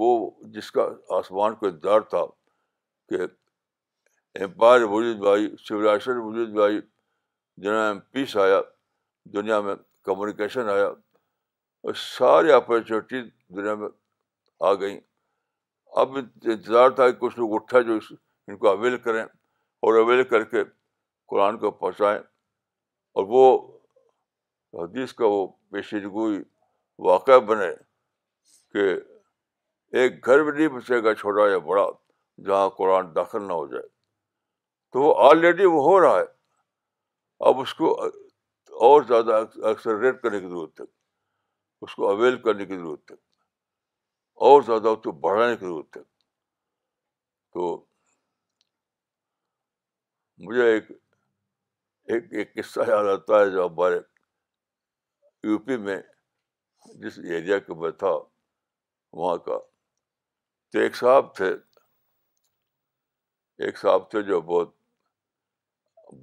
وہ 0.01 0.07
جس 0.55 0.71
کا 0.71 0.88
آسمان 1.17 1.55
کو 1.55 1.65
انتظار 1.67 1.99
تھا 2.13 2.25
کہ 3.09 3.21
امپائر 4.43 4.81
وجود 4.95 5.17
بھائی 5.19 5.47
سولیشن 5.67 6.17
وجود 6.25 6.49
بھائی 6.59 6.79
میں 7.67 7.93
پیس 8.11 8.35
آیا 8.47 8.59
دنیا 9.33 9.59
میں 9.69 9.75
کمیونیکیشن 10.05 10.69
آیا 10.75 10.88
اور 10.88 11.93
ساری 12.17 12.51
اپرچونیٹی 12.53 13.21
دنیا 13.61 13.75
میں 13.75 13.89
آ 14.69 14.73
گئیں 14.83 14.99
اب 16.03 16.17
انتظار 16.17 16.89
تھا 16.99 17.09
کہ 17.09 17.17
کچھ 17.25 17.39
لوگ 17.39 17.53
اٹھا 17.61 17.81
جو 17.91 17.99
ان 18.47 18.57
کو 18.57 18.69
اویل 18.69 18.97
کریں 19.09 19.25
اور 19.86 19.95
اویل 19.99 20.23
کر 20.30 20.43
کے 20.53 20.63
قرآن 21.32 21.57
کو 21.59 21.71
پہنچائیں 21.71 22.19
اور 23.13 23.25
وہ 23.28 23.43
حدیث 24.82 25.13
کا 25.21 25.25
وہ 25.34 25.45
گوئی 26.03 26.38
واقعہ 27.07 27.39
بنے 27.49 27.71
کہ 28.73 28.88
ایک 30.01 30.25
گھر 30.25 30.43
بھی 30.43 30.51
نہیں 30.57 30.67
بچے 30.78 31.03
گا 31.03 31.13
چھوٹا 31.21 31.49
یا 31.51 31.57
بڑا 31.67 31.86
جہاں 32.47 32.69
قرآن 32.78 33.13
داخل 33.15 33.43
نہ 33.47 33.53
ہو 33.61 33.67
جائے 33.73 33.88
تو 34.93 35.01
وہ 35.01 35.13
آلریڈی 35.30 35.65
وہ 35.75 35.84
ہو 35.84 35.99
رہا 36.01 36.17
ہے 36.19 36.25
اب 37.49 37.59
اس 37.61 37.73
کو 37.82 37.93
اور 38.88 39.01
زیادہ 39.07 39.41
ایکسلریٹ 39.67 40.21
کرنے 40.21 40.39
کی 40.39 40.47
ضرورت 40.47 40.82
ہے 40.82 40.86
اس 41.86 41.95
کو 41.95 42.09
اویل 42.09 42.38
کرنے 42.41 42.65
کی 42.65 42.75
ضرورت 42.78 43.11
ہے 43.11 43.15
اور 44.49 44.61
زیادہ 44.65 44.88
اس 44.97 45.03
کو 45.03 45.11
بڑھانے 45.28 45.55
کی 45.55 45.65
ضرورت 45.65 45.97
ہے 45.97 46.01
تو 47.53 47.67
مجھے 50.45 50.63
ایک 50.73 50.89
ایک 52.11 52.25
ایک 52.38 52.53
قصہ 52.55 52.79
یاد 52.88 53.05
آتا 53.13 53.39
ہے 53.39 53.49
جو 53.51 53.65
ہمارے 53.67 53.99
یو 55.47 55.57
پی 55.65 55.77
میں 55.85 55.97
جس 57.01 57.17
ایریا 57.29 57.57
کے 57.67 57.73
میں 57.79 57.91
تھا 58.01 58.11
وہاں 59.13 59.38
کا 59.45 59.57
تو 60.71 60.79
ایک 60.79 60.95
صاحب 60.95 61.33
تھے 61.35 61.49
ایک 63.65 63.77
صاحب 63.77 64.09
تھے 64.11 64.21
جو 64.29 64.39
بہت 64.51 64.73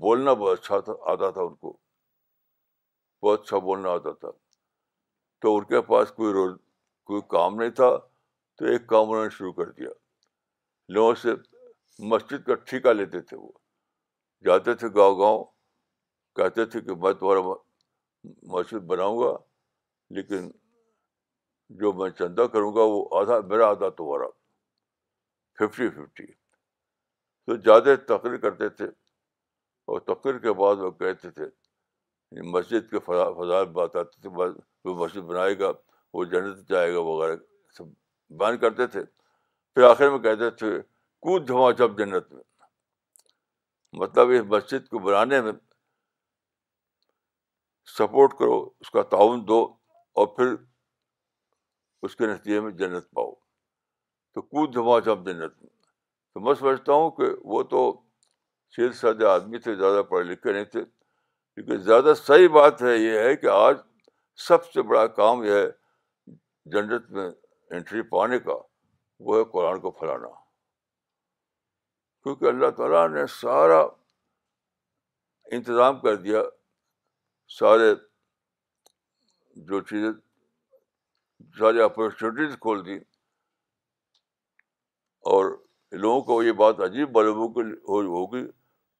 بولنا 0.01 0.33
بہت 0.43 0.59
اچھا 0.59 0.79
تھا 0.89 0.93
آتا 1.13 1.31
تھا 1.31 1.43
ان 1.43 1.55
کو 1.61 1.77
بہت 3.23 3.41
اچھا 3.41 3.59
بولنا 3.67 3.91
آتا 3.93 4.13
تھا 4.21 4.31
تو 5.43 5.57
ان 5.57 5.65
کے 5.73 5.81
پاس 5.91 6.13
کوئی 6.17 6.33
روز 6.33 6.55
کوئی 7.11 7.21
کام 7.31 7.57
نہیں 7.61 7.71
تھا 7.83 7.91
تو 8.59 8.65
ایک 8.73 8.87
کام 8.87 9.11
انہوں 9.11 9.25
نے 9.25 9.31
شروع 9.39 9.53
کر 9.53 9.71
دیا 9.71 9.91
لوگوں 10.95 11.15
سے 11.23 11.35
مسجد 12.13 12.47
کا 12.47 12.55
ٹھیکہ 12.67 12.93
لیتے 13.01 13.21
تھے 13.31 13.37
وہ 13.37 13.51
جاتے 14.47 14.75
تھے 14.81 14.89
گاؤں 14.95 15.19
گاؤں 15.19 15.45
کہتے 16.37 16.65
تھے 16.71 16.81
کہ 16.81 16.95
میں 17.03 17.13
تمہارا 17.21 17.41
مسجد 18.53 18.85
بناؤں 18.93 19.19
گا 19.21 19.37
لیکن 20.15 20.51
جو 21.81 21.93
میں 21.99 22.09
چندہ 22.19 22.43
کروں 22.53 22.75
گا 22.77 22.81
وہ 22.93 23.05
آدھا 23.21 23.39
میرا 23.51 23.67
آدھا 23.71 23.89
تمہارا 23.99 24.29
ففٹی 25.59 25.89
ففٹی 25.91 26.27
تو 27.47 27.57
زیادہ 27.65 27.95
تقریر 28.09 28.37
کرتے 28.41 28.69
تھے 28.77 28.85
اور 29.93 30.01
تقریر 30.13 30.39
کے 30.45 30.53
بعد 30.61 30.77
وہ 30.85 30.91
کہتے 30.91 31.31
تھے 31.31 31.45
یعنی 31.45 32.51
مسجد 32.51 32.91
کے 32.91 32.99
فضا 33.07 33.63
بات 33.73 33.97
آتی 33.97 34.21
تھے 34.21 34.31
وہ 34.85 34.95
مسجد 35.05 35.25
بنائے 35.33 35.59
گا 35.59 35.71
وہ 36.15 36.25
جنت 36.33 36.69
جائے 36.69 36.93
گا 36.95 37.01
وغیرہ 37.09 37.37
سب 37.77 37.85
بیان 38.39 38.57
کرتے 38.59 38.87
تھے 38.95 39.01
پھر 39.75 39.83
آخر 39.89 40.11
میں 40.11 40.19
کہتے 40.29 40.51
تھے 40.59 40.71
کود 41.27 41.47
جھواں 41.49 41.71
جب 41.79 41.99
جنت 41.99 42.33
میں 42.33 42.43
مطلب 44.01 44.31
اس 44.37 44.43
مسجد 44.53 44.89
کو 44.91 44.99
بنانے 45.07 45.41
میں 45.43 45.53
سپورٹ 47.99 48.33
کرو 48.39 48.57
اس 48.81 48.91
کا 48.91 49.03
تعاون 49.13 49.47
دو 49.49 49.61
اور 50.21 50.27
پھر 50.37 50.55
اس 52.07 52.17
کے 52.17 52.27
نتیجے 52.33 52.61
میں 52.61 52.71
جنت 52.81 53.11
پاؤ 53.15 53.31
تو 54.35 54.43
کود 54.43 54.73
جمع 54.75 54.99
جنت 55.05 55.55
میں 55.63 55.69
تو 56.35 56.41
میں 56.47 56.55
سمجھتا 56.61 56.93
ہوں 56.99 57.11
کہ 57.19 57.29
وہ 57.53 57.63
تو 57.75 57.83
شیر 58.77 58.91
سادہ 59.01 59.27
آدمی 59.35 59.59
تھے 59.67 59.75
زیادہ 59.83 60.03
پڑھے 60.11 60.25
لکھے 60.33 60.53
نہیں 60.53 60.65
تھے 60.75 60.81
لیکن 60.85 61.81
زیادہ 61.89 62.13
صحیح 62.27 62.49
بات 62.59 62.83
ہے 62.83 62.97
یہ 62.97 63.19
ہے 63.25 63.35
کہ 63.43 63.47
آج 63.57 63.77
سب 64.47 64.65
سے 64.73 64.83
بڑا 64.93 65.07
کام 65.21 65.45
یہ 65.45 65.61
ہے 65.63 65.67
جنت 66.77 67.11
میں 67.19 67.31
انٹری 67.77 68.03
پانے 68.17 68.39
کا 68.49 68.57
وہ 69.27 69.39
ہے 69.39 69.45
قرآن 69.53 69.81
کو 69.81 69.91
پھیلانا 70.01 70.33
کیونکہ 72.25 72.45
اللہ 72.49 72.71
تعالیٰ 72.77 73.09
نے 73.15 73.27
سارا 73.31 73.81
انتظام 75.57 75.99
کر 76.01 76.15
دیا 76.17 76.41
سارے 77.59 77.89
جو 79.71 79.81
چیزیں 79.91 80.11
ساری 81.59 81.81
اپورچونیٹیز 81.83 82.55
کھول 82.61 82.85
دی 82.87 82.97
اور 85.33 85.51
لوگوں 86.01 86.21
کو 86.31 86.43
یہ 86.43 86.53
بات 86.63 86.81
عجیب 86.87 87.19
کی 87.19 87.77
ہوگی 87.89 88.43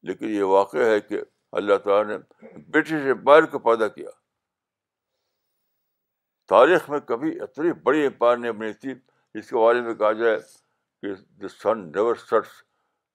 لیکن 0.09 0.29
یہ 0.35 0.43
واقع 0.57 0.85
ہے 0.93 1.01
کہ 1.09 1.21
اللہ 1.63 1.79
تعالیٰ 1.85 2.17
نے 2.17 2.51
برٹش 2.73 3.09
امپائر 3.13 3.47
کو 3.55 3.59
پیدا 3.71 3.89
کیا 3.97 4.11
تاریخ 6.55 6.89
میں 6.91 7.01
کبھی 7.07 7.41
اتنی 7.43 7.73
بڑی 7.89 8.07
امپائر 8.07 8.37
نہیں 8.37 8.53
بنی 8.63 8.73
تھی 8.85 8.95
جس 9.35 9.49
کے 9.51 9.57
بارے 9.57 9.81
میں 9.89 9.95
کہا 10.05 10.13
جائے 10.23 10.39
کہ 11.03 11.15
the 11.43 11.49
sun 11.63 11.85
never 11.93 12.15
sets 12.27 12.63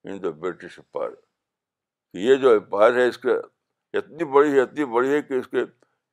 in 0.07 0.19
the 0.23 0.29
British 0.39 0.77
empire 0.79 1.09
یہ 2.19 2.35
جو 2.41 2.51
امپائر 2.55 2.95
ہے 2.97 3.07
اس 3.07 3.17
کے 3.25 3.33
اتنی 3.97 4.23
بڑی 4.33 4.51
ہے 4.53 4.61
اتنی 4.61 4.85
بڑی 4.93 5.09
ہے 5.13 5.21
کہ 5.21 5.33
اس 5.39 5.47
کے 5.47 5.61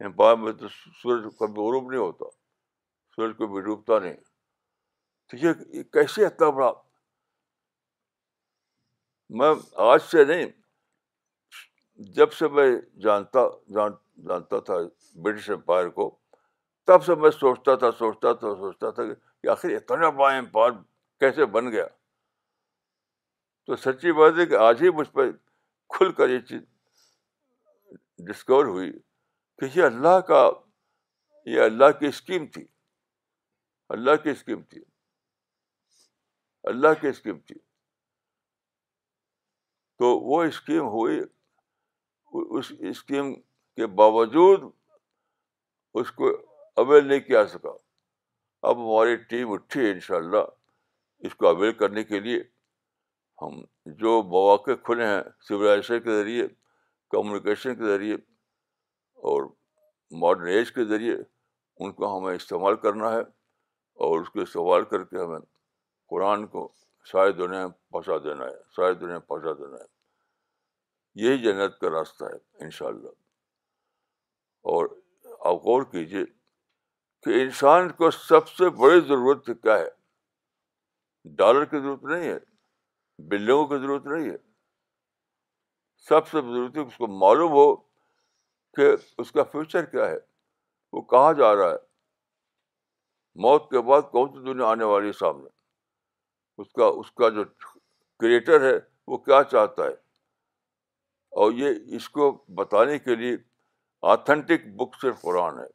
امپائر 0.04 0.36
میں 0.36 0.52
تو 0.62 0.68
سورج 1.02 1.22
کبھی 1.38 1.62
غروب 1.62 1.90
نہیں 1.90 2.00
ہوتا 2.00 2.30
سورج 3.16 3.32
کبھی 3.38 3.60
ڈوبتا 3.64 3.98
نہیں 3.98 4.16
تو 5.30 5.36
یہ 5.44 5.82
کیسے 5.92 6.26
اتنا 6.26 6.48
بڑا 6.56 6.72
میں 9.38 9.48
آج 9.90 10.00
سے 10.10 10.24
نہیں 10.24 10.46
جب 12.16 12.32
سے 12.38 12.48
میں 12.58 12.66
جانتا 13.02 13.40
جان 13.74 13.92
جانتا 14.28 14.58
تھا 14.68 14.74
برٹش 15.24 15.48
امپائر 15.50 15.88
کو 15.96 16.14
تب 16.86 17.04
سے 17.04 17.14
میں 17.22 17.30
سوچتا 17.30 17.74
تھا 17.76 17.90
سوچتا 17.98 18.32
تھا 18.40 18.48
سوچتا 18.60 18.90
تھا 18.98 19.02
کہ 19.12 19.48
آخر 19.50 19.74
اتنا 19.76 20.10
بڑا 20.18 20.36
امپائر 20.36 20.70
کیسے 21.20 21.46
بن 21.54 21.70
گیا 21.72 21.86
تو 23.66 23.76
سچی 23.82 24.12
بات 24.16 24.32
ہے 24.38 24.44
کہ 24.46 24.56
آج 24.64 24.82
ہی 24.82 24.90
مجھ 24.96 25.08
پہ 25.12 25.20
کھل 25.94 26.10
کر 26.18 26.28
یہ 26.30 26.40
چیز 26.48 26.60
ڈسکور 28.28 28.64
ہوئی 28.74 28.90
کہ 29.58 29.66
یہ 29.74 29.84
اللہ 29.84 30.18
کا 30.28 30.48
یہ 31.54 31.60
اللہ 31.62 31.90
کی 31.98 32.06
اسکیم 32.06 32.46
تھی 32.54 32.64
اللہ 33.96 34.16
کی 34.22 34.30
اسکیم 34.30 34.62
تھی 34.70 34.80
اللہ 36.74 36.94
کی 37.00 37.08
اسکیم 37.08 37.38
تھی 37.46 37.58
تو 39.98 40.16
وہ 40.30 40.42
اسکیم 40.44 40.86
ہوئی 40.94 41.20
اس 42.58 42.72
اسکیم 42.90 43.34
کے 43.40 43.86
باوجود 44.02 44.70
اس 46.00 46.10
کو 46.20 46.30
اویل 46.82 47.06
نہیں 47.08 47.20
کیا 47.28 47.46
سکا 47.48 47.70
اب 48.68 48.78
ہماری 48.82 49.16
ٹیم 49.30 49.52
اٹھی 49.52 49.84
ہے 49.86 49.90
ان 49.92 50.00
شاء 50.08 50.16
اللہ 50.16 51.24
اس 51.26 51.34
کو 51.34 51.48
اویل 51.48 51.72
کرنے 51.82 52.04
کے 52.04 52.20
لیے 52.20 52.42
ہم 53.42 53.60
جو 54.00 54.22
مواقع 54.30 54.74
کھلے 54.84 55.06
ہیں 55.06 55.20
سولیزیشن 55.48 56.00
کے 56.02 56.10
ذریعے 56.22 56.46
کمیونیکیشن 57.10 57.74
کے 57.78 57.84
ذریعے 57.86 58.14
اور 59.30 59.42
ماڈرن 60.20 60.46
ایج 60.52 60.72
کے 60.72 60.84
ذریعے 60.88 61.16
ان 61.16 61.92
کو 61.92 62.16
ہمیں 62.18 62.34
استعمال 62.34 62.76
کرنا 62.84 63.10
ہے 63.12 63.20
اور 64.06 64.20
اس 64.20 64.30
کو 64.30 64.40
استعمال 64.40 64.84
کر 64.90 65.04
کے 65.04 65.18
ہمیں 65.22 65.38
قرآن 66.10 66.46
کو 66.46 66.68
ساری 67.12 67.32
دنیا 67.32 67.66
میں 67.66 67.74
پہنچا 67.92 68.16
دینا 68.24 68.44
ہے 68.44 68.56
ساری 68.76 68.94
دنیا 69.00 69.18
میں 69.18 69.26
پہنچا 69.28 69.52
دینا 69.58 69.76
ہے 69.82 69.94
یہی 71.24 71.38
جنت 71.42 71.78
کا 71.80 71.90
راستہ 71.90 72.24
ہے 72.32 72.64
ان 72.64 72.70
شاء 72.78 72.86
اللہ 72.86 73.08
اور 74.74 74.88
آپ 75.50 75.62
غور 75.66 75.82
کیجیے 75.92 76.24
کہ 77.24 77.42
انسان 77.42 77.88
کو 78.00 78.10
سب 78.10 78.48
سے 78.48 78.68
بڑی 78.82 79.00
ضرورت 79.08 79.46
کیا 79.62 79.78
ہے 79.78 79.88
ڈالر 81.36 81.64
کی 81.64 81.78
ضرورت 81.80 82.04
نہیں 82.10 82.28
ہے 82.32 82.36
بلڈنگوں 83.28 83.66
کی 83.66 83.78
ضرورت 83.82 84.06
نہیں 84.06 84.30
ہے 84.30 84.36
سب 86.08 86.26
سے 86.28 86.40
ضرورت 86.40 86.76
ہے 86.76 86.82
اس 86.86 86.96
کو 86.96 87.06
معلوم 87.18 87.52
ہو 87.52 87.74
کہ 88.76 88.86
اس 89.18 89.30
کا 89.32 89.42
فیوچر 89.52 89.84
کیا 89.92 90.08
ہے 90.10 90.16
وہ 90.92 91.00
کہاں 91.12 91.32
جا 91.38 91.54
رہا 91.56 91.70
ہے 91.70 91.84
موت 93.44 93.70
کے 93.70 93.80
بعد 93.88 94.02
کون 94.10 94.28
سی 94.32 94.44
دنیا 94.52 94.66
آنے 94.66 94.84
والی 94.90 95.06
ہے 95.06 95.12
سامنے 95.12 95.48
اس 96.62 96.72
کا 96.78 96.84
اس 96.98 97.10
کا 97.20 97.28
جو 97.38 97.44
کریٹر 98.20 98.60
ہے 98.70 98.76
وہ 99.12 99.16
کیا 99.24 99.42
چاہتا 99.50 99.84
ہے 99.84 99.94
اور 101.44 101.52
یہ 101.52 101.94
اس 101.96 102.08
کو 102.10 102.30
بتانے 102.56 102.98
کے 102.98 103.14
لیے 103.14 103.36
آتھینٹک 104.12 104.66
بک 104.76 104.94
صرف 105.00 105.20
قرآن 105.22 105.58
ہے 105.58 105.66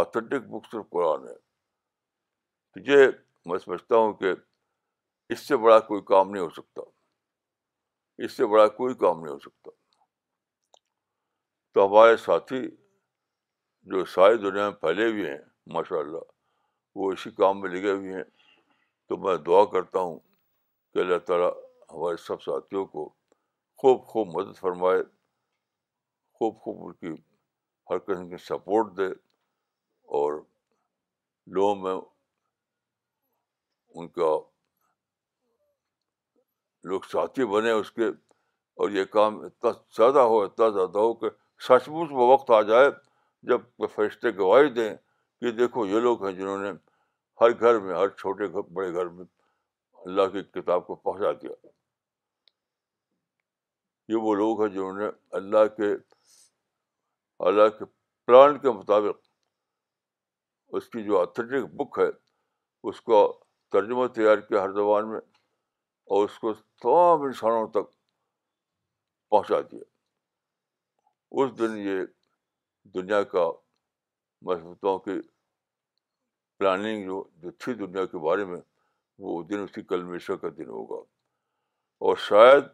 آتھینٹک 0.00 0.48
بک 0.50 0.70
صرف 0.72 0.88
قرآن 0.90 1.26
ہے 1.28 1.34
تو 2.74 2.90
یہ 2.90 3.06
میں 3.50 3.58
سمجھتا 3.64 3.96
ہوں 3.96 4.12
کہ 4.14 4.32
اس 5.32 5.38
سے 5.48 5.56
بڑا 5.62 5.78
کوئی 5.88 6.02
کام 6.08 6.30
نہیں 6.30 6.42
ہو 6.42 6.48
سکتا 6.50 6.82
اس 8.24 8.36
سے 8.36 8.46
بڑا 8.52 8.66
کوئی 8.76 8.94
کام 9.02 9.20
نہیں 9.20 9.32
ہو 9.32 9.38
سکتا 9.38 9.70
تو 11.74 11.86
ہمارے 11.86 12.16
ساتھی 12.16 12.60
جو 13.92 14.04
ساری 14.14 14.36
دنیا 14.38 14.68
میں 14.68 14.76
پھیلے 14.80 15.06
ہوئے 15.10 15.30
ہیں 15.30 15.38
ماشاء 15.74 15.98
اللہ 15.98 16.24
وہ 16.98 17.10
اسی 17.12 17.30
کام 17.42 17.60
میں 17.60 17.68
لگے 17.70 17.90
ہوئے 17.92 18.14
ہیں 18.14 18.24
تو 19.08 19.16
میں 19.26 19.36
دعا 19.46 19.64
کرتا 19.72 20.00
ہوں 20.06 20.18
کہ 20.92 20.98
اللہ 20.98 21.18
تعالیٰ 21.26 21.50
ہمارے 21.92 22.16
سب 22.26 22.42
ساتھیوں 22.42 22.84
کو 22.94 23.08
خوب 23.82 24.04
خوب 24.06 24.28
مدد 24.36 24.58
فرمائے 24.60 25.02
خوب 26.38 26.58
خوب 26.60 26.86
ان 26.86 26.92
کی 26.92 27.14
ہر 27.90 27.98
قسم 28.06 28.28
کی 28.30 28.36
سپورٹ 28.48 28.96
دے 28.96 29.06
اور 30.20 30.42
لوگوں 31.56 31.74
میں 31.82 31.96
ان 33.94 34.08
کا 34.18 34.36
لوگ 36.84 37.00
ساتھی 37.12 37.44
بنے 37.52 37.70
اس 37.70 37.90
کے 37.92 38.06
اور 38.76 38.90
یہ 38.90 39.04
کام 39.12 39.40
اتنا 39.44 39.70
زیادہ 39.96 40.18
ہو 40.30 40.40
اتنا 40.42 40.68
زیادہ 40.70 40.98
ہو 40.98 41.12
کہ 41.20 41.28
سچ 41.68 41.88
مچ 41.88 42.08
وہ 42.12 42.26
وقت 42.32 42.50
آ 42.50 42.60
جائے 42.68 42.88
جب 43.50 43.60
فرشتے 43.94 44.36
گواہی 44.36 44.68
دیں 44.74 44.94
کہ 45.40 45.50
دیکھو 45.58 45.86
یہ 45.86 46.00
لوگ 46.00 46.24
ہیں 46.26 46.32
جنہوں 46.34 46.58
نے 46.58 46.70
ہر 47.40 47.58
گھر 47.60 47.78
میں 47.80 47.94
ہر 47.96 48.08
چھوٹے 48.08 48.46
گھر 48.52 48.70
بڑے 48.74 48.92
گھر 48.94 49.06
میں 49.16 49.24
اللہ 50.06 50.26
کی 50.32 50.42
کتاب 50.60 50.86
کو 50.86 50.94
پہنچا 50.94 51.32
دیا 51.42 51.50
یہ 54.12 54.16
وہ 54.26 54.34
لوگ 54.34 54.62
ہیں 54.62 54.68
جنہوں 54.74 54.92
نے 54.98 55.06
اللہ 55.36 55.66
کے 55.76 55.92
اللہ 57.48 57.68
کے 57.78 57.84
پلان 58.26 58.58
کے 58.58 58.70
مطابق 58.78 59.20
اس 60.76 60.88
کی 60.88 61.02
جو 61.04 61.20
اتھیٹک 61.20 61.74
بک 61.80 61.98
ہے 61.98 62.08
اس 62.88 63.00
کا 63.02 63.26
ترجمہ 63.72 64.06
تیار 64.14 64.38
کیا 64.48 64.62
ہر 64.62 64.72
زبان 64.72 65.08
میں 65.10 65.20
اور 66.14 66.24
اس 66.28 66.38
کو 66.38 66.52
تمام 66.82 67.22
انسانوں 67.22 67.66
تک 67.72 67.90
پہنچا 69.30 69.60
دیا 69.72 69.82
اس 71.42 71.58
دن 71.58 71.76
یہ 71.86 71.98
دنیا 72.94 73.22
کا 73.32 73.50
مضبوطوں 74.48 74.98
کی 75.06 75.18
پلاننگ 76.58 77.04
جو 77.06 77.22
جو 77.42 77.50
تھی 77.62 77.74
دنیا 77.82 78.04
کے 78.12 78.18
بارے 78.28 78.44
میں 78.52 78.60
وہ 79.26 79.42
دن 79.50 79.62
اس 79.64 79.72
کی 79.72 79.82
کلمیشہ 79.92 80.32
کا 80.42 80.48
دن 80.58 80.68
ہوگا 80.78 81.02
اور 82.06 82.16
شاید 82.28 82.64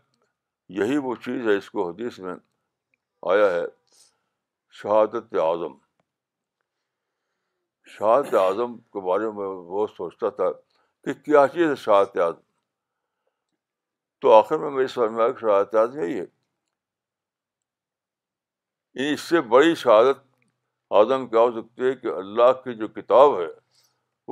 یہی 0.78 0.96
وہ 1.06 1.14
چیز 1.24 1.46
ہے 1.46 1.56
اس 1.56 1.70
کو 1.70 1.88
حدیث 1.88 2.18
میں 2.26 2.34
آیا 3.32 3.50
ہے 3.54 3.64
شہادت 4.82 5.34
اعظم 5.48 5.74
شہادت 7.96 8.34
اعظم 8.46 8.76
کے 8.92 9.00
بارے 9.10 9.30
میں 9.36 9.48
بہت 9.74 9.90
سوچتا 9.96 10.30
تھا 10.38 10.50
کہ 11.04 11.14
کیا 11.24 11.46
چیز 11.54 11.68
ہے 11.70 11.74
شہادت 11.86 12.18
اعظم 12.26 12.43
تو 14.24 14.30
آخر 14.32 14.58
میں 14.58 14.70
میری 14.70 14.86
سمجھ 14.88 15.04
سرمیاں 15.06 15.28
شہادت 15.40 15.74
یاد 15.74 15.94
یہی 15.94 16.14
ہے 16.18 16.24
یعنی 18.94 19.12
اس 19.14 19.20
سے 19.28 19.40
بڑی 19.54 19.74
شہادت 19.80 20.22
آدم 21.00 21.26
کیا 21.30 21.40
ہو 21.40 21.50
سکتی 21.60 21.84
ہے 21.86 21.92
کہ 21.94 22.06
اللہ 22.20 22.52
کی 22.62 22.74
جو 22.76 22.88
کتاب 23.00 23.36
ہے 23.40 23.46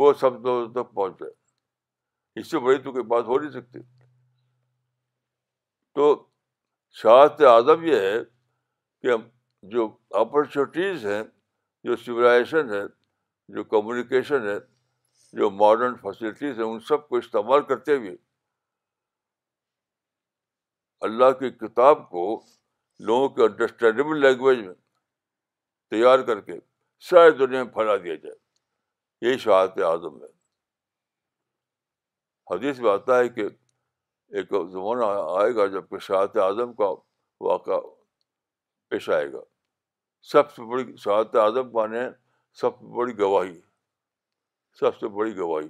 وہ 0.03 0.13
سب 0.21 0.39
تک 0.75 0.95
پہنچ 0.95 1.19
جائے 1.21 1.31
اس 2.41 2.51
سے 2.51 2.59
بڑی 2.69 2.79
تو 2.83 2.93
کوئی 2.93 3.05
بات 3.13 3.25
ہو 3.33 3.39
نہیں 3.39 3.51
سکتی 3.61 3.79
تو 5.95 6.09
شہادت 7.03 7.43
آدم 7.53 7.85
یہ 7.91 8.01
ہے 8.09 8.17
کہ 9.03 9.17
جو 9.77 9.89
اپرچونیٹیز 10.25 11.07
ہیں 11.13 11.23
جو 11.89 11.97
سویلائزیشن 12.07 12.73
ہے 12.79 12.83
جو 13.57 13.65
کمیونیکیشن 13.77 14.49
ہے 14.49 14.59
جو 15.43 15.51
ماڈرن 15.65 15.95
فیسلٹیز 16.03 16.59
ہیں 16.59 16.65
ان 16.73 16.81
سب 16.93 17.09
کو 17.09 17.17
استعمال 17.27 17.63
کرتے 17.73 17.97
ہوئے 17.97 18.17
اللہ 21.07 21.31
کی 21.39 21.51
کتاب 21.61 22.09
کو 22.11 22.25
لوگوں 23.07 23.29
کے 23.37 23.43
انڈرسٹینڈیبل 23.45 24.21
لینگویج 24.21 24.59
میں 24.67 24.75
تیار 25.91 26.19
کر 26.29 26.41
کے 26.51 26.59
ساری 27.09 27.31
دنیا 27.39 27.63
میں 27.63 27.73
پھیلا 27.73 27.97
دیا 28.05 28.15
جائے 28.27 28.35
یہی 29.29 29.39
شہادت 29.47 29.81
اعظم 29.89 30.23
ہے 30.23 30.29
حدیث 32.55 32.79
میں 32.85 32.91
آتا 32.93 33.19
ہے 33.19 33.29
کہ 33.41 33.49
ایک 34.41 34.53
زمانہ 34.77 35.05
آئے 35.43 35.55
گا 35.57 35.67
جب 35.75 35.89
کہ 35.91 35.99
شہادت 36.07 36.37
اعظم 36.47 36.73
کا 36.83 36.91
واقعہ 37.51 37.81
پیش 38.91 39.09
آئے 39.21 39.31
گا 39.33 39.41
سب 40.33 40.53
سے 40.55 40.63
بڑی 40.73 40.91
شہادت 41.05 41.37
اعظم 41.49 41.73
پانے 41.77 42.07
سب 42.63 42.79
سے 42.81 42.95
بڑی 42.97 43.19
گواہی 43.19 43.61
سب 44.81 44.99
سے 44.99 45.09
بڑی 45.21 45.37
گواہی 45.37 45.69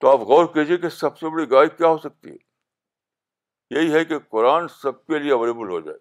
تو 0.00 0.10
آپ 0.10 0.20
غور 0.30 0.46
کیجیے 0.54 0.76
کہ 0.84 0.88
سب 1.06 1.18
سے 1.18 1.30
بڑی 1.34 1.50
گواہی 1.50 1.68
کیا 1.78 1.88
ہو 1.88 1.98
سکتی 2.08 2.30
ہے 2.30 2.48
یہی 3.74 3.92
ہے 3.92 4.04
کہ 4.04 4.18
قرآن 4.30 4.66
سب 4.82 5.04
کے 5.06 5.18
لیے 5.18 5.32
اویلیبل 5.32 5.68
ہو 5.70 5.80
جائے 5.80 5.98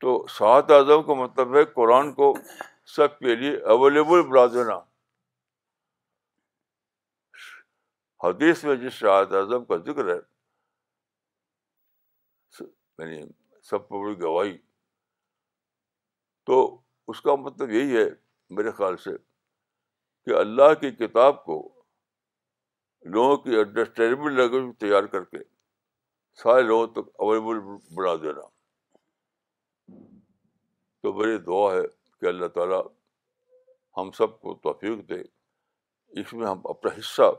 تو 0.00 0.16
سات 0.36 0.70
اعظم 0.70 1.02
کا 1.06 1.14
مطلب 1.22 1.54
ہے 1.56 1.64
قرآن 1.74 2.12
کو 2.14 2.32
سب 2.94 3.18
کے 3.18 3.34
لیے 3.42 3.56
اویلیبل 3.74 4.22
بنا 4.30 4.46
دینا 4.54 4.78
حدیث 8.26 8.64
میں 8.64 8.74
جس 8.82 8.92
شاہد 8.92 9.32
اعظم 9.40 9.64
کا 9.70 9.76
ذکر 9.86 10.12
ہے 10.14 10.18
یعنی 12.62 13.20
سب 13.70 13.88
پر 13.88 13.98
بڑی 14.04 14.20
گواہی 14.20 14.56
تو 16.46 16.58
اس 17.12 17.20
کا 17.22 17.34
مطلب 17.46 17.70
یہی 17.70 17.96
ہے 17.96 18.04
میرے 18.56 18.70
خیال 18.78 18.96
سے 19.04 19.10
کہ 20.24 20.34
اللہ 20.40 20.74
کی 20.80 20.90
کتاب 21.04 21.44
کو 21.44 21.56
لوگوں 23.14 23.36
کی 23.46 23.56
انڈرسٹینڈیبل 23.60 24.32
لینگویج 24.36 24.74
تیار 24.80 25.04
کر 25.14 25.24
کے 25.34 25.38
سارے 26.42 26.62
لوگوں 26.62 26.86
تک 26.94 27.08
اویلیبل 27.24 27.58
بنا 27.96 28.14
دینا 28.22 28.44
تو 31.00 31.12
میری 31.18 31.36
دعا 31.46 31.70
ہے 31.72 31.82
کہ 32.20 32.26
اللہ 32.26 32.46
تعالیٰ 32.54 32.80
ہم 33.96 34.10
سب 34.16 34.40
کو 34.40 34.54
توفیق 34.66 35.08
دے 35.08 35.20
اس 36.20 36.32
میں 36.32 36.46
ہم 36.46 36.66
اپنا 36.72 36.92
حصہ 36.98 37.30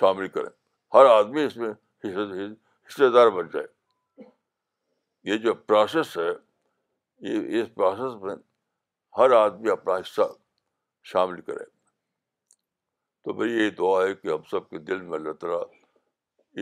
شامل 0.00 0.28
کریں 0.34 0.50
ہر 0.94 1.06
آدمی 1.10 1.42
اس 1.44 1.56
میں 1.56 1.70
حصے 2.04 3.10
دار 3.14 3.30
بن 3.38 3.48
جائے 3.52 4.24
یہ 5.30 5.36
جو 5.46 5.54
پروسیس 5.66 6.16
ہے 6.18 6.28
یہ 7.32 7.60
اس 7.62 7.68
پروسیس 7.74 8.22
میں 8.22 8.34
ہر 9.18 9.32
آدمی 9.36 9.70
اپنا 9.70 9.94
حصہ 9.96 10.32
شامل 11.12 11.40
کرے 11.46 11.64
تو 13.24 13.32
میری 13.38 13.52
یہ 13.64 13.68
دعا 13.78 14.00
ہے 14.02 14.14
کہ 14.14 14.28
ہم 14.28 14.42
سب 14.50 14.68
کے 14.68 14.78
دل 14.86 15.00
میں 15.00 15.14
اللہ 15.18 15.32
تعالیٰ 15.40 15.60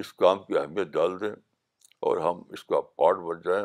اس 0.01 0.13
کام 0.23 0.43
کی 0.45 0.57
اہمیت 0.59 0.89
ڈال 0.93 1.19
دیں 1.21 1.31
اور 2.09 2.17
ہم 2.25 2.43
اس 2.57 2.65
کا 2.73 2.81
پارٹ 2.81 3.19
بن 3.29 3.41
جائیں 3.45 3.65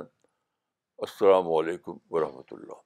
السلام 1.07 1.51
علیکم 1.53 1.97
ورحمۃ 2.15 2.53
اللہ 2.57 2.81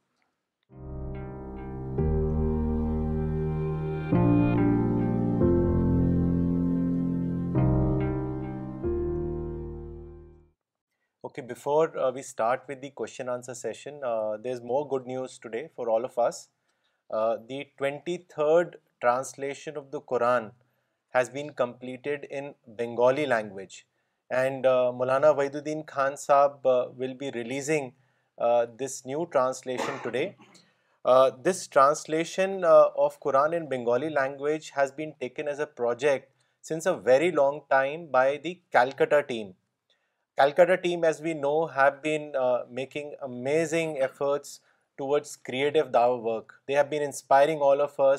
okay 11.28 11.42
before 11.54 11.96
we 12.14 12.20
start 12.30 12.70
with 12.70 12.82
the 12.82 12.90
question 13.04 13.30
answer 13.30 13.54
session 13.64 14.02
there 14.44 14.54
is 14.54 14.62
more 14.74 14.86
good 14.96 15.08
news 15.08 15.40
today 15.40 15.68
for 15.76 15.96
all 15.96 16.06
of 16.06 16.20
us 16.28 16.48
the 17.50 17.64
twenty 17.78 18.18
third 18.30 18.76
translation 19.02 19.78
of 19.78 19.84
the 19.94 20.00
Quran 20.08 20.48
has 21.16 21.30
been 21.32 21.50
completed 21.62 22.26
in 22.38 22.52
Bengali 22.78 23.26
language 23.26 23.74
and 24.40 24.66
Maulana 24.98 25.30
Wahiduddin 25.56 25.82
Khan 25.88 26.16
sahab 26.24 26.68
will 26.98 27.14
be 27.20 27.32
releasing 27.36 27.90
this 28.80 29.06
new 29.06 29.24
translation 29.36 29.96
today 30.04 30.28
this 31.46 31.68
translation 31.70 32.60
of 33.06 33.18
Quran 33.20 33.54
in 33.54 33.66
Bengali 33.70 34.10
language 34.10 34.70
has 34.78 34.94
been 34.96 35.10
taken 35.20 35.48
as 35.48 35.60
a 35.60 35.66
project 35.78 36.30
since 36.68 36.88
a 36.88 36.94
very 37.04 37.32
long 37.32 37.60
time 37.70 38.06
by 38.12 38.38
the 38.38 38.54
Calcutta 38.72 39.20
team 39.28 39.52
Calcutta 40.42 40.76
team 40.84 41.04
as 41.04 41.22
we 41.22 41.34
know 41.34 41.64
have 41.76 42.00
been 42.04 42.32
making 42.76 43.14
amazing 43.30 43.96
efforts 44.02 44.60
efforts 45.02 45.38
creative 45.38 45.84
the other 45.90 46.18
work 46.30 46.52
they 46.68 46.76
have 46.76 46.84
been 46.90 47.02
inspiring 47.04 47.62
all 47.70 47.82
of 47.82 48.00
he 48.00 48.14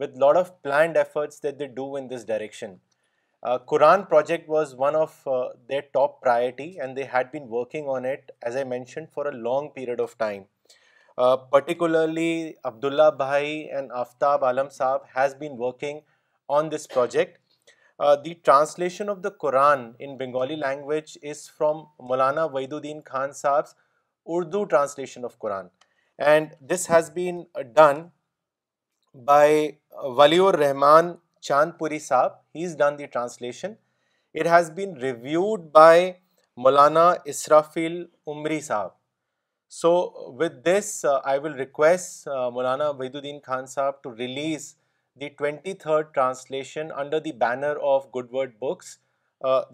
with 0.00 0.16
lot 0.18 0.36
of 0.36 0.50
planned 0.62 0.96
efforts 0.96 1.42
that 1.42 1.58
they 1.58 1.66
do 1.80 1.94
in 1.96 2.08
this 2.10 2.26
direction 2.26 2.74
Quran 3.66 4.02
project 4.08 4.48
was 4.50 4.74
one 4.78 4.96
of 4.96 5.26
the 5.68 5.72
top 5.92 6.20
priority 6.20 6.68
and 6.80 6.96
they 6.96 7.04
had 7.14 7.26
been 7.32 7.46
working 7.50 7.88
on 7.94 8.04
it 8.10 8.30
as 8.46 8.56
I 8.56 8.64
mention 8.72 9.06
for 9.14 9.26
a 9.26 9.32
long 9.40 9.68
period 9.74 10.00
of 10.00 10.16
time 10.18 10.42
particularly 11.50 12.30
Abdullah 12.70 13.10
bhai 13.18 13.52
and 13.76 13.92
Aftab 14.04 14.44
Alam 14.44 14.68
sahab 14.78 15.02
has 15.16 15.34
been 15.38 15.54
working 15.58 16.00
on 16.58 16.70
this 16.72 16.88
project 16.94 17.38
the 18.24 18.32
translation 18.44 19.08
of 19.10 19.16
the 19.24 19.28
Quran 19.38 19.90
in 19.98 20.16
Bengali 20.18 20.56
language 20.56 21.18
is 21.30 21.50
from 21.58 21.84
Maulana 22.08 22.44
Wahid 22.52 22.72
uddin 22.72 23.00
Khan 23.06 23.32
صاحب 23.42 23.64
Urdu 24.36 24.64
translation 24.64 25.24
of 25.24 25.38
Quran 25.38 25.66
and 26.32 26.54
this 26.70 26.88
has 26.90 27.10
been 27.14 27.42
done 27.74 28.06
by 29.26 29.68
Waliur 30.20 30.38
Rahman 30.46 31.08
Chandpuri 31.78 31.98
Sahib 31.98 32.32
he 32.54 32.64
is 32.64 32.76
done 32.78 32.98
the 32.98 33.06
translation 33.06 33.72
it 34.40 34.46
has 34.50 34.70
been 34.74 34.96
reviewed 35.00 35.62
by 35.74 36.10
Maulana 36.64 37.02
Israfil 37.32 38.04
Umri 38.32 38.60
صاحب 38.68 38.90
سو 39.80 39.90
وت 40.38 40.52
دس 40.66 41.04
آئی 41.22 41.40
ول 41.42 41.54
request 41.58 42.28
Maulana 42.52 42.88
Wahiduddin 43.16 43.38
Khan 43.46 43.66
sahab 43.74 44.02
to 44.02 44.14
release 44.16 44.74
the 45.20 45.28
twenty 45.38 45.74
third 45.84 46.12
translation 46.14 46.92
under 47.00 47.20
the 47.24 47.32
banner 47.44 47.76
of 47.94 48.06
Good 48.16 48.32
Word 48.34 48.56
Books 48.62 48.96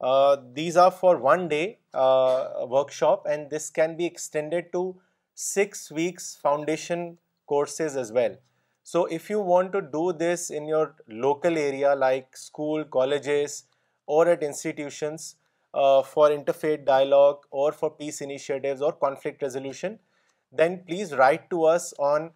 Uh, 0.00 0.36
these 0.52 0.76
are 0.76 0.92
for 0.92 1.16
1 1.16 1.48
day 1.48 1.78
uh, 1.92 2.66
workshop, 2.66 3.26
and 3.28 3.50
this 3.50 3.70
can 3.70 3.96
be 3.96 4.06
extended 4.06 4.72
to 4.72 4.96
6 5.34 5.92
weeks 5.92 6.36
foundation 6.42 7.18
courses 7.46 7.96
as 7.96 8.12
well. 8.12 8.36
So 8.82 9.04
if 9.06 9.28
you 9.28 9.40
want 9.40 9.72
to 9.72 9.82
do 9.82 10.12
this 10.12 10.50
in 10.50 10.66
your 10.66 10.94
local 11.08 11.58
area 11.58 11.94
like 11.94 12.36
school, 12.36 12.84
colleges 12.84 13.64
or 14.06 14.28
at 14.28 14.42
institutions 14.42 15.36
uh, 15.74 16.02
for 16.02 16.30
interfaith 16.30 16.86
dialogue 16.86 17.40
or 17.50 17.72
for 17.72 17.90
peace 17.90 18.20
initiatives 18.20 18.80
or 18.80 18.92
conflict 18.92 19.42
resolution, 19.42 19.98
then 20.52 20.82
please 20.86 21.14
write 21.14 21.50
to 21.50 21.64
us 21.64 21.92
on 21.98 22.30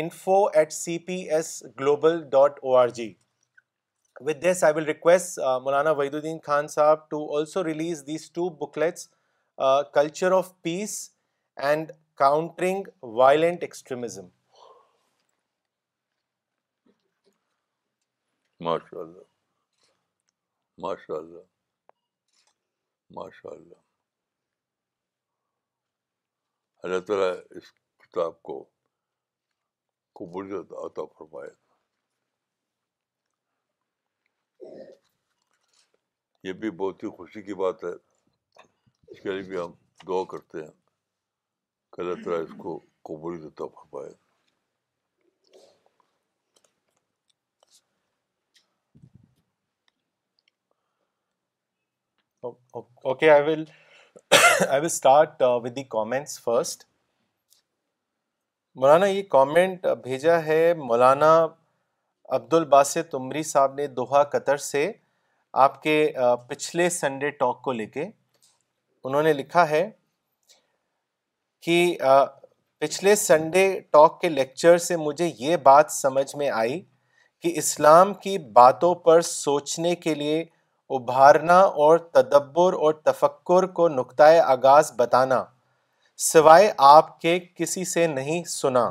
info 0.00 0.34
at 0.58 0.72
C 0.72 0.98
P 1.06 1.14
S 1.34 1.62
global 1.80 2.22
dot 2.30 2.58
O 2.62 2.74
R 2.76 2.88
G 2.98 4.40
this 4.42 4.62
will 4.76 4.84
request 4.86 5.38
Maulana 5.62 5.92
culture 9.94 10.32
of 10.36 10.52
peace 10.62 10.98
and 11.64 11.90
کا 12.14 12.30
اللہ 26.84 26.98
تر 27.06 27.20
اس 27.52 27.72
کتاب 28.02 28.42
کو 28.42 28.62
قبولیت 30.18 30.72
عطا 30.84 31.02
فرمائے 31.18 31.50
گا 31.50 31.76
یہ 36.48 36.52
بھی 36.60 36.70
بہت 36.82 37.02
ہی 37.04 37.08
خوشی 37.16 37.42
کی 37.42 37.54
بات 37.62 37.84
ہے 37.84 37.92
اس 39.12 39.20
کے 39.22 39.30
لیے 39.30 39.42
بھی 39.48 39.58
ہم 39.58 39.72
دعا 40.06 40.22
کرتے 40.30 40.62
ہیں 40.64 40.70
کہ 41.92 42.00
اللہ 42.00 42.22
تعالیٰ 42.24 42.42
اس 42.44 42.52
کو 42.62 42.78
قبولیت 43.08 43.44
عطا 43.46 43.66
فرمائے 43.80 44.10
گا 44.10 44.20
okay 53.10 53.28
I 53.30 53.42
will 53.48 53.64
I 54.68 54.78
will 54.80 54.84
start 54.84 55.42
with 55.42 55.74
the 55.76 55.82
comments 55.96 56.40
first 56.44 56.84
Maulana 58.80 59.06
یہ 59.06 59.22
کامنٹ 59.30 59.86
بھیجا 60.02 60.36
ہے 60.44 60.72
مولانا 60.76 61.32
عبد 62.34 62.54
الباسط 62.54 63.14
عمری 63.14 63.42
صاحب 63.42 63.74
نے 63.78 63.86
دوہا 63.96 64.22
قطر 64.34 64.56
سے 64.66 64.90
آپ 65.64 65.82
کے 65.82 65.96
پچھلے 66.48 66.88
سنڈے 66.90 67.30
ٹاک 67.40 67.60
کو 67.64 67.72
لے 67.72 67.86
کے 67.96 68.04
انہوں 69.04 69.22
نے 69.22 69.32
لکھا 69.32 69.68
ہے 69.70 69.88
کہ 71.66 71.76
پچھلے 72.80 73.14
سنڈے 73.24 73.68
ٹاک 73.92 74.20
کے 74.20 74.28
لیکچر 74.28 74.78
سے 74.88 74.96
مجھے 74.96 75.30
یہ 75.38 75.56
بات 75.68 75.92
سمجھ 75.92 76.34
میں 76.36 76.48
آئی 76.60 76.80
کہ 77.42 77.52
اسلام 77.58 78.14
کی 78.22 78.36
باتوں 78.58 78.94
پر 79.04 79.20
سوچنے 79.36 79.94
کے 80.06 80.14
لیے 80.14 80.40
ابھارنا 80.96 81.60
اور 81.86 81.98
تدبر 82.18 82.72
اور 82.78 82.92
تفکر 83.04 83.66
کو 83.78 83.88
نقطۂ 83.88 84.40
آغاز 84.44 84.92
بتانا 84.98 85.44
سوائے 86.18 86.70
آپ 86.78 87.20
کے 87.20 87.38
کسی 87.58 87.84
سے 87.84 88.06
نہیں 88.06 88.42
سنا 88.48 88.90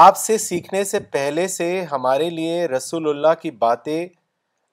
آپ 0.00 0.16
سے 0.16 0.36
سیکھنے 0.38 0.82
سے 0.84 1.00
پہلے 1.12 1.46
سے 1.48 1.68
ہمارے 1.92 2.28
لیے 2.30 2.64
رسول 2.66 3.08
اللہ 3.08 3.34
کی 3.40 3.50
باتیں 3.50 4.06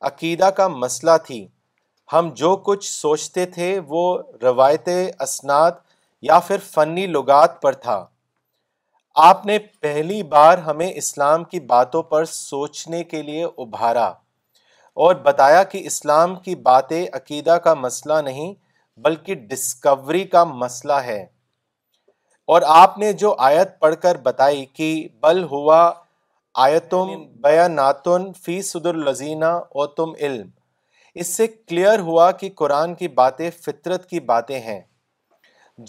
عقیدہ 0.10 0.50
کا 0.58 0.68
مسئلہ 0.68 1.16
تھی 1.26 1.46
ہم 2.14 2.30
جو 2.36 2.56
کچھ 2.66 2.90
سوچتے 2.92 3.46
تھے 3.56 3.78
وہ 3.88 4.04
روایت 4.42 4.90
اسناد 5.22 5.72
یا 6.28 6.40
پھر 6.48 6.58
فنی 6.72 7.06
لغات 7.08 7.62
پر 7.62 7.74
تھا 7.86 8.04
آپ 9.28 9.46
نے 9.46 9.58
پہلی 9.82 10.22
بار 10.24 10.58
ہمیں 10.68 10.92
اسلام 10.92 11.44
کی 11.54 11.60
باتوں 11.74 12.04
پر 12.12 12.26
سوچنے 12.26 13.04
کے 13.04 13.22
لیے 13.22 13.44
ابھارا 13.44 14.08
اور 15.06 15.16
بتایا 15.26 15.64
کہ 15.72 15.82
اسلام 15.88 16.36
کی 16.46 16.56
باتیں 16.72 17.06
عقیدہ 17.14 17.58
کا 17.64 17.74
مسئلہ 17.74 18.22
نہیں 18.26 18.54
بلکہ 19.04 19.36
ڈسکوری 19.50 20.24
کا 20.36 20.44
مسئلہ 20.64 20.94
ہے 21.08 21.20
اور 22.54 22.62
آپ 22.82 22.98
نے 22.98 23.12
جو 23.22 23.34
آیت 23.50 23.80
پڑھ 23.80 23.96
کر 24.02 24.18
بتائی 24.24 24.66
کہ 24.78 24.88
بل 25.24 25.44
ہوا 25.52 25.82
آیتم 26.66 27.10
بیاناتن 27.44 28.32
فی 28.46 28.62
صدر 28.70 28.94
لذینہ 29.10 29.52
اور 29.80 29.88
تم 29.98 30.12
علم 30.20 30.48
اس 31.22 31.28
سے 31.38 31.48
کلیئر 31.48 32.00
ہوا 32.10 32.32
کہ 32.42 32.50
قرآن 32.58 32.96
کی 32.96 33.08
باتیں 33.22 33.50
فطرت 33.66 34.10
کی 34.10 34.20
باتیں 34.34 34.60
ہیں 34.60 34.80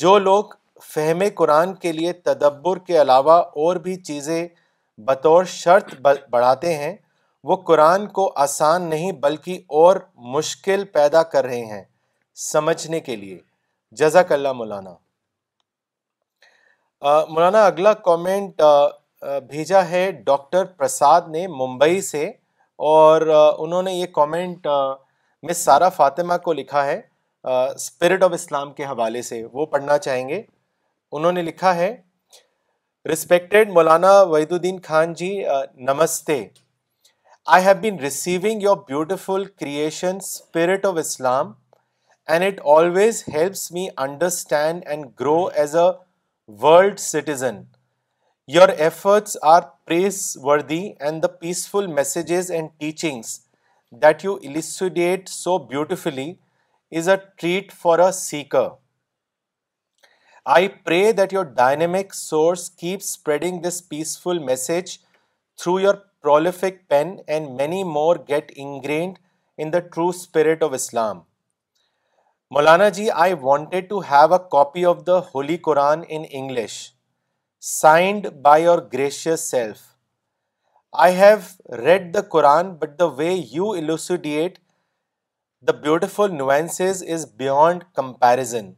جو 0.02 0.16
لوگ 0.28 0.54
فہم 0.94 1.22
قرآن 1.36 1.74
کے 1.84 1.92
لیے 1.92 2.12
تدبر 2.30 2.78
کے 2.86 3.00
علاوہ 3.00 3.38
اور 3.64 3.76
بھی 3.86 3.96
چیزیں 4.10 4.42
بطور 5.08 5.44
شرط 5.58 5.94
بڑھاتے 6.30 6.76
ہیں 6.76 6.96
وہ 7.50 7.56
قرآن 7.68 8.06
کو 8.18 8.32
آسان 8.46 8.88
نہیں 8.90 9.12
بلکہ 9.26 9.60
اور 9.82 9.96
مشکل 10.36 10.84
پیدا 10.92 11.22
کر 11.34 11.44
رہے 11.44 11.64
ہیں 11.74 11.84
سمجھنے 12.48 13.00
کے 13.00 13.16
لیے 13.16 13.38
جزاک 14.00 14.32
اللہ 14.32 14.52
مولانا 14.52 14.94
مولانا 17.28 17.64
اگلا 17.66 17.92
کومنٹ 18.10 18.60
بھیجا 19.48 19.88
ہے 19.88 20.10
ڈاکٹر 20.26 20.64
پرساد 20.76 21.20
نے 21.30 21.46
ممبئی 21.48 22.00
سے 22.02 22.24
اور 22.90 23.22
انہوں 23.58 23.82
نے 23.82 23.92
یہ 23.92 24.06
کومنٹ 24.12 24.66
میں 25.46 25.54
سارا 25.54 25.88
فاطمہ 25.96 26.36
کو 26.44 26.52
لکھا 26.52 26.84
ہے 26.86 27.00
اسپرٹ 27.50 28.22
آف 28.22 28.32
اسلام 28.34 28.72
کے 28.74 28.84
حوالے 28.84 29.22
سے 29.22 29.42
وہ 29.52 29.66
پڑھنا 29.66 29.98
چاہیں 29.98 30.28
گے 30.28 30.42
انہوں 31.12 31.32
نے 31.32 31.42
لکھا 31.42 31.74
ہے 31.76 31.94
respected 33.12 33.70
Maulana 33.72 34.20
Wahid 34.30 34.52
uddin 34.52 34.80
Khan 34.86 35.14
ji 35.20 35.32
namaste 35.88 36.42
I 37.56 37.64
have 37.64 37.74
been 37.80 37.98
receiving 38.00 38.62
your 38.62 38.76
beautiful 38.88 39.44
creation 39.60 40.16
spirit 40.20 40.84
of 40.86 40.96
Islam 41.00 41.52
and 42.30 42.44
it 42.50 42.60
always 42.74 43.18
helps 43.36 43.62
me 43.76 43.84
understand 44.06 44.90
and 44.94 45.14
grow 45.20 45.42
as 45.64 45.74
a 45.74 45.88
world 46.64 46.98
citizen. 47.04 47.56
Your 48.46 48.70
efforts 48.88 49.36
are 49.52 49.70
praiseworthy, 49.86 50.82
and 51.08 51.24
the 51.24 51.32
peaceful 51.44 51.88
messages 51.96 52.50
and 52.58 52.70
teachings 52.84 53.30
that 54.04 54.24
you 54.26 54.34
elucidate 54.48 55.32
so 55.42 55.56
beautifully 55.72 56.28
is 57.00 57.08
a 57.14 57.22
treat 57.22 57.72
for 57.82 58.00
a 58.00 58.12
seeker. 58.12 58.68
I 60.58 60.60
pray 60.68 61.12
that 61.18 61.34
your 61.36 61.48
dynamic 61.62 62.14
source 62.20 62.68
keeps 62.84 63.10
spreading 63.18 63.62
this 63.62 63.80
peaceful 63.80 64.40
message 64.50 65.00
through 65.58 65.78
your 65.86 65.98
prolific 66.22 66.78
pen, 66.88 67.12
and 67.28 67.56
many 67.56 67.84
more 67.96 68.16
get 68.32 68.56
ingrained 68.66 69.20
in 69.58 69.70
the 69.76 69.84
true 69.96 70.12
spirit 70.24 70.70
of 70.70 70.80
Islam. 70.82 71.18
Maulana 72.56 72.86
ji, 72.94 73.04
I 73.08 73.34
wanted 73.34 73.88
to 73.90 74.00
have 74.00 74.32
a 74.32 74.40
copy 74.40 74.84
of 74.84 75.04
the 75.04 75.20
Holy 75.20 75.56
Quran 75.66 76.04
in 76.08 76.24
English, 76.38 76.94
signed 77.60 78.42
by 78.42 78.56
your 78.58 78.80
gracious 78.94 79.44
self. 79.48 79.94
I 80.92 81.10
have 81.10 81.60
read 81.68 82.12
the 82.12 82.24
Quran, 82.24 82.80
but 82.80 82.98
the 82.98 83.06
way 83.06 83.36
you 83.36 83.72
elucidate 83.74 84.58
the 85.62 85.76
beautiful 85.84 86.28
nuances 86.40 87.02
is 87.02 87.24
beyond 87.24 87.84
comparison. 87.94 88.74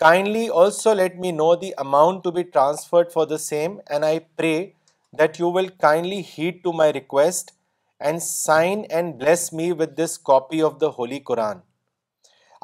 Kindly 0.00 0.50
also 0.50 0.92
let 0.92 1.16
me 1.16 1.30
know 1.30 1.54
the 1.54 1.72
amount 1.78 2.24
to 2.24 2.32
be 2.32 2.42
transferred 2.42 3.12
for 3.12 3.26
the 3.26 3.38
same, 3.38 3.80
and 3.86 4.04
I 4.04 4.22
pray 4.42 4.74
that 5.12 5.38
you 5.38 5.48
will 5.48 5.70
kindly 5.88 6.20
heed 6.20 6.64
to 6.64 6.72
my 6.72 6.90
request 6.90 7.56
and 8.00 8.20
sign 8.20 8.86
and 8.90 9.18
bless 9.20 9.52
me 9.52 9.72
with 9.72 9.94
this 9.94 10.16
copy 10.18 10.60
of 10.60 10.80
the 10.80 10.90
Holy 10.90 11.20
Quran. 11.20 11.58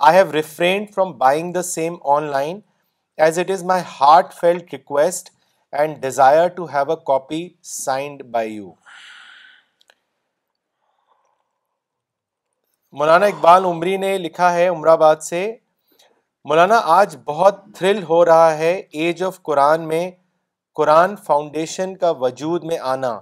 I 0.04 0.16
have 0.16 0.32
refrained 0.32 0.88
from 0.94 1.12
buying 1.18 1.52
the 1.52 1.60
same 1.62 1.94
online 2.30 2.58
as 3.24 3.38
it 3.38 3.50
is 3.50 3.62
my 3.64 3.82
heartfelt 4.40 4.62
request 4.72 5.30
and 5.80 5.96
desire 6.02 6.48
to 6.56 6.64
have 6.72 6.90
a 6.92 6.96
copy 7.06 7.48
signed 7.68 8.22
by 8.32 8.52
you 8.54 8.72
Maulana 13.00 13.26
Iqbal 13.26 13.64
Umri 13.64 13.96
نے 14.04 14.16
لکھا 14.18 14.52
ہے 14.54 14.66
عمر 14.68 14.86
آباد 14.96 15.24
سے 15.28 15.40
مولانا 16.48 16.80
آج 16.96 17.16
بہت 17.24 17.64
thrill 17.78 18.02
ہو 18.08 18.24
رہا 18.24 18.56
ہے 18.58 18.72
ایج 18.92 19.22
آف 19.24 19.40
قرآن 19.50 19.88
میں 19.88 20.10
قرآن 20.80 21.16
فاؤنڈیشن 21.26 21.96
کا 22.04 22.10
وجود 22.26 22.64
میں 22.72 22.78
آنا 22.92 23.18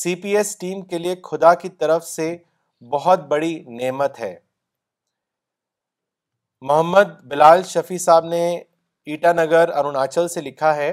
سی 0.00 0.14
پی 0.22 0.36
ایس 0.36 0.56
ٹیم 0.58 0.80
کے 0.92 0.98
لیے 0.98 1.14
خدا 1.30 1.54
کی 1.64 1.68
طرف 1.80 2.06
سے 2.08 2.36
بہت 2.92 3.26
بڑی 3.28 3.54
نعمت 3.80 4.20
ہے 4.20 4.34
محمد 6.68 7.08
بلال 7.30 7.62
شفیع 7.68 7.96
صاحب 8.00 8.24
نے 8.24 8.38
ایٹا 9.12 9.32
نگر 9.36 9.68
اروناچل 9.78 10.28
سے 10.34 10.40
لکھا 10.40 10.74
ہے 10.76 10.90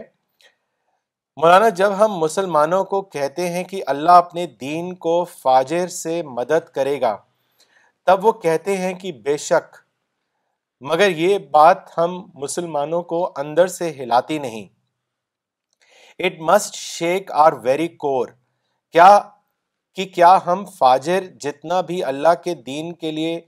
مولانا 1.42 1.70
جب 1.82 1.92
ہم 2.00 2.18
مسلمانوں 2.20 2.84
کو 2.94 3.02
کہتے 3.16 3.48
ہیں 3.50 3.64
کہ 3.70 3.82
اللہ 3.94 4.18
اپنے 4.24 4.46
دین 4.62 4.94
کو 5.06 5.14
فاجر 5.42 5.88
سے 6.00 6.22
مدد 6.40 6.68
کرے 6.76 7.00
گا 7.02 7.16
تب 8.06 8.26
وہ 8.26 8.32
کہتے 8.48 8.76
ہیں 8.78 8.94
کہ 9.04 9.12
بے 9.26 9.38
شک 9.46 9.78
مگر 10.92 11.12
یہ 11.20 11.38
بات 11.52 11.98
ہم 11.98 12.22
مسلمانوں 12.44 13.02
کو 13.14 13.22
اندر 13.46 13.68
سے 13.78 13.90
ہلاتی 14.00 14.38
نہیں 14.48 14.68
it 16.26 16.42
must 16.52 16.76
shake 16.80 17.32
our 17.46 17.54
very 17.64 17.88
core 18.08 18.28
کیا 18.94 19.10
کہ 19.96 20.06
کیا 20.20 20.38
ہم 20.48 20.66
فاجر 20.78 21.28
جتنا 21.48 21.82
بھی 21.94 22.04
اللہ 22.14 22.42
کے 22.44 22.56
دین 22.72 22.94
کے 23.06 23.12
لیے 23.22 23.40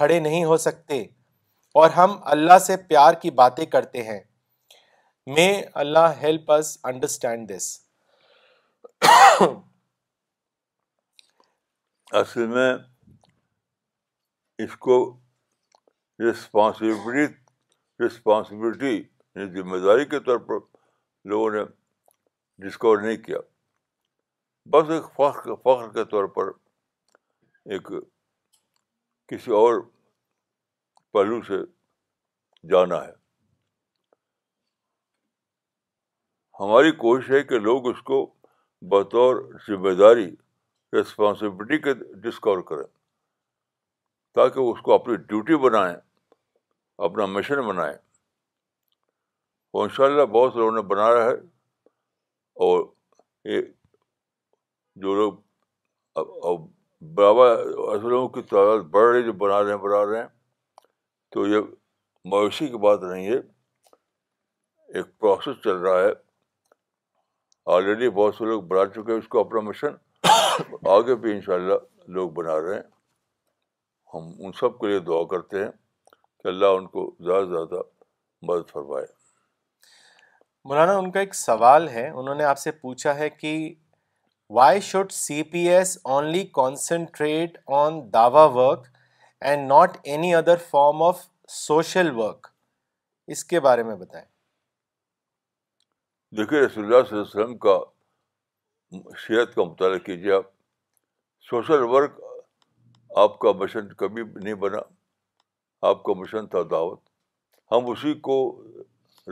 کھڑے 0.00 0.20
نہیں 0.28 0.44
ہو 0.52 0.56
سکتے 0.68 1.02
اور 1.80 1.90
ہم 1.96 2.16
اللہ 2.34 2.58
سے 2.66 2.76
پیار 2.88 3.14
کی 3.22 3.30
باتیں 3.42 3.64
کرتے 3.74 4.02
ہیں 4.04 4.20
may 5.34 5.46
Allah 5.82 6.14
help 6.22 6.50
us 6.52 6.76
understand 6.90 7.50
this 7.50 7.68
اصل 12.20 12.46
میں 12.46 12.72
اس 14.64 14.76
کو 14.86 14.96
رسپانسبلٹی 16.30 17.32
رسپانسبلٹی 18.06 18.94
یعنی 18.96 19.46
ذمہ 19.54 19.76
داری 19.86 20.04
کے 20.14 20.20
طور 20.26 20.38
پر 20.48 20.58
لوگوں 21.30 21.50
نے 21.50 21.62
ڈسکور 22.66 22.98
نہیں 23.02 23.16
کیا 23.22 23.38
بس 24.72 24.90
ایک 24.96 25.04
فخر 25.16 25.54
فخر 25.64 25.88
کے 25.92 26.04
طور 26.10 26.24
پر 26.36 26.50
ایک 27.74 27.88
کسی 29.28 29.50
اور 29.62 29.80
پہلو 31.12 31.40
سے 31.48 31.56
جانا 32.70 33.04
ہے 33.04 33.10
ہماری 36.60 36.92
کوشش 37.02 37.30
ہے 37.30 37.42
کہ 37.50 37.58
لوگ 37.58 37.88
اس 37.90 38.00
کو 38.10 38.24
بطور 38.92 39.42
ذمہ 39.66 39.90
داری 39.98 40.26
رسپانسبلٹی 41.00 41.78
کے 41.88 41.92
ڈسکور 42.22 42.62
کریں 42.68 42.84
تاکہ 44.38 44.60
وہ 44.60 44.72
اس 44.74 44.80
کو 44.84 44.94
اپنی 44.94 45.16
ڈیوٹی 45.32 45.56
بنائیں 45.66 45.94
اپنا 47.08 47.26
مشن 47.36 47.60
بنائیں 47.68 47.94
ان 49.82 49.88
شاء 49.96 50.04
اللہ 50.04 50.24
بہت 50.34 50.52
سے 50.52 50.58
لوگوں 50.58 50.74
نے 50.76 50.82
بنا 50.94 51.12
رہا 51.14 51.24
ہے 51.24 51.34
اور 52.64 52.80
یہ 53.52 53.60
جو 55.04 55.14
لوگ 55.14 55.38
ایسے 56.16 58.08
لوگوں 58.08 58.28
کی 58.34 58.42
تعداد 58.50 58.84
بڑھ 58.96 59.12
رہی 59.14 59.22
جو 59.24 59.32
بنا 59.44 59.62
رہے 59.62 59.70
ہیں 59.70 59.78
بنا 59.88 60.04
رہے 60.10 60.20
ہیں 60.20 60.28
تو 61.32 61.46
یہ 61.46 61.60
مویشی 62.32 62.66
کی 62.68 62.78
بات 62.78 63.02
نہیں 63.02 63.26
ہے 63.26 63.36
ایک 64.98 65.06
پروسیس 65.20 65.62
چل 65.64 65.76
رہا 65.84 66.00
ہے 66.00 66.10
آلریڈی 67.74 68.10
بہت 68.18 68.34
سے 68.34 68.44
لوگ 68.44 68.62
بنا 68.72 68.84
چکے 68.94 69.12
ہیں 69.12 69.18
اس 69.18 69.28
کو 69.34 69.40
اپنا 69.40 69.60
مشن 69.68 69.96
آگے 70.96 71.14
بھی 71.22 71.32
ان 71.32 71.40
شاء 71.46 71.54
اللہ 71.54 72.10
لوگ 72.18 72.30
بنا 72.40 72.56
رہے 72.62 72.74
ہیں 72.74 72.82
ہم 74.14 74.30
ان 74.46 74.52
سب 74.60 74.78
کے 74.78 74.88
لیے 74.88 74.98
دعا 75.10 75.22
کرتے 75.30 75.62
ہیں 75.64 75.70
کہ 76.42 76.48
اللہ 76.54 76.76
ان 76.78 76.86
کو 76.96 77.10
زیادہ 77.24 77.44
سے 77.44 77.50
زیادہ 77.54 77.80
مدد 78.50 78.70
فرمائے 78.72 79.06
مولانا 80.68 80.96
ان 80.98 81.10
کا 81.12 81.20
ایک 81.20 81.34
سوال 81.34 81.88
ہے 81.88 82.08
انہوں 82.10 82.34
نے 82.34 82.44
آپ 82.44 82.58
سے 82.58 82.70
پوچھا 82.84 83.14
ہے 83.18 83.30
کہ 83.30 83.54
why 84.58 84.80
should 84.92 85.12
C 85.12 85.42
P 85.52 85.68
S 85.74 85.96
only 86.14 86.44
concentrate 86.54 87.58
on 87.80 88.00
Dawa 88.14 88.44
work 88.58 88.86
and 89.50 89.66
not 89.70 89.96
any 90.12 90.34
other 90.34 90.56
form 90.70 91.02
of 91.02 91.20
social 91.50 92.10
work 92.16 92.46
اس 93.36 93.44
کے 93.44 93.60
بارے 93.60 93.82
میں 93.84 93.94
بتائیں 94.02 94.26
دیکھیے 96.36 96.60
رسول 96.60 96.84
اللہ 96.84 97.02
صلی 97.08 97.18
اللہ 97.18 97.26
علیہ 97.26 97.40
وسلم 97.40 97.56
کا 97.64 97.78
صحت 99.26 99.54
کا 99.54 99.64
مطالعہ 99.70 99.98
کیجیے 100.08 100.32
آپ 100.34 100.44
سوشل 101.48 101.82
ورک 101.94 102.20
آپ 103.24 103.38
کا 103.38 103.52
مشن 103.62 103.88
کبھی 104.04 104.22
نہیں 104.34 104.54
بنا 104.66 104.82
آپ 105.90 106.02
کا 106.02 106.12
مشن 106.20 106.46
تھا 106.54 106.62
دعوت 106.70 107.00
ہم 107.72 107.90
اسی 107.90 108.14
کو 108.30 108.38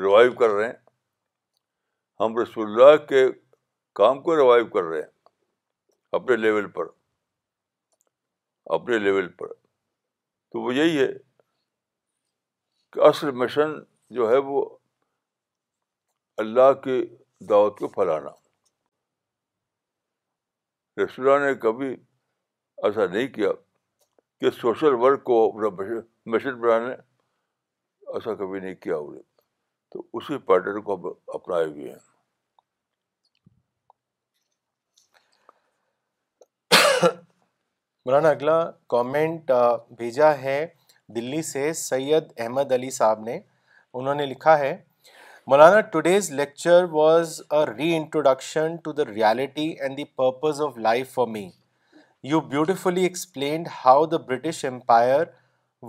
ریوائو 0.03 0.33
کر 0.43 0.51
رہے 0.57 0.67
ہیں 0.67 0.77
ہم 2.21 2.37
رسول 2.39 2.71
اللہ 2.71 2.97
کے 3.09 3.25
کام 4.03 4.21
کو 4.23 4.37
ریوائو 4.37 4.67
کر 4.77 4.89
رہے 4.91 5.01
ہیں 5.01 6.19
اپنے 6.21 6.37
لیول 6.37 6.71
پر 6.81 6.89
اپنے 8.77 8.99
لیول 9.07 9.29
پر 9.39 9.60
تو 10.53 10.61
وہ 10.61 10.75
یہی 10.75 10.99
ہے 10.99 11.07
کہ 12.93 13.01
اصل 13.09 13.31
مشن 13.43 13.73
جو 14.15 14.31
ہے 14.31 14.37
وہ 14.47 14.65
اللہ 16.45 16.73
کی 16.85 17.01
دعوت 17.51 17.79
کو 17.79 17.89
پھیلانا 17.89 18.31
رسول 21.03 21.41
نے 21.43 21.55
کبھی 21.61 21.89
ایسا 21.93 23.07
نہیں 23.13 23.29
کیا 23.35 23.53
کہ 24.41 24.51
سوشل 24.61 24.95
ورک 25.05 25.23
کو 25.25 25.45
اپنا 25.67 26.01
مشن 26.35 26.61
بنانے 26.61 26.95
ایسا 26.95 28.35
کبھی 28.35 28.61
نہیں 28.61 28.75
کیا 28.83 28.97
انہیں 28.97 29.23
تو 29.93 30.03
اسی 30.19 30.39
پیٹرن 30.49 30.81
کو 30.89 31.15
اپنائے 31.35 31.65
ہوئے 31.65 31.93
ہیں 31.93 31.99
مولانا 38.07 38.29
اگلا 38.31 38.59
کامنٹ 38.89 39.51
بھیجا 39.97 40.31
ہے 40.43 40.59
دلی 41.15 41.41
سے 41.47 41.73
سید 41.81 42.31
احمد 42.41 42.71
علی 42.73 42.91
صاحب 42.91 43.21
نے 43.25 43.39
انہوں 44.01 44.15
نے 44.21 44.27
لکھا 44.27 44.57
ہے 44.59 44.75
Maulana 45.51 45.81
today's 45.95 46.31
lecture 46.39 46.85
was 46.93 47.41
a 47.57 47.65
reintroduction 47.97 48.77
to 48.85 48.93
the 49.01 49.05
reality 49.11 49.69
and 49.81 49.97
the 49.97 50.05
purpose 50.23 50.61
of 50.67 50.79
life 50.89 51.11
for 51.15 51.27
me 51.35 51.49
you 52.31 52.41
beautifully 52.57 53.03
explained 53.05 53.69
how 53.85 54.07
the 54.07 54.17
British 54.29 54.65
empire 54.65 55.25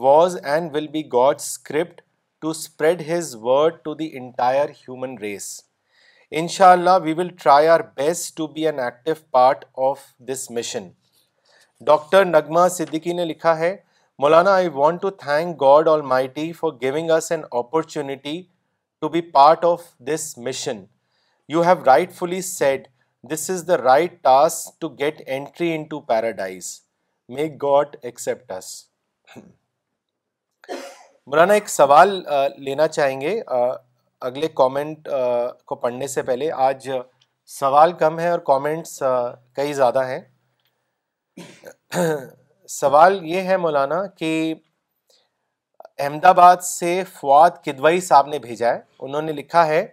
was 0.04 0.38
and 0.44 0.76
will 0.76 0.88
be 0.98 1.04
God 1.14 1.36
script 1.40 2.02
to 2.42 2.50
spread 2.50 3.10
his 3.12 3.36
word 3.44 3.78
to 3.84 3.94
the 4.02 4.10
entire 4.18 4.70
human 4.82 5.18
race 5.22 5.54
ان 6.32 6.48
شاء 6.58 6.72
اللہ 6.72 7.00
we 7.04 7.14
will 7.18 7.36
try 7.44 7.68
our 7.68 7.80
best 7.98 8.36
to 8.38 8.48
be 8.56 8.66
an 8.68 8.80
active 8.80 9.16
part 9.32 9.66
of 9.90 10.06
this 10.32 10.50
mission 10.56 10.90
doctor 11.86 12.26
Nigma 12.26 12.68
Siddiqui 12.70 13.14
نے 13.14 13.26
لکھا 13.26 13.58
ہے 13.60 13.76
Maulana 14.20 14.54
I 14.56 14.68
want 14.74 15.02
to 15.02 15.10
thank 15.26 15.56
God 15.62 15.88
almighty 16.34 16.52
for 16.54 16.72
giving 16.82 17.10
us 17.12 17.32
an 17.32 17.42
opportunity 17.60 18.42
to 19.02 19.10
be 19.10 19.22
part 19.38 19.66
of 19.66 19.84
this 20.08 20.38
mission 20.48 20.84
you 21.54 21.62
have 21.66 21.84
rightfully 22.16 22.42
said 22.50 22.88
this 23.32 23.50
is 23.50 23.68
the 23.68 23.78
right 23.78 24.22
task 24.24 24.80
to 24.82 24.90
get 25.00 25.22
entry 25.26 25.74
into 25.90 26.00
paradise 26.12 26.68
make 27.40 27.62
God 27.64 27.96
accept 28.02 28.52
us 28.58 28.74
Maulana 31.28 31.54
ایک 31.54 31.70
سوال 31.70 32.22
لینا 32.66 32.88
چاہیں 32.88 33.20
گے 33.22 33.40
اگلے 34.30 34.48
comment 34.56 35.08
کو 35.68 35.76
پڑھنے 35.76 36.08
سے 36.08 36.22
پہلے 36.30 36.52
آج 36.70 36.90
سوال 37.60 37.94
کم 38.00 38.20
ہے 38.20 38.30
اور 38.30 38.40
کامنٹس 38.48 39.02
کئی 39.56 39.74
زیادہ 39.74 40.04
ہیں 40.08 40.20
سوال 42.80 43.20
یہ 43.30 43.42
ہے 43.50 43.58
مولانا 43.58 44.06
کہ 44.18 44.30
احمد 46.00 46.26
آباد 46.26 46.58
سے 46.64 47.02
فواد 47.14 47.64
کدوئی 47.66 48.00
صاحب 48.02 48.28
نے 48.28 48.40
بھیجا 48.40 48.74
ہے 48.74 48.80
انہوں 49.08 49.22
نے 49.22 49.32
لکھا 49.32 49.66
ہے 49.68 49.86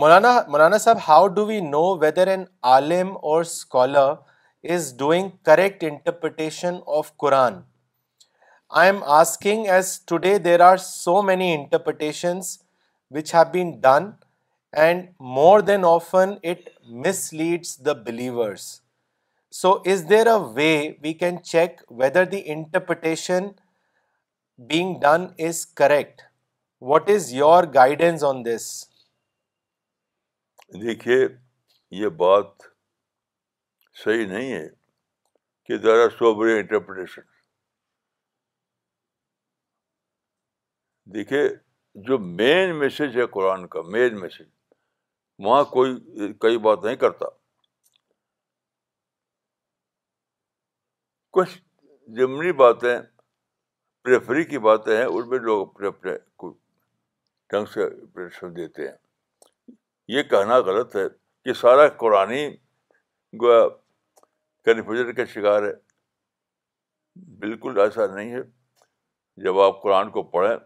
Maulana 0.00 0.32
Maulana 0.48 0.78
sahab 0.78 0.98
how 1.08 1.26
do 1.36 1.44
we 1.46 1.58
know 1.60 1.82
whether 2.00 2.26
an 2.34 2.44
Alam 2.72 3.16
or 3.30 3.40
scholar 3.40 4.12
is 4.74 4.92
doing 4.98 5.28
correct 5.46 5.84
interpretation 5.88 6.76
of 6.96 7.16
Quran 7.22 7.54
I 8.80 8.88
am 8.90 9.02
asking 9.18 9.66
as 9.74 9.98
today 10.06 10.36
there 10.44 10.60
are 10.68 10.76
so 10.86 11.20
many 11.22 11.52
interpretations 11.54 12.56
which 13.14 13.34
have 13.34 13.50
been 13.52 13.70
done 13.80 14.10
and 14.82 15.04
more 15.36 15.60
than 15.66 15.84
often 15.88 16.30
it 16.50 16.68
misleads 17.32 17.78
the 17.84 17.92
believers 18.06 18.62
so 19.60 19.70
is 19.92 20.08
there 20.08 20.26
a 20.26 20.32
way 20.54 20.70
we 21.02 21.12
can 21.20 21.42
check 21.42 21.80
whether 22.00 22.24
the 22.32 22.40
interpretation 22.52 23.46
being 24.72 24.98
done 25.02 25.24
is 25.46 25.64
correct 25.80 26.20
what 26.90 27.08
is 27.14 27.32
your 27.34 27.64
guidance 27.74 28.24
on 28.24 28.44
this 28.44 28.66
دیکھیے 30.82 31.16
یہ 32.00 32.08
بات 32.22 32.62
صحیح 34.04 34.26
نہیں 34.32 34.52
ہے 34.52 34.66
کہ 35.66 35.76
دیر 35.78 36.02
are 36.02 36.08
سو 36.18 36.34
بری 36.40 36.58
interpretation 36.58 37.22
دیکھیے 41.14 41.48
جو 42.08 42.18
مین 42.18 42.78
میسج 42.78 43.16
ہے 43.18 43.26
قرآن 43.34 43.66
کا 43.68 43.82
مین 43.90 44.20
میسج 44.20 44.46
وہاں 45.46 45.64
کوئی 45.64 46.30
کئی 46.40 46.58
بات 46.58 46.84
نہیں 46.84 46.96
کرتا 47.02 47.26
کچھ 51.32 51.58
ضمنی 52.18 52.52
باتیں 52.62 52.98
پریفری 54.04 54.44
کی 54.44 54.58
باتیں 54.68 54.96
ہیں 54.96 55.04
ان 55.04 55.28
میں 55.28 55.38
لوگ 55.38 55.68
اپنے 55.68 55.86
اپنے 55.88 56.12
ڈھنگ 57.50 57.66
سے 57.74 57.88
پریشن 58.14 58.56
دیتے 58.56 58.88
ہیں 58.88 59.72
یہ 60.14 60.22
کہنا 60.30 60.56
غلط 60.66 60.96
ہے 60.96 61.02
کہ 61.44 61.52
سارا 61.60 61.88
قرآن 62.02 62.32
کنفیوژن 64.64 65.12
کا 65.14 65.24
شکار 65.34 65.62
ہے 65.62 65.72
بالکل 67.40 67.78
ایسا 67.80 68.06
نہیں 68.14 68.32
ہے 68.34 68.40
جب 69.44 69.58
آپ 69.60 69.80
قرآن 69.82 70.10
کو 70.10 70.22
پڑھیں 70.36 70.56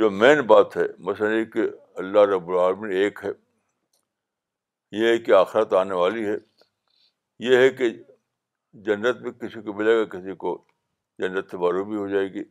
جو 0.00 0.10
مین 0.18 0.40
بات 0.46 0.76
ہے 0.76 0.82
مثلاً 1.10 1.32
ایک 1.36 1.56
اللہ 2.02 2.18
رب 2.32 2.48
العالمین 2.50 2.90
ایک 2.96 3.18
ہے 3.24 3.30
یہ 4.96 5.08
ہے 5.12 5.18
کہ 5.18 5.32
آخرت 5.38 5.72
آنے 5.80 5.94
والی 6.00 6.24
ہے 6.26 6.36
یہ 7.46 7.56
ہے 7.58 7.70
کہ 7.78 7.88
جنت 8.88 9.20
میں 9.22 9.30
کسی 9.40 9.62
کو 9.62 9.72
ملے 9.78 9.96
گا 9.98 10.04
کسی 10.16 10.34
کو 10.44 10.52
جنت 11.22 11.50
سے 11.50 11.56
بھی 11.84 11.96
ہو 11.96 12.06
جائے 12.08 12.32
گی 12.32 12.44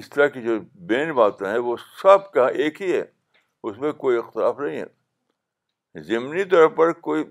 اس 0.00 0.08
طرح 0.14 0.26
کی 0.36 0.42
جو 0.42 0.58
بین 0.92 1.12
باتیں 1.14 1.46
ہیں 1.48 1.58
وہ 1.68 1.76
سب 2.02 2.30
کا 2.32 2.46
ایک 2.62 2.80
ہی 2.82 2.92
ہے 2.92 3.04
اس 3.68 3.78
میں 3.84 3.92
کوئی 4.04 4.18
اختلاف 4.18 4.58
نہیں 4.60 4.80
ہے 4.80 6.02
ضمنی 6.08 6.44
طور 6.54 6.68
پر 6.80 6.92
کوئی 7.08 7.24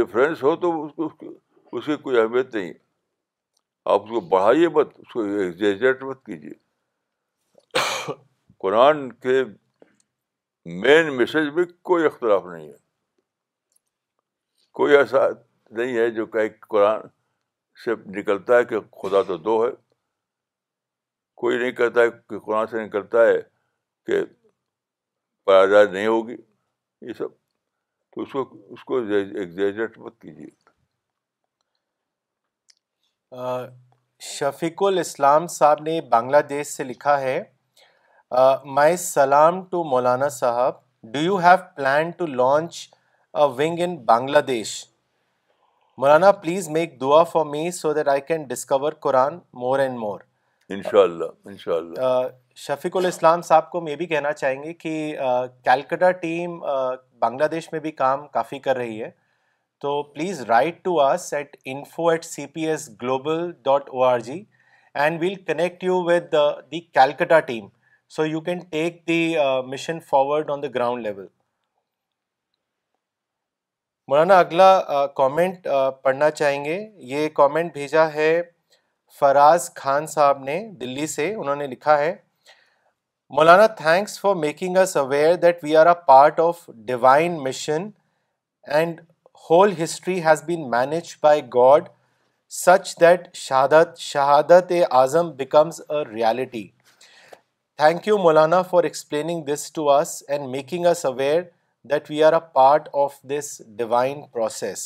ڈفرینس 0.00 0.42
ہو 0.42 0.54
تو 0.66 0.72
اس 0.86 1.86
کی 1.90 1.96
کوئی 2.02 2.18
اہمیت 2.18 2.54
نہیں 2.54 2.72
آپ 3.94 4.02
اس 4.04 4.10
کو 4.10 4.20
بڑھائیے 4.34 4.68
مت 4.78 4.98
اس 4.98 5.10
کو 5.12 5.20
ایگزیجریٹ 5.22 6.02
مت 6.10 6.24
کیجیے 6.26 6.60
قرآن 8.62 9.00
کے 9.24 9.42
مین 10.82 11.16
میسج 11.16 11.48
میں 11.54 11.64
کوئی 11.88 12.04
اختلاف 12.06 12.42
نہیں 12.46 12.68
ہے 12.68 12.76
کوئی 14.78 14.96
ایسا 14.96 15.18
نہیں 15.78 15.96
ہے 15.98 16.08
جو 16.18 16.26
کہ 16.34 16.48
قرآن 16.68 17.00
سے 17.84 17.94
نکلتا 18.20 18.56
ہے 18.58 18.64
کہ 18.72 18.80
خدا 19.00 19.22
تو 19.30 19.36
دو 19.48 19.56
ہے 19.64 19.70
کوئی 21.42 21.58
نہیں 21.58 21.72
کہتا 21.80 22.00
ہے 22.02 22.10
کہ 22.30 22.38
قرآن 22.46 22.66
سے 22.70 22.84
نکلتا 22.84 23.26
ہے 23.26 23.36
کہ 24.06 24.22
پیدا 25.46 25.82
نہیں 25.92 26.06
ہوگی 26.06 26.36
یہ 27.08 27.12
سب 27.18 27.28
تو 28.14 28.20
اس 28.22 28.32
کو 28.32 28.42
اس 28.76 28.84
کو 28.90 29.00
مت 30.04 30.20
کیجیے 30.20 30.46
شفیق 34.32 34.82
الاسلام 34.86 35.46
صاحب 35.56 35.82
نے 35.88 36.00
بنگلہ 36.12 36.40
دیش 36.50 36.66
سے 36.76 36.84
لکھا 36.90 37.20
ہے 37.20 37.40
مائی 38.74 38.96
سلام 38.96 39.60
to 39.70 39.82
Maulana 39.84 40.28
sahab 40.34 40.74
do 41.12 41.20
you 41.20 41.36
have 41.38 41.56
plan 41.76 42.10
to 42.18 42.26
launch 42.26 42.76
wing 43.56 43.78
in 43.84 43.96
Bangladesh 44.46 44.70
Maulana 45.98 46.30
please 46.32 46.68
make 46.76 47.00
دعا 47.00 47.22
for 47.32 47.44
me 47.46 47.70
so 47.78 47.92
that 47.94 48.08
I 48.08 48.20
can 48.28 48.42
discover 48.48 48.92
Quran 49.06 49.38
more 49.64 49.78
and 49.78 49.98
more 49.98 50.20
ان 50.68 50.82
شاء 50.90 51.00
اللہ 51.02 51.48
ان 51.48 51.56
شاء 51.64 51.74
اللہ 51.76 52.26
شفیق 52.66 52.96
الاسلام 52.96 53.42
صاحب 53.50 53.70
کو 53.70 53.80
میں 53.80 53.92
یہ 53.92 53.96
بھی 53.96 54.06
کہنا 54.06 54.32
چاہیں 54.32 54.62
گے 54.62 54.72
کہ 54.74 54.94
کیلکٹا 55.64 56.10
ٹیم 56.24 56.58
بنگلہ 57.20 57.46
دیش 57.54 57.70
میں 57.72 57.80
بھی 57.80 57.90
کام 58.02 58.26
کافی 58.38 58.58
کر 58.68 58.76
رہی 58.76 59.02
ہے 59.02 59.10
تو 59.80 60.02
please 60.14 60.40
write 60.48 60.82
to 60.84 60.98
us 61.02 61.32
at 61.34 61.56
info 61.74 62.08
at 62.08 62.24
C 62.24 62.46
P 62.54 62.66
S 62.68 62.88
global 63.02 63.50
dot 63.70 63.90
O 63.92 64.02
R 64.10 64.18
G 64.30 64.42
and 65.04 65.20
we'll 65.20 65.34
connect 65.46 65.84
you 65.84 66.02
with 66.08 66.34
the 66.72 66.80
Calcutta 66.80 67.40
team 67.52 67.68
so 68.14 68.24
you 68.26 68.40
can 68.46 68.58
take 68.70 68.96
the 69.08 69.18
mission 69.70 70.00
forward 70.08 70.50
on 70.50 70.62
the 70.62 70.68
ground 70.74 71.02
level 71.02 71.26
Maulana 74.08 74.38
اگلا 74.38 74.66
comment 75.16 75.68
uh, 75.68 75.74
uh, 75.74 75.90
پڑھنا 76.02 76.30
چاہیں 76.30 76.64
گے 76.64 76.76
یہ 77.12 77.28
comment 77.34 77.72
بھیجا 77.72 78.06
ہے 78.14 78.28
فراز 79.20 79.70
خان 79.76 80.06
صاحب 80.16 80.42
نے 80.44 80.56
دلی 80.80 81.06
سے 81.14 81.32
انہوں 81.34 81.56
نے 81.62 81.66
لکھا 81.66 81.96
ہے 81.98 82.14
Maulana 83.36 83.66
thanks 83.80 84.18
for 84.20 84.34
making 84.44 84.76
us 84.82 84.96
aware 85.04 85.34
that 85.46 85.64
we 85.64 85.76
are 85.76 85.86
a 85.86 85.94
part 86.06 86.40
of 86.48 86.60
divine 86.92 87.42
mission 87.44 87.88
and 88.80 89.00
whole 89.50 89.72
history 89.82 90.22
has 90.26 90.42
been 90.46 90.68
managed 90.76 91.16
by 91.22 91.42
God 91.54 91.88
such 92.64 92.94
that 93.00 93.34
شہادت 93.48 93.98
شہادت 94.12 94.72
اعظم 94.90 95.30
becomes 95.42 95.80
a 95.88 96.04
reality 96.12 96.66
thank 97.78 98.06
you 98.08 98.16
Maulana 98.18 98.60
for 98.70 98.84
explaining 98.84 99.44
this 99.44 99.70
to 99.72 99.88
us 99.90 100.22
and 100.28 100.46
making 100.50 100.86
us 100.86 101.04
aware 101.06 101.40
that 101.90 102.10
we 102.10 102.22
are 102.24 102.32
a 102.32 102.38
part 102.52 102.88
of 103.02 103.14
this 103.30 103.56
divine 103.76 104.20
process 104.32 104.80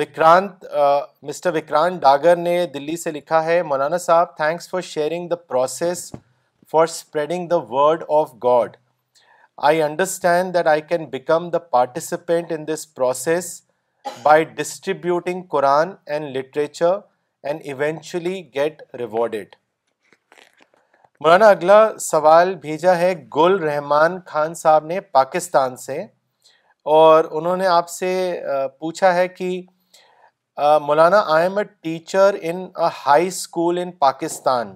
Vikrant 0.00 0.64
mister 1.26 1.54
Vikrant 1.54 2.00
Dagar 2.02 2.36
نے 2.36 2.64
دلی 2.74 2.96
سے 3.02 3.10
لکھا 3.12 3.42
ہے 3.44 3.62
Maulana 3.70 3.98
sahib 4.06 4.36
thanks 4.36 4.68
for 4.70 4.80
sharing 4.90 5.28
the 5.28 5.36
process 5.36 6.12
for 6.72 6.84
spreading 6.90 7.48
the 7.48 7.56
word 7.70 8.04
of 8.18 8.32
God 8.44 8.76
I 9.68 9.82
understand 9.82 10.54
that 10.54 10.66
I 10.66 10.80
can 10.88 11.04
become 11.10 11.48
the 11.50 11.58
participant 11.78 12.52
in 12.58 12.66
this 12.68 12.92
process 12.94 13.60
by 14.22 14.44
distributing 14.60 15.42
Quran 15.50 15.94
and 16.06 16.36
literature 16.36 16.94
and 17.46 17.60
eventually 17.64 18.40
get 18.54 18.82
rewarded 18.98 19.56
Maulana 21.22 21.48
اگلا 21.54 21.78
سوال 22.02 22.54
بھیجا 22.60 22.96
ہے 22.98 23.12
گل 23.34 23.58
رحمان 23.62 24.18
خان 24.26 24.54
صاحب 24.60 24.84
نے 24.92 24.98
پاکستان 25.16 25.76
سے 25.82 25.98
اور 26.94 27.24
انہوں 27.40 27.56
نے 27.56 27.66
آپ 27.72 27.88
سے 27.90 28.08
پوچھا 28.78 29.12
ہے 29.14 29.26
کہ 29.28 29.46
Maulana 30.86 31.22
I 31.34 31.44
am 31.48 31.58
a 31.58 31.64
teacher 31.64 32.36
in 32.52 32.64
high 33.06 33.26
school 33.26 33.78
in 33.82 33.92
Pakistan 34.06 34.74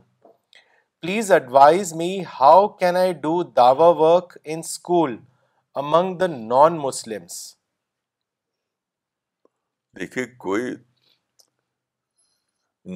please 1.01 1.32
advise 1.40 1.92
me 2.03 2.11
how 2.38 2.66
can 2.82 2.97
I 2.97 3.12
do 3.26 3.42
Dawa 3.61 3.88
work 4.05 4.38
in 4.44 4.59
school 4.68 5.16
among 5.82 6.16
the 6.18 6.26
non 6.36 6.78
Muslims 6.86 7.38
دیکھیے 10.01 10.26
کوئی 10.51 10.74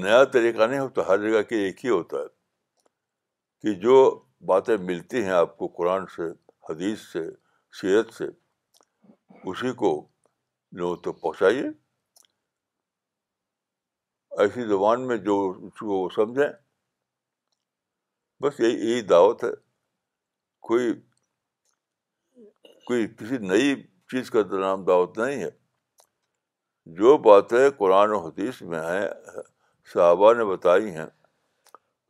نیا 0.03 0.25
طریقہ 0.39 0.63
نہیں 0.67 0.79
ہو 0.81 0.89
تو 1.01 1.09
ہر 1.13 1.29
جگہ 1.31 1.43
کے 1.49 1.65
ایک 1.67 1.85
ہی 1.85 1.91
ہوتا 1.91 2.17
ہے 2.27 2.39
کہ 3.63 3.73
جو 3.81 3.95
باتیں 4.47 4.77
ملتی 4.91 5.23
ہیں 5.25 5.31
آپ 5.33 5.57
کو 5.57 5.67
قرآن 5.77 6.07
سے 6.17 6.29
حدیث 6.69 7.01
سے 7.13 7.25
سیرت 7.81 8.13
سے 8.15 8.25
اسی 9.51 9.73
کو 9.83 9.91
لوگوں 10.81 10.97
تک 11.03 11.21
پہنچائیے 11.23 11.63
ایسی 14.43 14.67
زبان 14.69 15.07
میں 15.07 15.17
جو 15.29 15.37
اس 15.67 15.79
کو 15.79 15.87
وہ 16.01 16.09
سمجھیں 16.15 16.49
بس 18.43 18.61
یہی 18.61 18.89
یہی 18.91 19.01
دعوت 19.07 19.45
ہے 19.45 19.51
کوئی 20.69 20.93
کوئی 22.87 23.07
کسی 23.19 23.39
نئی 23.49 23.75
چیز 24.11 24.31
کا 24.31 24.39
نام 24.61 24.85
دعوت 24.85 25.19
نہیں 25.19 25.43
ہے 25.43 25.51
جو 27.01 27.17
باتیں 27.31 27.69
قرآن 27.79 28.11
و 28.13 28.19
حدیث 28.27 28.63
میں 28.71 28.81
ہیں 28.91 29.07
صحابہ 29.93 30.33
نے 30.39 30.45
بتائی 30.55 30.91
ہیں 30.95 31.07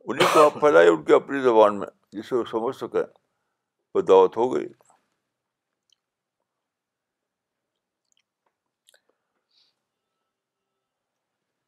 انہیں 0.09 0.33
تو 0.33 0.43
آپ 0.45 0.53
پھیلائے 0.59 0.87
ان 0.89 1.01
کی 1.05 1.13
اپنی 1.13 1.39
زبان 1.41 1.79
میں 1.79 1.87
جسے 2.15 2.35
وہ 2.35 2.43
سمجھ 2.51 2.75
سکیں 2.75 3.01
وہ 3.95 4.01
دعوت 4.07 4.37
ہو 4.37 4.53
گئی 4.53 4.65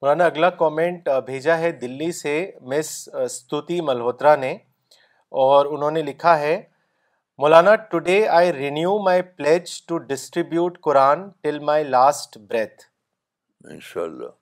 مولانا 0.01 0.25
اگلا 0.25 0.49
کامنٹ 0.61 1.07
بھیجا 1.25 1.57
ہے 1.59 1.71
دلی 1.81 2.11
سے 2.19 2.34
مس 2.71 2.89
ستوتی 3.31 3.79
ملہوترا 3.89 4.36
نے 4.41 4.51
اور 5.45 5.65
انہوں 5.77 5.91
نے 5.91 6.01
لکھا 6.11 6.38
ہے 6.39 6.59
Maulana 7.43 7.75
today 7.91 8.25
I 8.39 8.53
renew 8.53 8.97
my 9.03 9.21
pledge 9.38 9.81
to 9.88 9.97
distribute 10.11 10.79
Quran 10.89 11.27
till 11.43 11.59
my 11.71 11.84
last 11.97 12.38
breath 12.49 12.86
ان 13.71 13.79
شاء 13.91 14.01
اللہ 14.03 14.41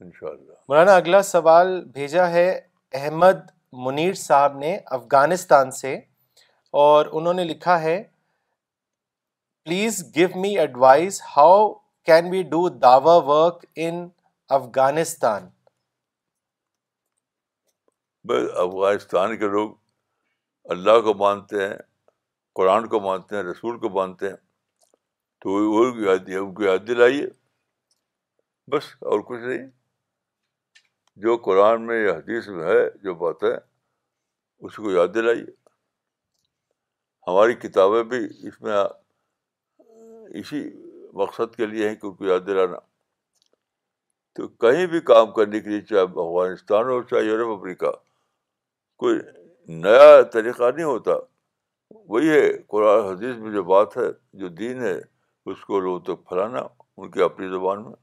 انشاءاللہ 0.00 0.52
مولانا 0.68 0.94
اگلا 0.96 1.20
سوال 1.22 1.70
بھیجا 1.94 2.28
ہے 2.30 2.48
احمد 3.00 3.36
منیر 3.86 4.12
صاحب 4.20 4.56
نے 4.58 4.76
افغانستان 4.96 5.70
سے 5.78 5.94
اور 6.82 7.06
انہوں 7.20 7.34
نے 7.34 7.44
لکھا 7.44 7.80
ہے 7.82 8.02
please 9.64 10.04
give 10.16 10.28
me 10.40 10.56
advise 10.58 11.20
how 11.36 11.72
can 12.10 12.30
we 12.32 12.42
do 12.50 12.68
Dawa 12.84 13.16
work 13.32 13.64
in 13.86 14.06
Afghanistan 14.58 15.48
بھائی 18.30 18.44
افغانستان 18.64 19.36
کے 19.38 19.48
لوگ 19.54 19.70
اللہ 20.74 21.00
کو 21.04 21.14
مانتے 21.24 21.66
ہیں 21.66 21.74
قرآن 22.56 22.86
کو 22.88 23.00
مانتے 23.00 23.36
ہیں 23.36 23.42
رسول 23.50 23.78
کو 23.80 23.88
مانتے 23.98 24.28
ہیں 24.28 24.36
تو 25.40 25.50
وہ 25.72 26.14
یاد 26.64 26.86
دلائیے 26.86 27.26
بس 28.72 28.88
اور 29.10 29.20
کچھ 29.26 29.40
نہیں 29.40 29.66
جو 31.22 31.36
قرآن 31.44 31.86
میں 31.86 31.96
یا 32.04 32.12
حدیث 32.16 32.46
میں 32.48 32.64
ہے 32.66 32.82
جو 33.04 33.14
باتیں 33.22 33.54
اس 34.66 34.74
کو 34.76 34.90
یاد 34.90 35.08
دلائیے 35.14 35.44
ہماری 37.26 37.54
کتابیں 37.62 38.02
بھی 38.12 38.18
اس 38.48 38.60
میں 38.66 38.76
اسی 40.40 40.62
مقصد 41.22 41.56
کے 41.56 41.66
لیے 41.66 41.88
ہیں 41.88 41.94
کہ 41.96 42.06
ان 42.06 42.14
کو 42.14 42.24
یاد 42.26 42.46
دلانا 42.46 42.78
تو 44.36 44.48
کہیں 44.64 44.86
بھی 44.94 45.00
کام 45.10 45.32
کرنے 45.38 45.60
کے 45.60 45.68
لیے 45.70 45.80
چاہے 45.88 46.00
افغانستان 46.02 46.84
ہو 46.90 47.02
چاہے 47.10 47.22
یورپ 47.30 47.58
افریقہ 47.58 47.92
کوئی 49.02 49.18
نیا 49.82 50.20
طریقہ 50.32 50.70
نہیں 50.74 50.86
ہوتا 50.86 51.16
وہی 52.14 52.28
ہے 52.38 52.46
قرآن 52.76 53.04
حدیث 53.12 53.36
میں 53.42 53.52
جو 53.52 53.62
بات 53.74 53.96
ہے 53.96 54.08
جو 54.42 54.48
دین 54.62 54.82
ہے 54.88 54.96
اس 55.50 55.64
کو 55.66 55.80
لوگوں 55.80 56.00
تک 56.10 56.28
پھیلانا 56.28 56.62
ان 56.96 57.10
کی 57.10 57.22
اپنی 57.22 57.48
زبان 57.56 57.84
میں 57.88 57.98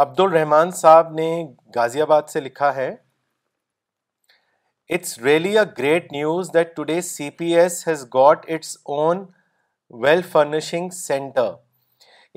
عبد 0.00 0.20
الرحمان 0.20 0.70
صاحب 0.76 1.10
نے 1.14 1.26
غازی 1.74 2.02
آباد 2.02 2.22
سے 2.32 2.40
لکھا 2.40 2.74
ہے 2.74 2.88
it's 4.94 5.18
really 5.24 5.58
a 5.58 5.64
great 5.78 6.06
news 6.12 6.50
that 6.54 6.74
today 6.76 7.00
C 7.08 7.28
P 7.38 7.48
S 7.60 7.76
has 7.88 8.04
got 8.14 8.48
its 8.52 8.76
own 8.94 9.24
well 10.04 10.22
centre 10.92 11.50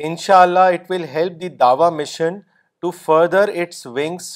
ان 0.08 0.16
شاء 0.26 0.40
اللہ 0.42 0.68
it 0.74 0.92
will 0.92 1.04
help 1.14 1.40
the 1.42 1.50
Dawa 1.64 1.90
mission 2.00 2.40
to 2.82 2.92
further 3.06 3.50
its 3.62 3.86
wings 3.88 4.28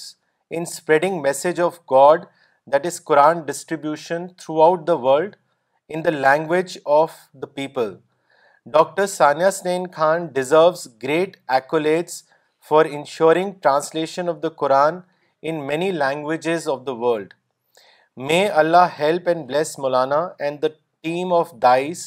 in 0.49 0.61
spreading 0.69 1.21
message 1.21 1.61
of 1.65 1.79
God 1.91 2.25
that 2.73 2.85
is 2.85 3.03
Quran 3.05 3.41
distribution 3.45 4.27
throughout 4.67 4.87
the 4.87 4.93
world 5.07 5.35
in 5.93 6.05
the 6.05 6.09
language 6.19 6.77
of 7.01 7.17
the 7.41 7.47
people 7.55 7.95
doctor 8.73 9.05
Saniyasnain 9.59 9.87
Khan 9.95 10.27
deserves 10.33 10.87
great 11.03 11.37
accolades 11.57 12.23
for 12.69 12.85
ensuring 12.97 13.51
translation 13.61 14.29
of 14.29 14.35
the 14.41 14.49
Quran 14.61 14.99
in 15.49 15.65
many 15.67 15.91
languages 15.91 16.67
of 16.69 16.79
the 16.87 16.93
world 17.03 17.33
may 18.29 18.37
Allah 18.61 18.87
help 18.99 19.27
and 19.33 19.47
bless 19.47 19.77
Maulana 19.85 20.19
and 20.45 20.61
the 20.61 20.67
team 21.03 21.33
of 21.33 21.53
this 21.61 22.01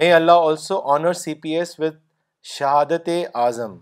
may 0.00 0.12
Allah 0.12 0.46
also 0.46 0.78
honour 0.92 1.12
C 1.24 1.34
P 1.42 1.50
S 1.58 1.78
with 1.80 1.96
شہادت 2.56 3.08
اعظم 3.42 3.76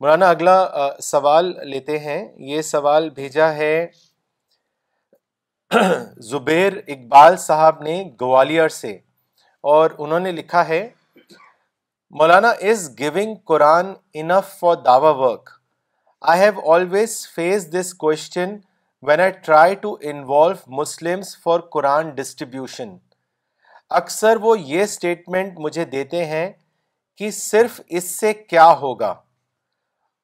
مولانا 0.00 0.28
اگلا 0.30 0.56
سوال 1.10 1.52
لیتے 1.70 1.98
ہیں 2.06 2.18
یہ 2.52 2.62
سوال 2.72 3.08
بھیجا 3.20 3.52
ہے 3.54 3.74
زبیر 6.30 6.76
اقبال 6.86 7.36
صاحب 7.48 7.82
نے 7.82 8.02
گوالیئر 8.20 8.68
سے 8.80 8.96
اور 9.74 9.90
انہوں 10.04 10.20
نے 10.20 10.32
لکھا 10.42 10.66
ہے 10.68 10.88
Maulana 12.18 12.50
is 12.70 12.82
going 13.00 13.32
Quran 13.50 13.86
enough 14.20 14.46
for 14.58 14.76
Dawa 14.88 15.12
work 15.22 15.46
I 16.30 16.40
have 16.42 16.60
always 16.72 17.14
face 17.36 17.62
this 17.72 17.88
question 18.04 18.50
when 19.06 19.20
I 19.20 19.30
try 19.46 19.74
to 19.84 19.90
involve 20.10 21.16
for 21.44 21.60
Quran 21.74 22.10
distribution 22.18 22.96
اکثر 24.00 24.36
وہ 24.44 24.58
یہ 24.58 24.82
اسٹیٹمنٹ 24.82 25.58
مجھے 25.66 25.84
دیتے 25.96 26.24
ہیں 26.34 26.46
کہ 27.18 27.30
صرف 27.40 27.80
اس 27.96 28.10
سے 28.20 28.32
کیا 28.34 28.68
ہوگا 28.82 29.12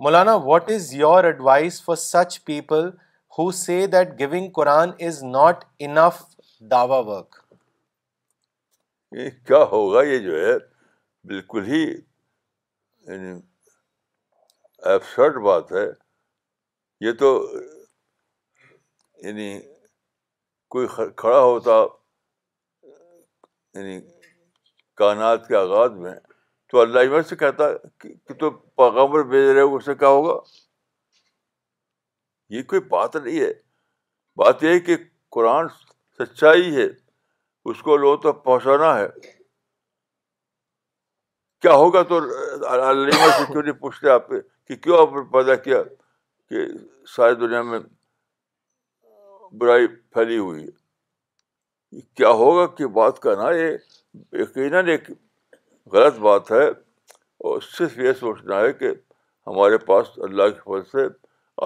Maulana 0.05 0.35
what 0.49 0.71
is 0.75 0.93
your 0.95 1.25
advise 1.33 1.83
for 1.85 1.97
such 2.07 2.43
people 2.53 2.89
who 3.39 3.51
see 3.65 3.85
that 3.99 4.19
giving 4.19 4.51
Quran 4.61 4.91
is 5.07 5.23
not 5.37 5.65
enough 5.89 6.23
Dawa 6.71 6.99
work 7.13 7.37
کیا 9.47 9.65
ہوگا 9.73 10.03
یہ 10.13 10.19
جو 10.31 10.41
ہے 10.47 10.57
بالکل 11.29 11.65
ہی 11.67 11.81
یعنی 11.83 13.39
ایبسرڈ 14.91 15.37
بات 15.45 15.73
ہے 15.73 15.85
یہ 17.07 17.13
تو 17.21 17.29
یعنی 19.25 19.59
کوئی 20.75 20.87
کھڑا 21.17 21.41
ہوتا 21.41 21.73
یعنی 23.79 24.01
کائنات 24.97 25.47
کے 25.49 25.57
آغاز 25.57 25.93
میں 26.01 26.15
تو 26.71 26.81
اللہ 26.81 26.99
امن 27.09 27.23
سے 27.29 27.37
کہتا 27.37 27.65
کہ 28.01 28.35
تو 28.41 28.51
پیغمبر 28.51 29.23
بھیج 29.31 29.49
رہے 29.49 29.61
ہو 29.61 29.77
اس 29.77 29.85
سے 29.85 29.95
کیا 29.99 30.09
ہوگا 30.09 30.35
یہ 32.55 32.63
کوئی 32.73 32.81
بات 32.91 33.17
نہیں 33.17 33.41
ہے 33.41 33.53
بات 34.43 34.63
یہ 34.63 34.73
ہے 34.75 34.81
کہ 34.89 34.97
قرآن 35.33 35.67
سچائی 36.19 36.75
ہے 36.77 36.87
اس 37.71 37.83
کو 37.83 37.97
لوگوں 37.97 38.17
تک 38.31 38.43
پہنچانا 38.45 38.99
ہے 38.99 39.07
کیا 41.63 41.73
ہوگا 41.77 42.03
تو 42.11 42.19
علیم 42.73 43.25
سے 43.39 43.45
کیوں 43.53 43.63
نہیں 43.63 43.73
پوچھتے 43.81 44.11
آپ 44.11 44.29
پہ 44.29 44.41
کہ 44.69 44.77
کیوں 44.83 44.99
آپ 44.99 45.13
نے 45.15 45.23
پیدا 45.33 45.55
کیا 45.65 45.83
کہ 46.49 46.65
ساری 47.17 47.35
دنیا 47.41 47.63
میں 47.71 47.79
برائی 49.61 49.87
پھیلی 50.15 50.39
ہوئی 50.39 50.63
ہے 50.65 52.01
کیا 52.17 52.29
ہوگا 52.43 52.67
کہ 52.77 52.87
بات 53.01 53.19
کرنا 53.21 53.51
یہ 53.57 53.69
یقیناً 54.43 54.89
ایک 54.89 55.11
غلط 55.93 56.19
بات 56.29 56.51
ہے 56.53 56.67
اور 57.49 57.61
صرف 57.77 57.99
یہ 57.99 58.13
سوچنا 58.21 58.61
ہے 58.61 58.73
کہ 58.81 58.91
ہمارے 59.47 59.79
پاس 59.91 60.09
اللہ 60.29 60.49
کی 60.55 60.61
فضل 60.71 60.85
سے 60.93 61.07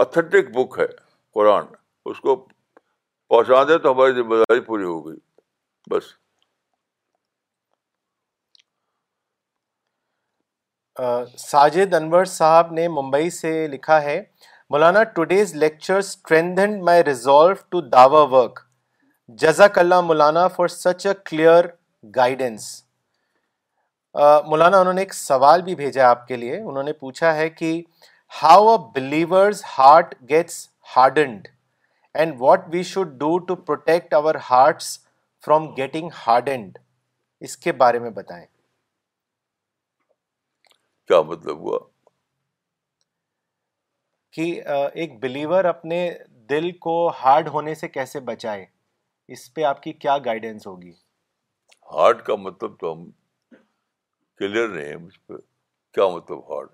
آتھینٹک 0.01 0.51
بک 0.57 0.79
ہے 0.79 0.87
قرآن 1.35 1.65
اس 2.11 2.21
کو 2.27 2.37
پہنچا 2.37 3.63
دیں 3.69 3.79
تو 3.87 3.93
ہماری 3.93 4.13
ذمہ 4.21 4.37
داری 4.43 4.61
پوری 4.71 4.85
ہو 4.85 4.99
گئی 5.07 5.17
بس 5.91 6.13
ساجد 11.37 11.95
انور 11.95 12.25
صاحب 12.33 12.73
نے 12.73 12.87
ممبئی 12.89 13.31
سے 13.37 13.51
لکھا 13.71 14.01
ہے 14.03 14.21
Maulana 14.71 15.03
today's 15.15 15.55
lecture 15.55 15.97
strengthened 15.99 16.83
my 16.85 17.05
resolve 17.05 17.53
to 17.71 17.81
Dawa 17.95 18.23
work 18.35 18.59
جزاک 19.43 19.79
اللہ 19.79 20.01
Maulana 20.01 20.47
for 20.57 20.69
such 20.75 21.07
a 21.07 21.13
clear 21.25 21.67
guidance 22.17 22.69
Maulana 24.47 24.81
انہوں 24.81 24.93
نے 24.95 25.01
ایک 25.03 25.15
سوال 25.15 25.63
بھی 25.63 25.75
بھیجا 25.75 26.09
آپ 26.09 26.27
کے 26.29 26.37
لیے 26.37 26.61
انہوں 26.61 26.83
نے 26.83 26.93
پوچھا 27.01 27.35
ہے 27.37 27.49
کہ 27.51 27.71
how 28.43 28.69
a 28.75 28.79
believer's 29.01 29.63
heart 29.79 30.15
gets 30.29 30.67
hardened 30.97 31.49
and 32.15 32.35
what 32.41 32.69
we 32.73 32.83
should 32.93 33.09
do 33.19 33.37
to 33.51 33.57
protect 33.57 34.15
our 34.15 34.35
hearts 34.51 34.99
from 35.45 35.69
getting 35.77 36.09
hardened 36.27 36.79
اس 37.49 37.57
کے 37.57 37.73
بارے 37.85 37.99
میں 38.07 38.11
بتائیں 38.11 38.45
کیا 41.09 41.21
مطلب 41.29 41.59
ہوا 41.61 41.79
کہ 44.37 44.45
ایک 45.03 45.11
بلیور 45.23 45.65
اپنے 45.65 45.99
دل 46.51 46.67
کو 46.87 46.95
ہارڈ 47.23 47.47
ہونے 47.53 47.73
سے 47.81 47.87
کیسے 47.89 48.19
بچائے 48.31 48.65
اس 49.35 49.43
پہ 49.55 49.61
آپ 49.65 49.79
کی 49.83 49.93
کیا 50.05 50.17
گائیڈنس 50.25 50.67
ہوگی 50.67 50.93
ہارڈ 51.93 52.17
کا 52.25 52.37
مطلب 52.47 52.77
تو 52.81 52.93
ہم 52.93 53.03
کلیئر 54.39 54.69
نہیں 54.69 54.97
مجھ 55.05 55.19
پہ 55.27 55.35
کیا 55.95 56.07
مطلب 56.15 56.39
ہارڈ 56.53 56.69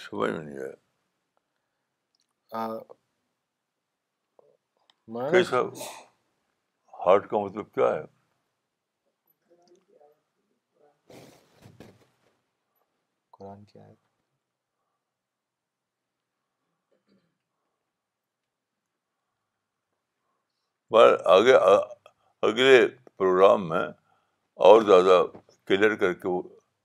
سمجھ 0.00 0.30
میں 0.30 0.38
نہیں 0.44 0.58
آیا 0.58 0.74
ہارڈ 7.06 7.22
کا 7.30 7.36
مطلب 7.44 7.66
کیا 7.74 7.88
ہے 7.94 8.04
قرآن 13.44 13.64
کی 13.64 13.78
آیت 13.78 13.96
پر 20.90 21.16
آگے 21.34 21.54
اگلے 22.46 22.86
پروگرام 23.18 23.68
میں 23.68 23.86
اور 24.68 24.82
زیادہ 24.90 25.22
کلیئر 25.66 25.94
کر 26.02 26.12
کے 26.22 26.28
وہ 26.28 26.40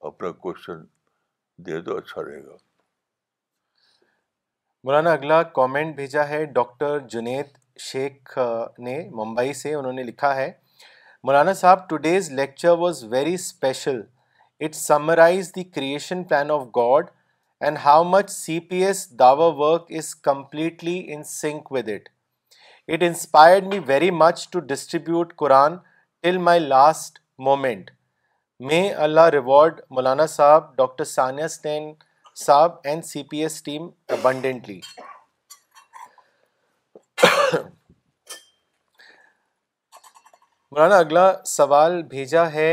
اپنا 0.10 0.32
کوشچن 0.46 0.84
دے 1.66 1.80
دو 1.86 1.98
اچھا 1.98 2.24
رہے 2.26 2.44
گا 2.46 2.58
مولانا 4.84 5.12
اگلا 5.14 5.42
کامنٹ 5.60 5.96
بھیجا 5.96 6.28
ہے 6.28 6.44
ڈاکٹر 6.60 7.00
جنید 7.16 7.58
شیخ 7.92 8.38
نے 8.88 9.00
ممبئی 9.22 9.54
سے 9.64 9.74
انہوں 9.74 9.94
نے 9.94 10.04
لکھا 10.12 10.36
ہے 10.36 10.52
Maulana 11.24 11.54
sahab 11.64 11.90
today's 11.90 12.32
lecture 12.42 12.78
was 12.84 13.04
very 13.12 13.34
special 13.34 14.02
it 14.66 14.76
summarise 14.76 15.52
the 15.56 15.64
creation 15.64 16.24
plan 16.30 16.52
of 16.52 16.62
God 16.76 17.10
and 17.66 17.78
how 17.84 18.04
much 18.04 18.30
C 18.32 18.60
P 18.70 18.84
S 18.86 19.10
Dawa 19.20 19.46
work 19.58 19.92
is 19.98 20.14
completely 20.30 20.98
in 21.14 21.24
sync 21.30 21.72
with 21.72 21.90
it 21.94 22.10
it 22.94 23.04
inspired 23.08 23.66
me 23.74 23.80
very 23.88 24.10
much 24.12 24.48
to 24.52 24.60
distribute 24.74 25.34
Quran 25.40 25.78
till 26.22 26.38
my 26.48 26.60
last 26.60 27.20
moment 27.48 27.92
may 28.70 28.88
Allah 29.08 29.28
reward 29.34 29.80
Maulana 29.96 30.26
sahab 30.36 30.76
doctor 30.78 31.04
Saniyasnain 31.54 31.92
sahab 32.46 32.76
and 32.84 33.06
C 33.06 33.24
P 33.30 33.42
S 33.44 33.62
team 33.64 33.90
abundantly 34.18 34.80
Maulana 40.72 40.98
اگلا 40.98 41.32
سوال 41.56 42.02
بھیجا 42.12 42.52
ہے 42.54 42.70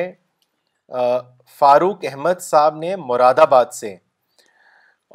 فاروق 1.58 2.04
احمد 2.10 2.40
صاحب 2.40 2.76
نے 2.76 2.94
مراد 2.96 3.38
آباد 3.38 3.66
سے 3.72 3.94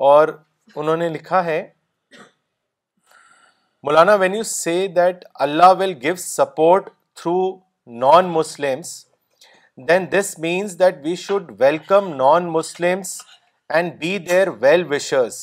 اور 0.09 0.27
انہوں 0.75 0.97
نے 0.97 1.09
لکھا 1.09 1.43
ہے 1.45 1.61
Maulana 3.83 4.13
when 4.21 4.33
you 4.35 4.43
see 4.43 4.87
that 4.95 5.25
Allah 5.45 5.73
will 5.79 5.93
give 6.01 6.15
support 6.17 6.89
through 7.21 7.37
non 8.01 8.25
Muslims 8.31 8.93
then 9.89 10.05
this 10.11 10.37
means 10.39 10.79
that 10.79 10.95
we 11.03 11.15
should 11.25 11.51
welcome 11.59 12.07
non 12.21 12.49
Muslims 12.51 13.17
and 13.73 13.93
be 13.99 14.17
their 14.29 14.47
well 14.61 14.85
wishers 14.93 15.39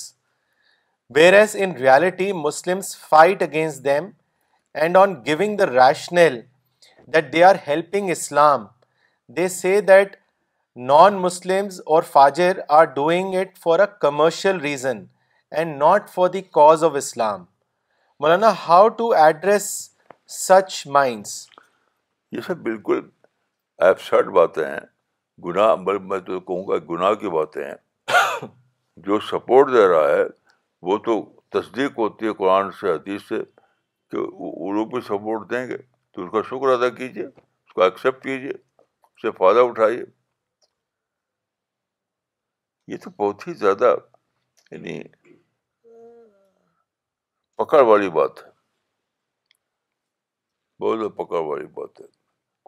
reality 1.16 2.32
Muslims 2.42 2.96
fight 3.10 3.42
against 3.42 3.84
them 3.84 4.08
and 4.82 4.96
on 4.96 5.14
giving 5.26 5.56
the 5.56 5.66
rational 5.66 6.40
that 7.14 7.32
they 7.32 7.44
are 7.44 7.56
helping 7.66 8.10
Islam 8.10 8.66
they 9.36 9.48
see 9.56 9.80
that 9.88 10.16
non 10.86 11.14
Muslims 11.20 11.80
اور 11.94 12.02
فاجر 12.08 12.58
are 12.76 12.84
doing 12.96 13.34
it 13.36 13.56
for 13.62 13.78
a 13.80 13.84
commercial 14.00 14.58
reason 14.60 14.98
and 15.56 15.76
not 15.78 16.10
for 16.10 16.28
the 16.32 16.40
cause 16.58 16.84
of 16.84 16.94
Islam 16.96 17.40
Maulana 18.20 18.50
how 18.66 18.88
to 18.98 19.10
address 19.22 19.64
such 20.36 20.70
minds 20.96 21.32
یہ 22.32 22.40
سب 22.46 22.56
بالکل 22.66 23.00
absurd 23.86 24.28
باتیں 24.36 24.64
ہیں 24.66 24.78
گناہ 25.44 25.74
میں 26.08 26.18
تو 26.26 26.38
کہوں 26.40 26.66
گا 26.68 26.76
گناہ 26.90 27.14
کی 27.24 27.30
باتیں 27.36 27.64
ہیں 27.64 27.74
جو 29.06 29.18
سپورٹ 29.30 29.72
دے 29.72 29.86
رہا 29.94 30.08
ہے 30.16 30.22
وہ 30.90 30.98
تو 31.06 31.20
تصدیق 31.58 31.98
ہوتی 31.98 32.26
ہے 32.28 32.32
قرآن 32.44 32.70
سے 32.80 32.92
حدیث 32.92 33.22
سے 33.28 33.40
کہ 34.10 34.26
وہ 34.28 34.72
لوگ 34.74 34.86
بھی 34.94 35.00
سپورٹ 35.08 35.50
دیں 35.50 35.66
گے 35.70 35.76
تو 35.76 36.24
اس 36.24 36.30
کا 36.32 36.42
شکر 36.50 36.72
ادا 36.74 36.88
کیجیے 37.02 37.24
اس 37.26 37.72
کو 37.74 37.82
ایکسیپٹ 37.82 38.22
کیجیے 38.24 38.52
اس 38.52 39.22
سے 39.22 39.30
فائدہ 39.38 39.66
اٹھائیے 39.70 40.04
یہ 42.88 42.96
تو 43.02 43.10
بہت 43.16 43.46
ہی 43.46 43.52
زیادہ 43.62 43.94
یعنی 44.70 44.92
پکڑ 47.62 47.80
والی 47.86 48.08
بات 48.10 48.38
ہے 48.44 48.50
بہت 50.82 51.16
پکڑ 51.16 51.40
والی 51.48 51.66
بات 51.80 52.00
ہے 52.00 52.06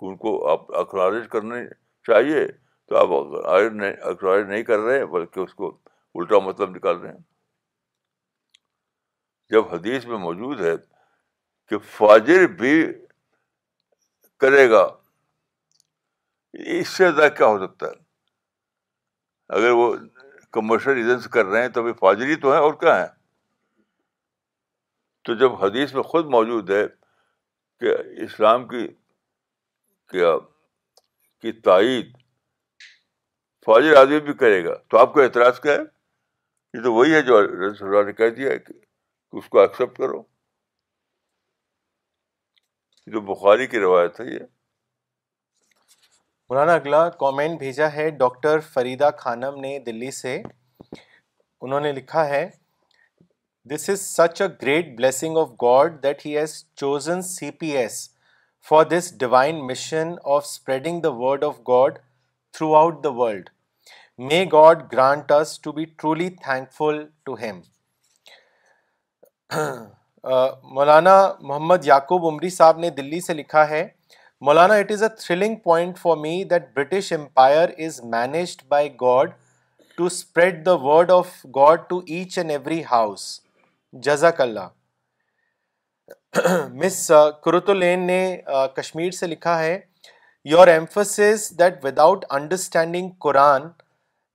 ان 0.08 0.16
کو 0.24 0.32
آپ 0.50 0.74
اخراج 0.80 1.14
کرنے 1.32 1.60
چاہیے 2.08 2.46
تو 2.88 2.96
آپ 2.96 3.14
اخراج 3.46 4.44
نہیں 4.50 4.62
کر 4.70 4.78
رہے 4.86 5.04
بلکہ 5.14 5.40
اس 5.40 5.54
کو 5.60 5.70
الٹا 6.20 6.38
مطلب 6.48 6.76
نکال 6.76 6.98
رہے 7.00 7.12
ہیں 7.12 9.54
جب 9.54 9.72
حدیث 9.74 10.04
میں 10.12 10.18
موجود 10.26 10.60
ہے 10.66 10.74
کہ 11.70 11.78
فاجر 11.96 12.46
بھی 12.60 12.74
کرے 14.44 14.68
گا 14.70 14.86
اس 16.78 16.88
سے 16.96 17.10
زیادہ 17.10 17.32
کیا 17.36 17.46
ہو 17.52 17.58
سکتا 17.66 17.86
ہے 17.86 17.99
اگر 19.56 19.70
وہ 19.78 19.94
کمرشل 20.52 20.92
ریزنس 20.94 21.26
کر 21.36 21.44
رہے 21.44 21.60
ہیں 21.62 21.68
تو 21.76 21.86
یہ 21.88 21.92
فاضری 22.00 22.34
تو 22.42 22.52
ہیں 22.52 22.60
اور 22.60 22.72
کیا 22.80 22.98
ہیں 23.00 23.06
تو 25.24 25.34
جب 25.40 25.54
حدیث 25.64 25.94
میں 25.94 26.02
خود 26.12 26.26
موجود 26.34 26.70
ہے 26.70 26.82
کہ 27.80 27.94
اسلام 28.24 28.66
کی 28.68 28.86
کیا 30.12 30.36
کی 31.42 31.52
تائید 31.68 32.16
فاجر 33.66 33.96
آدمی 33.96 34.20
بھی 34.28 34.32
کرے 34.42 34.64
گا 34.64 34.74
تو 34.90 34.98
آپ 34.98 35.12
کو 35.12 35.20
اعتراض 35.22 35.60
کیا 35.60 35.72
ہے 35.72 35.84
یہ 36.78 36.82
تو 36.84 36.92
وہی 36.94 37.14
ہے 37.14 37.22
جو 37.28 37.40
رسول 37.42 37.88
اللہ 37.88 38.06
نے 38.06 38.12
کہہ 38.20 38.30
دیا 38.36 38.50
ہے 38.50 38.58
کہ 38.66 38.72
اس 39.38 39.48
کو 39.48 39.60
ایکسیپٹ 39.60 39.98
کرو 39.98 40.22
یہ 43.06 43.12
تو 43.12 43.20
بخاری 43.34 43.66
کی 43.72 43.80
روایت 43.80 44.20
ہے 44.20 44.26
یہ 44.32 44.38
مولانا 46.50 46.74
اگلا 46.74 47.00
کامنٹ 47.18 47.58
بھیجا 47.58 47.88
ہے 47.94 48.08
ڈاکٹر 48.20 48.58
فریدہ 48.72 49.08
خانم 49.18 49.58
نے 49.60 49.78
دلی 49.86 50.10
سے 50.10 50.32
انہوں 51.60 51.80
نے 51.80 51.92
لکھا 51.98 52.24
ہے 52.28 52.40
this 53.70 53.88
is 53.90 54.00
such 54.00 54.40
a 54.42 54.48
great 54.62 54.88
blessing 54.96 55.36
of 55.38 55.48
God 55.62 56.02
that 56.02 56.24
he 56.26 56.36
has 56.36 56.54
chosen 56.80 57.22
C 57.28 57.50
P 57.60 57.68
S 57.82 57.98
for 58.68 58.84
this 58.94 59.12
divine 59.18 59.64
mission 59.66 60.12
of 60.36 60.44
spreading 60.46 61.00
the 61.02 61.10
word 61.18 61.44
of 61.50 61.58
God 61.68 61.98
throughout 62.76 63.02
the 63.04 63.10
world 63.22 63.48
may 64.30 64.44
God 64.52 64.82
grant 64.92 65.32
us 65.40 65.58
to 65.60 65.72
be 65.78 65.84
truly 65.98 66.28
thankful 66.78 67.02
to 67.24 67.34
him 67.42 67.60
Maulana 70.74 71.16
Muhammad 71.40 71.86
Yaqub 71.86 72.26
عمری 72.32 72.50
صاحب 72.58 72.78
نے 72.86 72.90
دلی 73.00 73.20
سے 73.26 73.34
لکھا 73.34 73.68
ہے 73.68 73.86
Maulana 74.46 74.74
it 74.82 74.90
is 74.92 75.02
a 75.02 75.08
thrilling 75.18 75.56
point 75.64 75.98
for 75.98 76.16
me 76.16 76.32
that 76.50 76.68
British 76.76 77.12
empire 77.12 77.68
is 77.86 78.00
managed 78.12 78.62
by 78.68 78.88
God 79.00 79.30
to 79.96 80.04
spread 80.04 80.64
the 80.66 80.74
word 80.84 81.10
of 81.12 81.28
God 81.56 81.80
to 81.88 81.98
each 82.06 82.36
and 82.38 82.50
every 82.50 82.80
house 82.90 83.22
جزاک 84.06 84.40
اللہ 84.40 84.68
مس 86.84 87.10
کرت 87.44 87.68
الین 87.70 88.06
نے 88.06 88.18
کشمیر 88.76 89.10
سے 89.18 89.26
لکھا 89.26 89.58
ہے 89.62 89.78
your 90.50 90.68
emphasis 90.74 91.20
that 91.58 91.84
without 91.84 92.24
understanding 92.38 93.08
Quran 93.26 93.66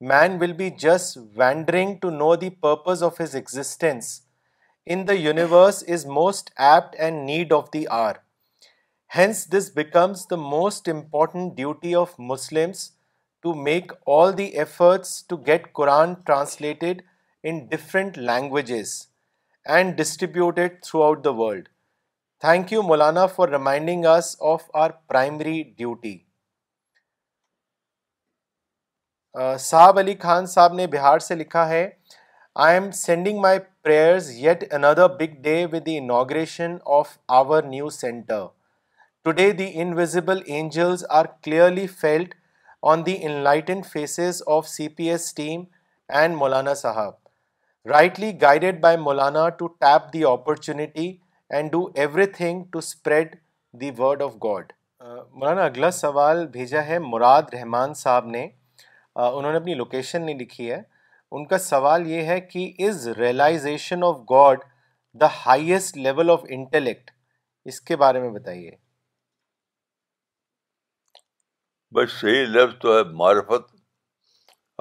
man 0.09 0.37
will 0.41 0.53
be 0.63 0.69
just 0.83 1.17
wandering 1.37 1.95
to 2.01 2.09
know 2.19 2.35
the 2.45 2.49
purpose 2.67 3.01
of 3.03 3.21
his 3.21 3.35
existence 3.35 4.13
in 4.93 5.07
the 5.07 5.13
universe 5.13 5.83
is 5.93 6.05
most 6.21 6.49
apt 6.61 6.99
and 6.99 7.25
need 7.29 7.53
of 7.53 7.73
the 7.73 7.83
hour 8.01 8.24
hence 9.17 9.37
this 9.51 9.69
becomes 9.75 10.25
the 10.29 10.35
most 10.35 10.87
important 10.89 11.53
duty 11.57 11.93
of 11.95 12.11
Muslims 12.31 12.79
to 13.43 13.53
make 13.63 13.91
all 14.15 14.37
the 14.37 14.43
efforts 14.63 15.11
to 15.27 15.35
get 15.45 15.71
Quran 15.73 16.13
translated 16.25 17.01
in 17.51 17.59
languages 18.25 18.89
and 19.75 19.95
distributed 19.97 20.81
throughout 21.03 21.23
the 21.25 21.29
world 21.39 21.67
thank 22.45 22.71
you 22.73 22.81
Maulana 22.83 23.25
for 23.35 23.49
reminding 23.49 24.05
of 24.15 24.63
our 24.83 24.89
primary 25.07 25.61
duty 25.77 26.17
sahab 29.69 29.99
Ali 29.99 30.15
Khan 30.23 30.45
sahab 30.55 30.73
نے 30.81 30.87
بہار 30.97 31.19
سے 31.29 31.35
لکھا 31.35 31.67
ہے 31.69 31.87
I 32.65 32.77
am 32.79 32.91
sending 33.05 33.39
my 33.47 33.59
prayers 33.83 34.29
at 34.43 34.73
another 34.73 35.07
big 35.19 35.41
day 35.43 35.65
with 35.73 35.85
the 35.85 35.97
inauguration 35.97 36.77
of 36.99 37.17
our 37.39 37.63
new 37.75 37.89
centre 38.01 38.45
today 39.25 39.49
the 39.57 39.65
invisible 39.81 40.39
angels 40.45 41.03
are 41.19 41.25
clearly 41.43 41.85
felt 42.01 42.33
on 42.89 43.05
the 43.05 43.15
enlightening 43.43 43.81
faces 43.93 44.41
of 44.55 44.67
C 44.69 44.87
P 44.97 45.09
S 45.09 45.33
team 45.35 45.63
and 46.19 46.35
Maulana 46.37 46.73
sahab 46.81 47.89
rightly 47.89 48.31
guided 48.41 48.79
by 48.81 48.97
Maulana 49.05 49.47
to 49.63 49.67
tap 49.87 50.11
the 50.13 50.23
opportunity 50.33 51.07
and 51.53 51.71
do 51.71 51.83
everything 52.35 52.63
to 52.71 52.79
spread 52.79 53.35
the 53.81 53.89
word 53.99 54.21
of 54.23 54.35
God 54.43 54.71
Maulana 54.99 55.65
اگلا 55.65 55.91
سوال 56.03 56.45
بھیجا 56.57 56.85
ہے 56.87 56.99
مراد 57.07 57.53
رحمان 57.53 57.93
صاحب 58.03 58.27
نے 58.37 58.47
انہوں 59.15 59.51
نے 59.51 59.57
اپنی 59.57 59.73
location 59.81 60.25
نہیں 60.25 60.39
لکھی 60.39 60.71
ہے 60.71 60.81
ان 61.31 61.45
کا 61.53 61.57
سوال 61.71 62.07
یہ 62.11 62.25
ہے 62.33 62.39
کہ 62.51 62.71
is 62.89 63.07
realisation 63.17 64.03
of 64.11 64.19
God 64.31 64.63
the 65.21 65.27
highest 65.45 65.97
level 65.97 66.31
of 66.31 66.45
intellect 66.61 67.11
اس 67.73 67.81
کے 67.89 67.95
بارے 68.05 68.19
میں 68.21 68.29
بتائیے 68.39 68.83
بس 71.93 72.11
صحیح 72.19 72.45
لفظ 72.49 72.77
تو 72.81 72.95
ہے 72.97 73.03
معرفت 73.17 73.73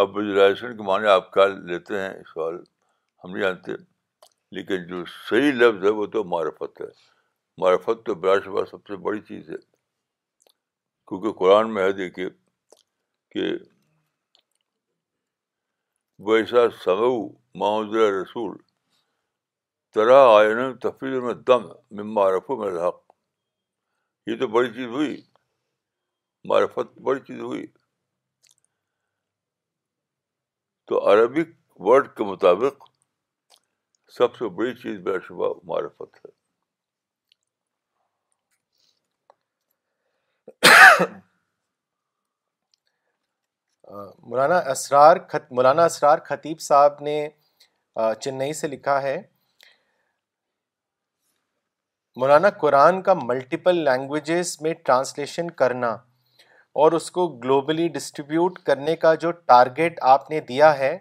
اب 0.01 0.19
رائشن 0.37 0.77
کے 0.77 0.83
معنی 0.83 1.07
آپ 1.09 1.31
کیا 1.33 1.47
لیتے 1.47 2.01
ہیں 2.01 2.13
سوال 2.33 2.55
ہم 3.25 3.31
نہیں 3.33 3.43
جانتے 3.43 3.73
لیکن 4.57 4.87
جو 4.89 5.05
صحیح 5.29 5.53
لفظ 5.53 5.85
ہے 5.85 5.91
وہ 5.99 6.07
تو 6.15 6.23
معرفت 6.35 6.81
ہے 6.81 6.87
معرفت 7.63 8.05
تو 8.07 8.15
برا 8.23 8.39
شبہ 8.45 8.65
سب 8.71 8.87
سے 8.89 8.97
بڑی 9.09 9.21
چیز 9.29 9.51
ہے 9.51 9.57
کیونکہ 11.09 11.33
قرآن 11.39 11.73
میں 11.75 11.83
ہے 11.85 11.93
دیکھیے 12.01 12.29
کہ 13.35 13.53
ویسا 16.27 16.69
صو 16.85 17.11
معذر 17.61 18.13
رسول 18.21 18.57
ترا 19.95 20.21
آئین 20.37 20.77
تفریح 20.83 21.21
میں 21.27 21.35
دم 21.49 21.67
میں 21.97 22.05
معرف 22.19 22.51
میں 22.59 22.69
حق 22.89 23.01
یہ 24.31 24.39
تو 24.41 24.47
بڑی 24.57 24.71
چیز 24.75 24.87
ہوئی 24.97 25.17
معرفت 26.49 26.99
بڑی 27.03 27.21
چیز 27.27 27.41
ہوئی 27.41 27.67
تو 30.89 30.99
عربک 31.13 31.55
ورڈ 31.87 32.09
کے 32.17 32.25
مطابق 32.31 32.83
سب 34.17 34.35
سے 34.37 34.49
بڑی 34.59 34.75
چیز 34.83 34.99
بے 35.05 35.13
شبہ 35.29 35.53
معرفت 35.73 36.25
ہے 36.25 36.33
مولانا 43.91 44.59
اسرار 44.71 45.17
مولانا 45.55 45.85
اسرار 45.85 46.19
خطیب 46.25 46.61
صاحب 46.61 47.01
نے 47.09 47.17
چنئی 48.23 48.53
سے 48.61 48.69
لکھا 48.69 49.01
ہے 49.03 49.21
مولانا 52.21 52.49
قرآن 52.61 53.03
کا 53.09 53.15
ملٹیپل 53.23 53.85
لینگویجز 53.85 54.57
میں 54.63 54.73
ٹرانسلیشن 54.85 55.51
کرنا 55.63 55.97
اور 56.83 56.93
اس 56.93 57.11
کو 57.17 57.27
گلوبلی 57.43 57.87
ڈسٹریبیوٹ 57.97 58.59
کرنے 58.67 58.95
کا 59.03 59.15
جو 59.25 59.31
ٹارگیٹ 59.51 59.99
آپ 60.13 60.31
نے 60.31 60.39
دیا 60.49 60.77
ہے 60.79 60.97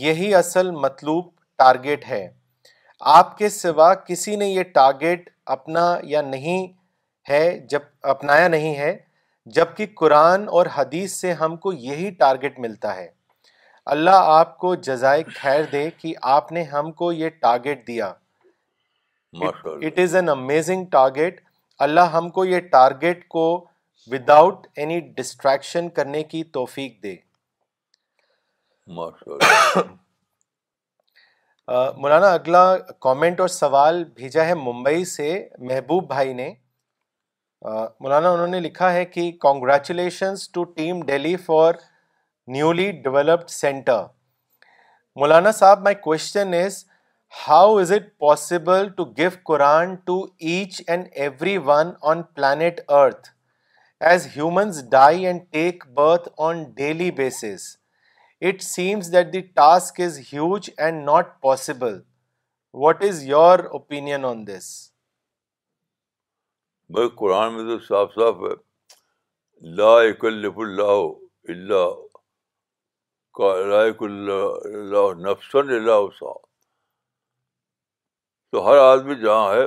یہی 0.00 0.34
اصل 0.34 0.70
مطلوب 0.84 1.30
ٹارگیٹ 1.58 2.04
ہے 2.08 2.26
آپ 3.18 3.36
کے 3.38 3.48
سوا 3.48 3.92
کسی 4.08 4.34
نے 4.42 4.46
یہ 4.48 4.62
ٹارگیٹ 4.80 5.28
اپنا 5.54 5.84
یا 6.10 6.22
نہیں 6.22 6.66
ہے 7.30 7.42
جب 7.70 7.82
اپنایا 8.14 8.48
نہیں 8.48 8.74
ہے 8.76 8.96
جب 9.56 9.74
کہ 9.76 9.86
قرآن 10.00 10.44
اور 10.58 10.66
حدیث 10.74 11.12
سے 11.20 11.32
ہم 11.40 11.56
کو 11.64 11.72
یہی 11.86 12.10
ٹارگیٹ 12.18 12.58
ملتا 12.66 12.94
ہے 12.96 13.08
اللہ 13.96 14.28
آپ 14.36 14.56
کو 14.58 14.74
جزائے 14.88 15.22
خیر 15.40 15.64
دے 15.72 15.88
کہ 16.00 16.14
آپ 16.36 16.52
نے 16.52 16.62
ہم 16.76 16.92
کو 17.02 17.12
یہ 17.22 17.28
ٹارگیٹ 17.46 17.86
دیا 17.86 18.12
it 19.46 19.98
is 20.04 20.14
an 20.16 20.28
amazing 20.28 20.84
target 20.92 21.40
اللہ 21.88 22.16
ہم 22.18 22.28
کو 22.36 22.44
یہ 22.44 22.58
ٹارگیٹ 22.78 23.28
کو 23.36 23.44
وداؤٹ 24.10 24.66
اینی 24.76 24.98
ڈسٹریکشن 25.16 25.88
کرنے 25.96 26.20
کی 26.30 26.38
توفیق 26.54 26.94
دے 27.02 27.10
مولانا 31.96 32.30
اگلا 32.34 32.62
کامنٹ 33.00 33.40
اور 33.40 33.48
سوال 33.48 34.02
بھیجا 34.14 34.44
ہے 34.46 34.54
ممبئی 34.54 35.04
سے 35.10 35.28
محبوب 35.58 36.04
بھائی 36.08 36.32
نے 36.34 36.52
مولانا 38.00 38.30
انہوں 38.32 38.46
نے 38.46 38.60
لکھا 38.60 38.92
ہے 38.92 39.04
کہ 39.04 39.30
congratulations 39.40 40.48
to 40.52 40.64
team 40.78 41.00
Delhi 41.06 41.36
for 41.44 41.74
newly 42.52 42.90
developed 43.04 43.50
centre 43.50 44.02
Maulana 45.20 45.50
sahab 45.60 45.82
my 45.82 45.94
question 46.08 46.54
is 46.64 46.84
how 47.48 47.76
is 47.78 47.92
it 47.92 48.16
possible 48.20 48.88
to 48.96 49.04
give 49.18 49.30
Quran 49.44 49.94
to 50.06 50.24
each 50.50 50.82
and 50.86 51.08
every 51.12 51.56
one 51.66 51.90
on 52.12 52.22
planet 52.34 52.80
earth 52.88 53.31
as 54.10 54.26
humans 54.36 54.82
die 54.90 55.26
and 55.26 55.40
take 55.52 55.84
birth 55.94 56.28
on 56.46 56.62
daily 56.76 57.10
basis 57.18 57.44
it 58.46 58.62
seems 58.62 59.12
that 59.12 59.32
the 59.32 59.40
task 59.58 60.00
is 60.06 60.18
huge 60.32 60.70
and 60.86 61.04
not 61.08 61.26
possible 61.42 62.00
what 62.84 63.02
is 63.08 63.22
your 63.26 63.58
opinion 63.78 64.24
on 64.24 64.46
this 64.46 64.66
بھائی 66.94 67.08
قرآن 67.22 67.52
میں 67.56 67.64
تو 67.70 67.78
صاف 67.86 68.10
صاف 68.14 68.42
ہے 68.48 68.54
لا 69.82 69.94
اکلف 70.10 70.58
اللہ 70.66 71.06
اللہ 71.48 72.18
اللہ 73.34 74.04
اللہ 74.04 75.18
نفسن 75.30 75.68
سا 76.18 76.32
تو 78.50 78.68
ہر 78.70 78.78
آدمی 78.92 79.14
جہاں 79.22 79.52
ہے 79.54 79.64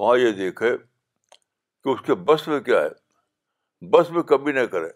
وہاں 0.00 0.16
یہ 0.18 0.32
دیکھے 0.44 0.76
کہ 0.78 1.88
اس 1.90 2.00
کے 2.06 2.14
بس 2.30 2.48
میں 2.48 2.58
کیا 2.70 2.80
ہے 2.82 2.96
بس 3.90 4.10
میں 4.10 4.22
کمی 4.30 4.52
نہ 4.52 4.60
کرے 4.70 4.88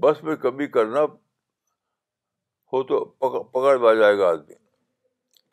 بس 0.00 0.22
میں 0.24 0.34
کمی 0.36 0.66
کرنا 0.68 1.00
ہو 2.72 2.82
تو 2.86 3.04
پکڑ 3.50 3.76
میں 3.78 3.88
آ 3.88 3.92
جائے 4.00 4.16
گا 4.18 4.28
آدمی 4.28 4.54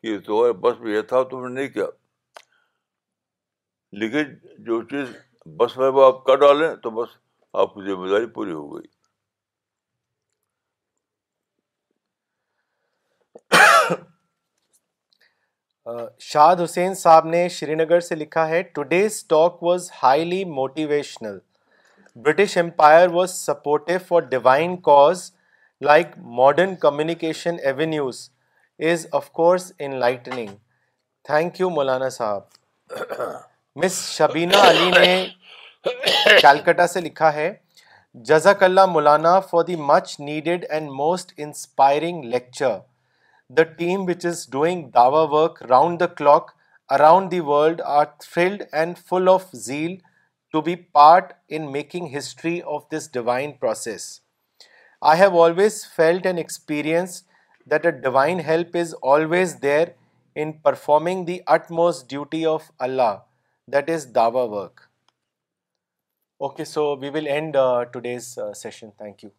کہ 0.02 0.18
تو 0.26 0.52
بس 0.62 0.80
میں 0.80 0.94
یہ 0.96 1.00
تھا 1.12 1.22
تم 1.30 1.46
نے 1.46 1.52
نہیں 1.54 1.68
کیا 1.74 1.86
لیکن 4.00 4.34
جو 4.64 4.82
چیز 4.90 5.14
بس 5.58 5.76
میں 5.78 5.88
وہ 5.96 6.04
آپ 6.06 6.22
کر 6.26 6.36
ڈالیں 6.40 6.74
تو 6.82 6.90
بس 7.00 7.16
آپ 7.62 7.74
کی 7.74 7.84
ذمہ 7.90 8.08
داری 8.10 8.26
پوری 8.34 8.52
ہو 8.52 8.66
گئی 8.74 8.95
شاد 16.28 16.56
حسین 16.62 16.94
صاحب 17.00 17.26
نے 17.26 17.48
شری 17.56 17.74
نگر 17.74 18.00
سے 18.00 18.14
لکھا 18.14 18.48
ہے 18.48 18.62
today's 18.76 19.22
talk 19.28 19.62
was 19.62 19.90
highly 20.02 20.44
motivational 20.44 21.38
British 22.24 22.56
empire 22.58 23.08
was 23.12 23.30
supportive 23.34 23.98
for 24.06 24.22
divine 24.30 24.76
cause 24.88 25.30
like 25.84 26.18
modern 26.38 26.74
communication 26.86 27.56
avenues 27.64 28.28
is 28.90 29.06
of 29.18 29.28
course 29.40 29.70
enlightening 30.00 30.48
thank 31.28 31.60
you 31.60 31.70
Maulana 31.70 32.08
Sahab 32.16 32.94
miss 33.84 34.00
Shabina 34.16 34.56
علی 34.70 34.90
نے 34.98 35.26
کیلکٹا 36.40 36.86
سے 36.96 37.00
لکھا 37.00 37.32
ہے 37.34 37.52
جزاک 38.28 38.62
اللہ 38.62 38.86
Maulana 38.88 39.38
for 39.50 39.64
the 39.64 39.76
much 39.94 40.18
needed 40.20 40.64
and 40.70 40.90
most 41.02 41.32
inspiring 41.36 42.24
lecture 42.34 42.76
The 43.48 43.64
team 43.64 44.06
which 44.06 44.24
is 44.24 44.46
doing 44.46 44.90
dawah 44.90 45.30
work 45.30 45.60
round 45.62 46.00
the 46.00 46.08
clock 46.08 46.56
around 46.90 47.30
the 47.30 47.42
world 47.42 47.80
are 47.80 48.12
thrilled 48.20 48.64
and 48.72 48.98
full 48.98 49.28
of 49.28 49.50
zeal 49.54 49.98
to 50.52 50.62
be 50.62 50.74
part 50.76 51.34
in 51.48 51.70
making 51.70 52.08
history 52.08 52.62
of 52.62 52.88
this 52.90 53.06
divine 53.06 53.58
process. 53.58 54.20
I 55.00 55.16
have 55.16 55.34
always 55.34 55.84
felt 55.84 56.26
and 56.26 56.38
experienced 56.38 57.24
that 57.66 57.86
a 57.86 57.92
divine 57.92 58.40
help 58.40 58.74
is 58.74 58.94
always 58.94 59.56
there 59.60 59.94
in 60.34 60.60
performing 60.64 61.24
the 61.24 61.42
utmost 61.46 62.08
duty 62.08 62.44
of 62.44 62.70
Allah, 62.80 63.22
that 63.68 63.88
is 63.88 64.06
dawah 64.06 64.50
work. 64.50 64.88
Okay, 66.40 66.64
so 66.64 66.94
we 66.94 67.10
will 67.10 67.26
end 67.26 67.56
uh, 67.56 67.86
today's 67.92 68.36
uh, 68.36 68.52
session. 68.52 68.92
Thank 68.98 69.22
you. 69.22 69.32